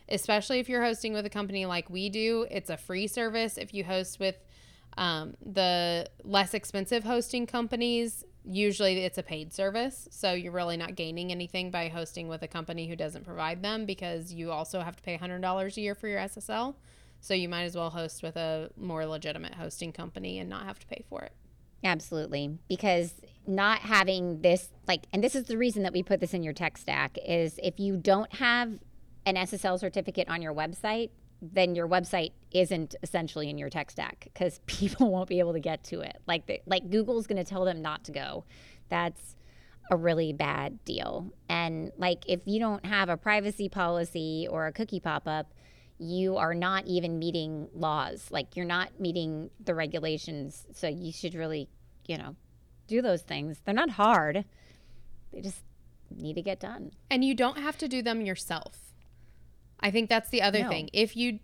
especially 0.09 0.59
if 0.59 0.69
you're 0.69 0.83
hosting 0.83 1.13
with 1.13 1.25
a 1.25 1.29
company 1.29 1.65
like 1.65 1.89
we 1.89 2.09
do. 2.09 2.47
It's 2.49 2.69
a 2.69 2.77
free 2.77 3.07
service. 3.07 3.57
If 3.57 3.73
you 3.73 3.83
host 3.83 4.19
with 4.19 4.35
um, 4.97 5.35
the 5.45 6.09
less 6.23 6.53
expensive 6.53 7.03
hosting 7.03 7.45
companies, 7.45 8.23
usually 8.43 8.99
it's 9.03 9.17
a 9.17 9.23
paid 9.23 9.53
service. 9.53 10.07
So 10.11 10.33
you're 10.33 10.51
really 10.51 10.77
not 10.77 10.95
gaining 10.95 11.31
anything 11.31 11.71
by 11.71 11.89
hosting 11.89 12.27
with 12.27 12.41
a 12.41 12.47
company 12.47 12.87
who 12.87 12.95
doesn't 12.95 13.25
provide 13.25 13.61
them 13.61 13.85
because 13.85 14.33
you 14.33 14.51
also 14.51 14.81
have 14.81 14.95
to 14.95 15.03
pay 15.03 15.17
$100 15.17 15.77
a 15.77 15.81
year 15.81 15.95
for 15.95 16.07
your 16.07 16.19
SSL. 16.19 16.75
So 17.19 17.33
you 17.33 17.49
might 17.49 17.63
as 17.63 17.75
well 17.75 17.89
host 17.89 18.23
with 18.23 18.35
a 18.35 18.69
more 18.77 19.05
legitimate 19.05 19.55
hosting 19.55 19.91
company 19.91 20.39
and 20.39 20.49
not 20.49 20.65
have 20.65 20.79
to 20.79 20.87
pay 20.87 21.03
for 21.09 21.23
it. 21.23 21.33
Absolutely. 21.83 22.57
Because 22.67 23.13
not 23.45 23.79
having 23.79 24.41
this, 24.41 24.69
like, 24.87 25.03
and 25.13 25.23
this 25.23 25.35
is 25.35 25.45
the 25.45 25.57
reason 25.57 25.83
that 25.83 25.93
we 25.93 26.03
put 26.03 26.19
this 26.19 26.33
in 26.33 26.43
your 26.43 26.53
tech 26.53 26.77
stack, 26.77 27.17
is 27.25 27.59
if 27.61 27.79
you 27.79 27.97
don't 27.97 28.33
have 28.35 28.79
an 29.27 29.35
SSL 29.35 29.77
certificate 29.77 30.29
on 30.29 30.41
your 30.41 30.53
website, 30.53 31.09
then 31.41 31.75
your 31.75 31.87
website 31.87 32.31
isn't 32.51 32.95
essentially 33.03 33.49
in 33.49 33.57
your 33.57 33.69
tech 33.69 33.91
stack 33.91 34.29
because 34.33 34.59
people 34.65 35.11
won't 35.11 35.29
be 35.29 35.39
able 35.39 35.53
to 35.53 35.59
get 35.59 35.83
to 35.83 35.99
it. 35.99 36.17
Like 36.25 36.47
the, 36.47 36.61
like 36.65 36.89
Google's 36.89 37.27
going 37.27 37.43
to 37.43 37.49
tell 37.49 37.65
them 37.65 37.81
not 37.81 38.05
to 38.05 38.11
go. 38.13 38.45
That's 38.89 39.35
a 39.91 39.97
really 39.97 40.31
bad 40.33 40.83
deal. 40.85 41.31
And 41.49 41.91
like 41.97 42.23
if 42.27 42.41
you 42.45 42.59
don't 42.59 42.85
have 42.85 43.09
a 43.09 43.17
privacy 43.17 43.69
policy 43.69 44.47
or 44.49 44.65
a 44.67 44.71
cookie 44.71 45.01
pop 45.01 45.27
up, 45.27 45.53
you 45.99 46.37
are 46.37 46.53
not 46.53 46.85
even 46.85 47.19
meeting 47.19 47.67
laws. 47.73 48.27
Like 48.31 48.55
you're 48.55 48.65
not 48.65 48.99
meeting 48.99 49.49
the 49.63 49.75
regulations. 49.75 50.65
So 50.73 50.87
you 50.87 51.11
should 51.11 51.35
really, 51.35 51.67
you 52.05 52.17
know, 52.17 52.35
do 52.87 53.01
those 53.01 53.23
things. 53.23 53.61
They're 53.65 53.73
not 53.73 53.89
hard. 53.89 54.45
They 55.33 55.41
just 55.41 55.63
need 56.15 56.35
to 56.35 56.41
get 56.41 56.59
done. 56.59 56.91
And 57.09 57.25
you 57.25 57.35
don't 57.35 57.57
have 57.57 57.77
to 57.79 57.89
do 57.89 58.01
them 58.01 58.21
yourself. 58.21 58.86
I 59.79 59.91
think 59.91 60.09
that's 60.09 60.29
the 60.29 60.41
other 60.41 60.63
No. 60.63 60.69
thing. 60.69 60.89
If 60.93 61.15
you 61.15 61.39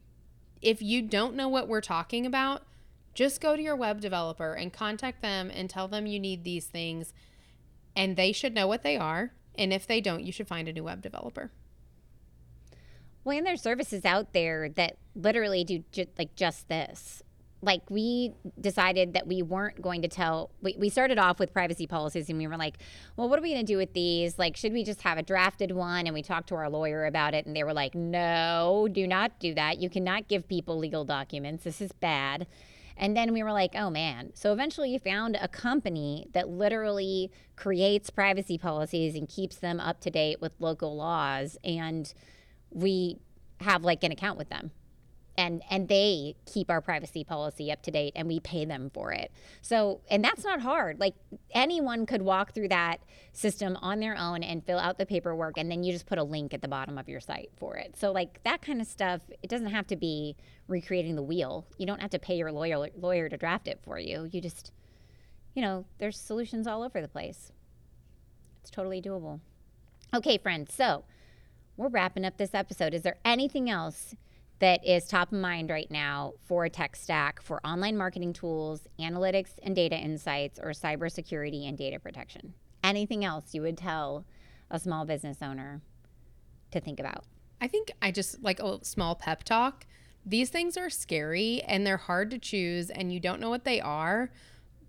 if 0.62 0.82
you 0.82 1.02
don't 1.02 1.36
know 1.36 1.50
what 1.50 1.68
we're 1.68 1.82
talking 1.82 2.26
about, 2.26 2.64
just 3.14 3.42
go 3.42 3.56
to 3.58 3.62
your 3.62 3.76
web 3.76 4.00
developer 4.00 4.54
and 4.54 4.72
contact 4.72 5.22
them 5.22 5.52
and 5.54 5.70
tell 5.70 5.90
them 5.90 6.06
you 6.06 6.20
need 6.22 6.44
these 6.46 6.68
things 6.68 7.14
and 7.96 8.16
they 8.16 8.32
should 8.32 8.54
know 8.54 8.66
what 8.68 8.82
they 8.84 8.96
are. 8.96 9.34
And 9.56 9.74
if 9.74 9.86
they 9.86 10.00
don't, 10.00 10.24
you 10.24 10.32
should 10.32 10.48
find 10.48 10.68
a 10.70 10.74
new 10.74 10.84
web 10.86 11.02
developer. 11.02 11.52
Well, 13.26 13.38
and 13.38 13.46
there's 13.46 13.62
services 13.62 14.06
out 14.06 14.34
there 14.34 14.70
that 14.70 14.98
literally 15.16 15.64
do 15.64 15.84
ju- 15.92 16.08
like 16.18 16.36
just 16.36 16.68
this. 16.70 17.23
Like 17.64 17.90
we 17.90 18.34
decided 18.60 19.14
that 19.14 19.26
we 19.26 19.42
weren't 19.42 19.82
going 19.82 20.02
to 20.02 20.10
tell. 20.10 20.52
We, 20.62 20.76
we 20.78 20.90
started 20.90 21.18
off 21.18 21.40
with 21.40 21.54
privacy 21.54 21.88
policies, 21.88 22.30
and 22.30 22.38
we 22.38 22.46
were 22.46 22.58
like, 22.58 22.78
"Well, 23.16 23.30
what 23.30 23.40
are 23.40 23.42
we 23.42 23.54
going 23.54 23.66
to 23.66 23.72
do 23.72 23.78
with 23.78 23.94
these? 23.94 24.38
Like, 24.38 24.58
should 24.58 24.74
we 24.74 24.84
just 24.84 25.02
have 25.04 25.18
a 25.18 25.24
drafted 25.24 25.72
one?" 25.72 26.06
And 26.06 26.14
we 26.14 26.22
talked 26.22 26.50
to 26.50 26.56
our 26.56 26.70
lawyer 26.70 27.06
about 27.06 27.34
it, 27.34 27.46
and 27.46 27.56
they 27.56 27.64
were 27.64 27.74
like, 27.74 27.96
"No, 27.96 28.90
do 28.92 29.08
not 29.08 29.40
do 29.40 29.54
that. 29.54 29.80
You 29.80 29.90
cannot 29.90 30.28
give 30.28 30.48
people 30.48 30.78
legal 30.78 31.06
documents. 31.06 31.64
This 31.64 31.80
is 31.80 31.94
bad." 31.94 32.48
And 32.96 33.18
then 33.18 33.34
we 33.34 33.42
were 33.42 33.52
like, 33.52 33.72
oh 33.76 33.90
man. 33.90 34.32
So 34.36 34.54
eventually 34.54 34.92
you 34.92 35.00
found 35.00 35.36
a 35.42 35.48
company 35.48 36.28
that 36.34 36.48
literally 36.48 37.32
creates 37.56 38.12
privacy 38.12 38.60
policies 38.60 39.16
and 39.16 39.28
keeps 39.28 39.56
them 39.56 39.80
up 39.80 40.00
to 40.02 40.12
date 40.12 40.40
with 40.42 40.52
local 40.60 40.96
laws. 40.96 41.58
And 41.64 42.14
we 42.70 43.18
have 43.62 43.84
like 43.84 44.04
an 44.04 44.12
account 44.12 44.38
with 44.38 44.50
them 44.50 44.70
and 45.38 45.62
and 45.70 45.88
they 45.88 46.36
keep 46.46 46.70
our 46.70 46.82
privacy 46.82 47.24
policy 47.24 47.72
up 47.72 47.82
to 47.84 47.92
date 47.92 48.14
and 48.16 48.28
we 48.28 48.40
pay 48.40 48.66
them 48.66 48.92
for 48.94 49.12
it. 49.12 49.32
So 49.62 50.02
and 50.10 50.24
that's 50.24 50.44
not 50.44 50.62
hard. 50.62 51.00
Like 51.00 51.16
anyone 51.52 52.06
could 52.06 52.22
walk 52.22 52.54
through 52.54 52.70
that 52.70 53.00
system 53.32 53.78
on 53.82 54.00
their 54.00 54.16
own 54.18 54.44
and 54.44 54.66
fill 54.66 54.78
out 54.78 54.98
the 54.98 55.06
paperwork 55.06 55.58
and 55.58 55.72
then 55.72 55.84
you 55.84 55.92
just 55.92 56.06
put 56.06 56.18
a 56.18 56.24
link 56.24 56.54
at 56.54 56.62
the 56.62 56.68
bottom 56.68 56.98
of 56.98 57.10
your 57.10 57.20
site 57.20 57.50
for 57.58 57.76
it. 57.78 57.96
So 57.98 58.12
like 58.12 58.42
that 58.44 58.62
kind 58.62 58.80
of 58.80 58.88
stuff 58.88 59.22
it 59.42 59.50
doesn't 59.50 59.72
have 59.72 59.88
to 59.88 59.96
be 59.96 60.36
recreating 60.68 61.16
the 61.16 61.24
wheel. 61.24 61.66
You 61.78 61.88
don't 61.88 62.02
have 62.02 62.12
to 62.12 62.20
pay 62.20 62.36
your 62.36 62.52
lawyer 62.52 62.90
lawyer 62.96 63.30
to 63.30 63.38
draft 63.38 63.68
it 63.68 63.80
for 63.84 63.98
you. 64.00 64.30
You 64.32 64.42
just 64.42 64.72
you 65.56 65.62
know 65.62 65.86
there's 65.98 66.20
solutions 66.20 66.68
all 66.68 66.84
over 66.84 67.02
the 67.02 67.08
place. 67.08 67.52
It's 68.62 68.70
totally 68.70 69.02
doable. 69.02 69.40
Okay 70.14 70.38
friends 70.38 70.74
so 70.74 71.06
we're 71.76 71.88
wrapping 71.88 72.24
up 72.24 72.38
this 72.38 72.54
episode. 72.54 72.94
Is 72.94 73.02
there 73.02 73.18
anything 73.26 73.70
else 73.70 74.14
that 74.64 74.88
is 74.88 75.06
top 75.06 75.34
of 75.34 75.38
mind 75.38 75.70
right 75.70 75.92
now 75.92 76.32
for 76.46 76.64
a 76.64 76.70
tech 76.70 76.96
stack 76.96 77.42
for 77.42 77.60
online 77.68 77.98
marketing 77.98 78.32
tools, 78.32 78.88
analytics 78.98 79.52
and 79.62 79.76
data 79.76 79.98
insights, 79.98 80.58
or 80.58 80.70
cybersecurity 80.70 81.68
and 81.68 81.78
data 81.78 82.00
protection? 82.00 82.54
Anything 82.82 83.26
else 83.26 83.54
you 83.54 83.62
would 83.62 83.78
tell 83.78 84.26
a 84.72 84.80
small 84.80 85.04
business 85.04 85.40
owner 85.42 85.82
to 86.72 86.80
think 86.80 87.02
about? 87.02 87.26
I 87.60 87.68
think 87.68 87.92
I 88.02 88.12
just 88.12 88.42
like 88.42 88.62
a 88.62 88.80
small 88.86 89.16
pep 89.16 89.44
talk. 89.44 89.86
These 90.26 90.50
things 90.50 90.78
are 90.78 90.90
scary 90.90 91.62
and 91.68 91.86
they're 91.86 91.98
hard 91.98 92.32
to 92.32 92.40
choose, 92.40 92.90
and 92.90 93.12
you 93.12 93.20
don't 93.20 93.42
know 93.42 93.50
what 93.50 93.66
they 93.66 93.82
are, 93.82 94.32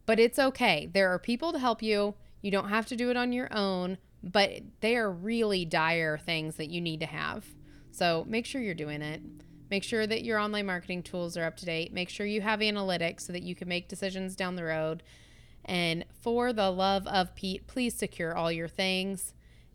but 0.07 0.21
it's 0.21 0.39
okay. 0.39 0.89
There 0.95 1.13
are 1.13 1.19
people 1.19 1.53
to 1.53 1.59
help 1.59 1.83
you. 1.83 2.15
You 2.43 2.53
don't 2.53 2.69
have 2.69 2.87
to 2.87 2.97
do 2.97 3.11
it 3.11 3.17
on 3.17 3.33
your 3.33 3.53
own, 3.53 3.99
but 4.23 4.53
they 4.83 4.95
are 4.95 5.11
really 5.11 5.65
dire 5.65 6.17
things 6.17 6.55
that 6.59 6.71
you 6.71 6.81
need 6.81 7.01
to 7.01 7.07
have. 7.07 7.45
So 7.91 8.25
make 8.29 8.47
sure 8.47 8.61
you're 8.61 8.75
doing 8.75 9.03
it. 9.03 9.21
Make 9.71 9.85
sure 9.85 10.07
that 10.07 10.25
your 10.25 10.39
online 10.39 10.67
marketing 10.67 11.03
tools 11.03 11.37
are 11.37 11.45
up 11.45 11.57
to 11.59 11.67
date. 11.67 11.93
Make 11.93 12.09
sure 12.09 12.27
you 12.27 12.41
have 12.43 12.61
analytics 12.61 13.23
so 13.23 13.33
that 13.33 13.43
you 13.43 13.55
can 13.55 13.69
make 13.69 13.89
decisions 13.89 14.37
down 14.37 14.57
the 14.57 14.65
road. 14.65 15.03
And 15.65 16.05
for 16.21 16.53
the 16.53 16.71
love 16.71 17.07
of 17.07 17.35
Pete, 17.35 17.67
please 17.67 17.95
secure 17.95 18.37
all 18.37 18.53
your 18.53 18.69
things 18.69 19.35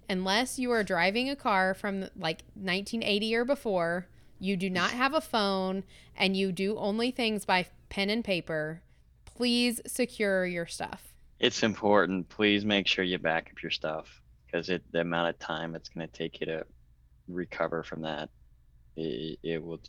unless 0.09 0.57
you 0.57 0.71
are 0.71 0.83
driving 0.83 1.29
a 1.29 1.35
car 1.35 1.73
from 1.73 2.01
like 2.15 2.43
1980 2.55 3.35
or 3.35 3.45
before, 3.45 4.07
you 4.39 4.57
do 4.57 4.69
not 4.69 4.91
have 4.91 5.13
a 5.13 5.21
phone 5.21 5.83
and 6.17 6.35
you 6.35 6.51
do 6.51 6.77
only 6.77 7.11
things 7.11 7.45
by 7.45 7.67
pen 7.89 8.09
and 8.09 8.25
paper, 8.25 8.81
please 9.25 9.79
secure 9.85 10.45
your 10.45 10.65
stuff. 10.65 11.13
It's 11.39 11.63
important. 11.63 12.27
Please 12.27 12.65
make 12.65 12.87
sure 12.87 13.05
you 13.05 13.19
back 13.19 13.49
up 13.51 13.61
your 13.61 13.69
stuff 13.69 14.21
because 14.45 14.67
the 14.67 14.99
amount 14.99 15.29
of 15.29 15.39
time 15.39 15.75
it's 15.75 15.89
going 15.89 16.07
to 16.07 16.11
take 16.11 16.41
you 16.41 16.47
to 16.47 16.65
recover 17.27 17.83
from 17.83 18.01
that, 18.01 18.29
it, 18.99 19.39
it 19.43 19.63
will, 19.63 19.79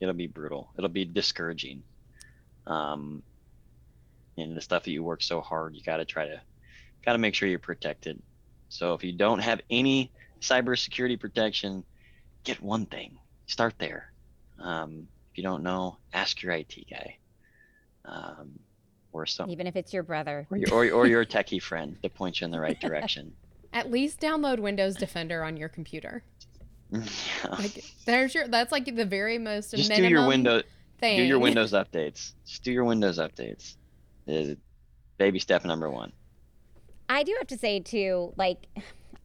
it'll 0.00 0.14
be 0.14 0.26
brutal. 0.26 0.70
It'll 0.76 0.88
be 0.88 1.04
discouraging. 1.04 1.82
Um, 2.66 3.22
and 4.36 4.56
the 4.56 4.60
stuff 4.60 4.84
that 4.84 4.90
you 4.90 5.02
work 5.02 5.22
so 5.22 5.40
hard, 5.40 5.74
you 5.74 5.82
got 5.82 5.98
to 5.98 6.04
try 6.04 6.26
to, 6.26 6.40
got 7.04 7.12
to 7.12 7.18
make 7.18 7.34
sure 7.34 7.48
you're 7.48 7.58
protected. 7.58 8.20
So 8.68 8.94
if 8.94 9.04
you 9.04 9.12
don't 9.12 9.38
have 9.38 9.60
any 9.70 10.10
cybersecurity 10.40 11.18
protection, 11.18 11.84
get 12.42 12.60
one 12.60 12.86
thing. 12.86 13.18
Start 13.46 13.74
there. 13.78 14.12
Um, 14.58 15.08
if 15.30 15.38
you 15.38 15.44
don't 15.44 15.62
know, 15.62 15.98
ask 16.12 16.42
your 16.42 16.52
IT 16.52 16.74
guy. 16.90 17.18
Um, 18.04 18.58
or 19.12 19.26
some, 19.26 19.48
Even 19.48 19.66
if 19.66 19.76
it's 19.76 19.92
your 19.92 20.02
brother. 20.02 20.46
or 20.50 20.56
your, 20.56 20.72
or, 20.72 20.90
or 20.90 21.06
your 21.06 21.24
techie 21.24 21.62
friend 21.62 21.96
to 22.02 22.08
point 22.08 22.40
you 22.40 22.44
in 22.46 22.50
the 22.50 22.60
right 22.60 22.78
direction. 22.80 23.32
At 23.72 23.90
least 23.90 24.20
download 24.20 24.58
Windows 24.58 24.96
Defender 24.96 25.42
on 25.42 25.56
your 25.56 25.68
computer. 25.68 26.22
Yeah. 26.94 27.54
Like 27.58 27.84
there's 28.06 28.34
your 28.34 28.48
that's 28.48 28.72
like 28.72 28.84
the 28.94 29.04
very 29.04 29.38
most 29.38 29.72
Just 29.72 29.90
do 29.92 30.06
your 30.06 30.26
window, 30.26 30.62
thing. 31.00 31.18
do 31.18 31.22
your 31.24 31.38
Windows 31.38 31.72
updates. 31.72 32.32
Just 32.46 32.62
do 32.62 32.72
your 32.72 32.84
Windows 32.84 33.18
updates. 33.18 33.76
Is 34.26 34.56
baby 35.18 35.38
step 35.38 35.64
number 35.64 35.90
one. 35.90 36.12
I 37.08 37.22
do 37.22 37.34
have 37.38 37.46
to 37.48 37.58
say 37.58 37.80
too, 37.80 38.32
like, 38.36 38.66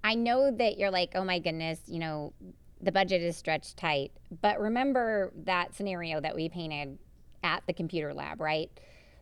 I 0.03 0.15
know 0.15 0.51
that 0.51 0.77
you're 0.77 0.91
like, 0.91 1.11
oh 1.15 1.23
my 1.23 1.39
goodness, 1.39 1.79
you 1.87 1.99
know, 1.99 2.33
the 2.81 2.91
budget 2.91 3.21
is 3.21 3.37
stretched 3.37 3.77
tight. 3.77 4.11
But 4.41 4.59
remember 4.59 5.31
that 5.45 5.73
scenario 5.73 6.19
that 6.19 6.35
we 6.35 6.49
painted 6.49 6.97
at 7.43 7.63
the 7.67 7.73
computer 7.73 8.13
lab, 8.13 8.41
right? 8.41 8.69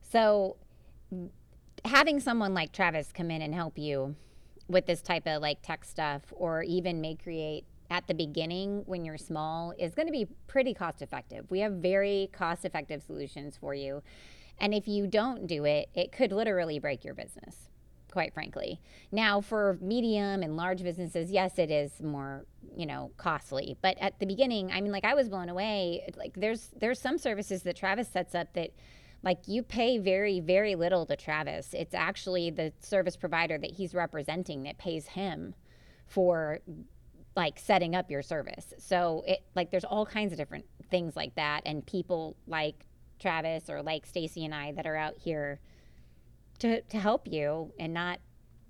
So 0.01 0.57
having 1.85 2.19
someone 2.19 2.53
like 2.53 2.71
Travis 2.71 3.11
come 3.13 3.31
in 3.31 3.41
and 3.41 3.53
help 3.53 3.77
you 3.77 4.15
with 4.67 4.85
this 4.85 5.01
type 5.01 5.27
of 5.27 5.41
like 5.41 5.61
tech 5.61 5.85
stuff 5.85 6.21
or 6.31 6.63
even 6.63 7.01
Mayecreate 7.01 7.63
at 7.89 8.07
the 8.07 8.13
beginning 8.13 8.83
when 8.85 9.05
you're 9.05 9.17
small 9.17 9.73
is 9.77 9.95
going 9.95 10.07
to 10.07 10.11
be 10.11 10.27
pretty 10.47 10.73
cost 10.73 11.01
effective. 11.01 11.49
We 11.49 11.59
have 11.59 11.73
very 11.73 12.29
cost 12.33 12.65
effective 12.65 13.01
solutions 13.01 13.57
for 13.57 13.73
you. 13.73 14.01
And 14.59 14.73
if 14.73 14.87
you 14.87 15.07
don't 15.07 15.47
do 15.47 15.65
it, 15.65 15.89
it 15.93 16.11
could 16.11 16.31
literally 16.31 16.79
break 16.79 17.05
your 17.05 17.13
business, 17.13 17.69
quite 18.11 18.33
frankly. 18.33 18.81
Now, 19.11 19.39
for 19.39 19.77
medium 19.81 20.41
and 20.41 20.57
large 20.57 20.83
businesses, 20.83 21.31
yes, 21.31 21.59
it 21.59 21.69
is 21.69 22.01
more, 22.01 22.45
you 22.75 22.85
know, 22.85 23.11
costly. 23.17 23.77
But 23.81 23.97
at 23.99 24.19
the 24.19 24.25
beginning, 24.25 24.71
I 24.71 24.81
mean, 24.81 24.91
like 24.91 25.05
I 25.05 25.13
was 25.13 25.29
blown 25.29 25.49
away. 25.49 26.11
Like 26.17 26.33
there's 26.35 26.71
there's 26.79 26.99
some 26.99 27.17
services 27.17 27.63
that 27.63 27.75
Travis 27.75 28.07
sets 28.07 28.33
up 28.33 28.53
that 28.53 28.71
like 29.23 29.47
you 29.47 29.61
pay 29.63 29.97
very 29.99 30.39
very 30.39 30.75
little 30.75 31.05
to 31.05 31.15
Travis. 31.15 31.73
It's 31.73 31.93
actually 31.93 32.49
the 32.49 32.73
service 32.79 33.15
provider 33.15 33.57
that 33.59 33.71
he's 33.71 33.93
representing 33.93 34.63
that 34.63 34.77
pays 34.77 35.07
him 35.07 35.53
for 36.07 36.61
like 37.37 37.59
setting 37.59 37.95
up 37.95 38.09
your 38.09 38.23
service. 38.23 38.73
So 38.79 39.23
it 39.27 39.43
like 39.55 39.69
there's 39.71 39.85
all 39.85 40.05
kinds 40.05 40.33
of 40.33 40.37
different 40.37 40.65
things 40.89 41.15
like 41.15 41.35
that 41.35 41.61
and 41.65 41.85
people 41.85 42.35
like 42.47 42.85
Travis 43.19 43.69
or 43.69 43.83
like 43.83 44.05
Stacy 44.05 44.43
and 44.43 44.53
I 44.53 44.71
that 44.73 44.87
are 44.87 44.97
out 44.97 45.13
here 45.17 45.59
to 46.59 46.81
to 46.81 46.97
help 46.97 47.27
you 47.27 47.71
and 47.79 47.93
not 47.93 48.19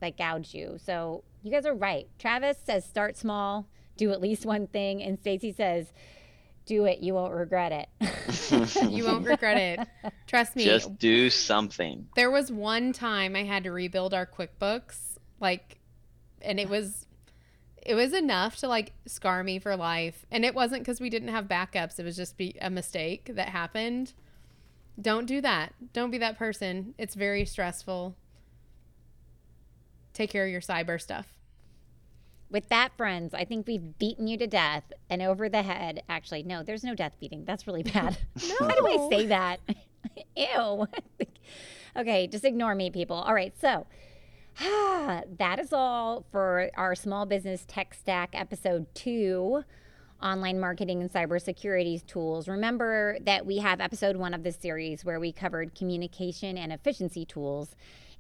like 0.02 0.18
gouge 0.18 0.54
you. 0.54 0.78
So 0.84 1.24
you 1.42 1.50
guys 1.50 1.66
are 1.66 1.74
right. 1.74 2.08
Travis 2.20 2.58
says 2.62 2.86
start 2.86 3.18
small, 3.18 3.70
do 3.96 4.12
at 4.12 4.20
least 4.20 4.46
one 4.46 4.68
thing 4.68 5.02
and 5.02 5.18
Stacy 5.18 5.54
says 5.54 5.94
do 6.66 6.84
it, 6.84 7.00
you 7.00 7.14
won't 7.14 7.34
regret 7.34 7.72
it. 7.72 8.92
you 8.92 9.06
won't 9.06 9.26
regret 9.26 9.58
it. 9.58 10.12
Trust 10.28 10.58
me. 10.58 10.66
Just 10.66 11.00
do 11.00 11.30
something. 11.30 12.10
There 12.16 12.30
was 12.30 12.52
one 12.52 12.92
time 12.92 13.38
I 13.38 13.46
had 13.46 13.64
to 13.64 13.72
rebuild 13.72 14.14
our 14.14 14.26
QuickBooks, 14.26 15.18
like, 15.40 15.80
and 16.42 16.60
it 16.60 16.68
was, 16.68 17.07
it 17.86 17.96
was 17.96 18.14
enough 18.14 18.58
to 18.58 18.68
like 18.68 18.94
scar 19.06 19.44
me 19.44 19.60
for 19.60 19.76
life. 19.76 20.26
And 20.32 20.44
it 20.44 20.56
wasn't 20.56 20.82
because 20.84 21.00
we 21.00 21.10
didn't 21.10 21.30
have 21.30 21.46
backups; 21.46 22.00
it 22.00 22.04
was 22.04 22.16
just 22.16 22.38
be 22.38 22.58
a 22.62 22.70
mistake 22.70 23.32
that 23.34 23.50
happened. 23.50 24.14
Don't 25.00 25.26
do 25.26 25.42
that. 25.42 25.74
Don't 25.94 26.12
be 26.12 26.18
that 26.18 26.38
person. 26.38 26.96
It's 26.98 27.16
very 27.16 27.46
stressful. 27.46 28.16
Take 30.14 30.32
care 30.32 30.46
of 30.46 30.52
your 30.52 30.62
cyber 30.62 31.00
stuff. 31.00 31.38
With 32.50 32.70
that, 32.70 32.96
friends, 32.98 33.34
I 33.34 33.46
think 33.46 33.68
we've 33.68 33.98
beaten 34.00 34.28
you 34.28 34.38
to 34.38 34.48
death 34.48 34.84
and 35.10 35.22
over 35.22 35.50
the 35.50 35.62
head. 35.62 36.02
Actually, 36.10 36.44
no, 36.44 36.64
there's 36.64 36.84
no 36.84 36.96
death 36.96 37.14
beating. 37.20 37.44
That's 37.46 37.68
really 37.68 37.84
bad. 37.84 38.18
How 38.60 38.70
do 38.70 38.88
I 38.88 39.08
say 39.10 39.26
that? 39.28 39.60
Ew. 40.36 40.88
okay, 41.96 42.28
just 42.28 42.46
ignore 42.46 42.74
me, 42.74 42.90
people. 42.90 43.18
All 43.18 43.34
right, 43.34 43.54
so 43.60 43.86
that 45.38 45.60
is 45.60 45.72
all 45.72 46.26
for 46.32 46.72
our 46.76 46.96
small 46.96 47.28
business 47.28 47.64
tech 47.68 47.94
stack 47.94 48.30
episode 48.34 48.88
two 48.96 49.64
online 50.22 50.60
marketing 50.60 51.02
and 51.02 51.14
cybersecurity 51.14 52.04
tools. 52.08 52.48
Remember 52.48 53.18
that 53.22 53.46
we 53.46 53.60
have 53.60 53.80
episode 53.80 54.16
one 54.16 54.34
of 54.34 54.42
this 54.42 54.56
series 54.56 55.06
where 55.06 55.20
we 55.20 55.32
covered 55.32 55.76
communication 55.76 56.58
and 56.58 56.74
efficiency 56.74 57.24
tools. 57.24 57.76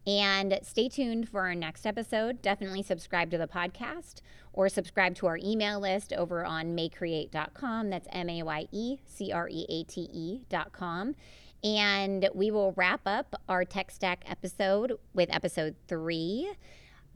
And 0.06 0.60
stay 0.62 0.90
tuned 0.90 1.28
for 1.28 1.42
our 1.42 1.56
next 1.56 1.88
episode. 1.88 2.42
Definitely 2.44 2.84
subscribe 2.84 3.32
to 3.32 3.38
the 3.40 3.48
podcast 3.48 4.22
or 4.54 4.70
subscribe 4.70 5.16
to 5.16 5.28
our 5.28 5.40
email 5.44 5.80
list 5.80 6.14
over 6.14 6.46
on 6.46 6.78
mayecreate.com. 6.78 7.90
That's 7.90 8.08
M 8.12 8.30
A 8.30 8.44
Y 8.44 8.68
E 8.72 8.98
C 9.06 9.32
R 9.32 9.50
E 9.50 9.66
A 9.68 9.84
T 9.84 10.08
E.com. 10.14 11.16
And 11.64 12.30
we 12.34 12.52
will 12.52 12.74
wrap 12.76 13.02
up 13.06 13.36
our 13.50 13.66
tech 13.66 13.92
stack 13.92 14.24
episode 14.28 14.94
with 15.14 15.34
episode 15.34 15.76
three 15.88 16.52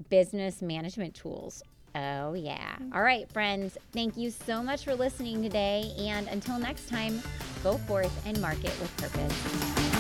business 0.10 0.62
management 0.62 1.14
tools. 1.14 1.62
Oh, 1.94 2.34
yeah. 2.34 2.76
Mm-hmm. 2.76 2.94
All 2.94 3.04
right, 3.04 3.32
friends. 3.32 3.78
Thank 3.92 4.18
you 4.18 4.32
so 4.32 4.64
much 4.64 4.86
for 4.86 4.96
listening 4.96 5.42
today. 5.42 5.94
And 5.98 6.28
until 6.30 6.58
next 6.58 6.90
time, 6.90 7.22
go 7.64 7.78
forth 7.78 8.26
and 8.26 8.40
market 8.42 8.74
with 8.80 8.96
purpose. 8.98 9.91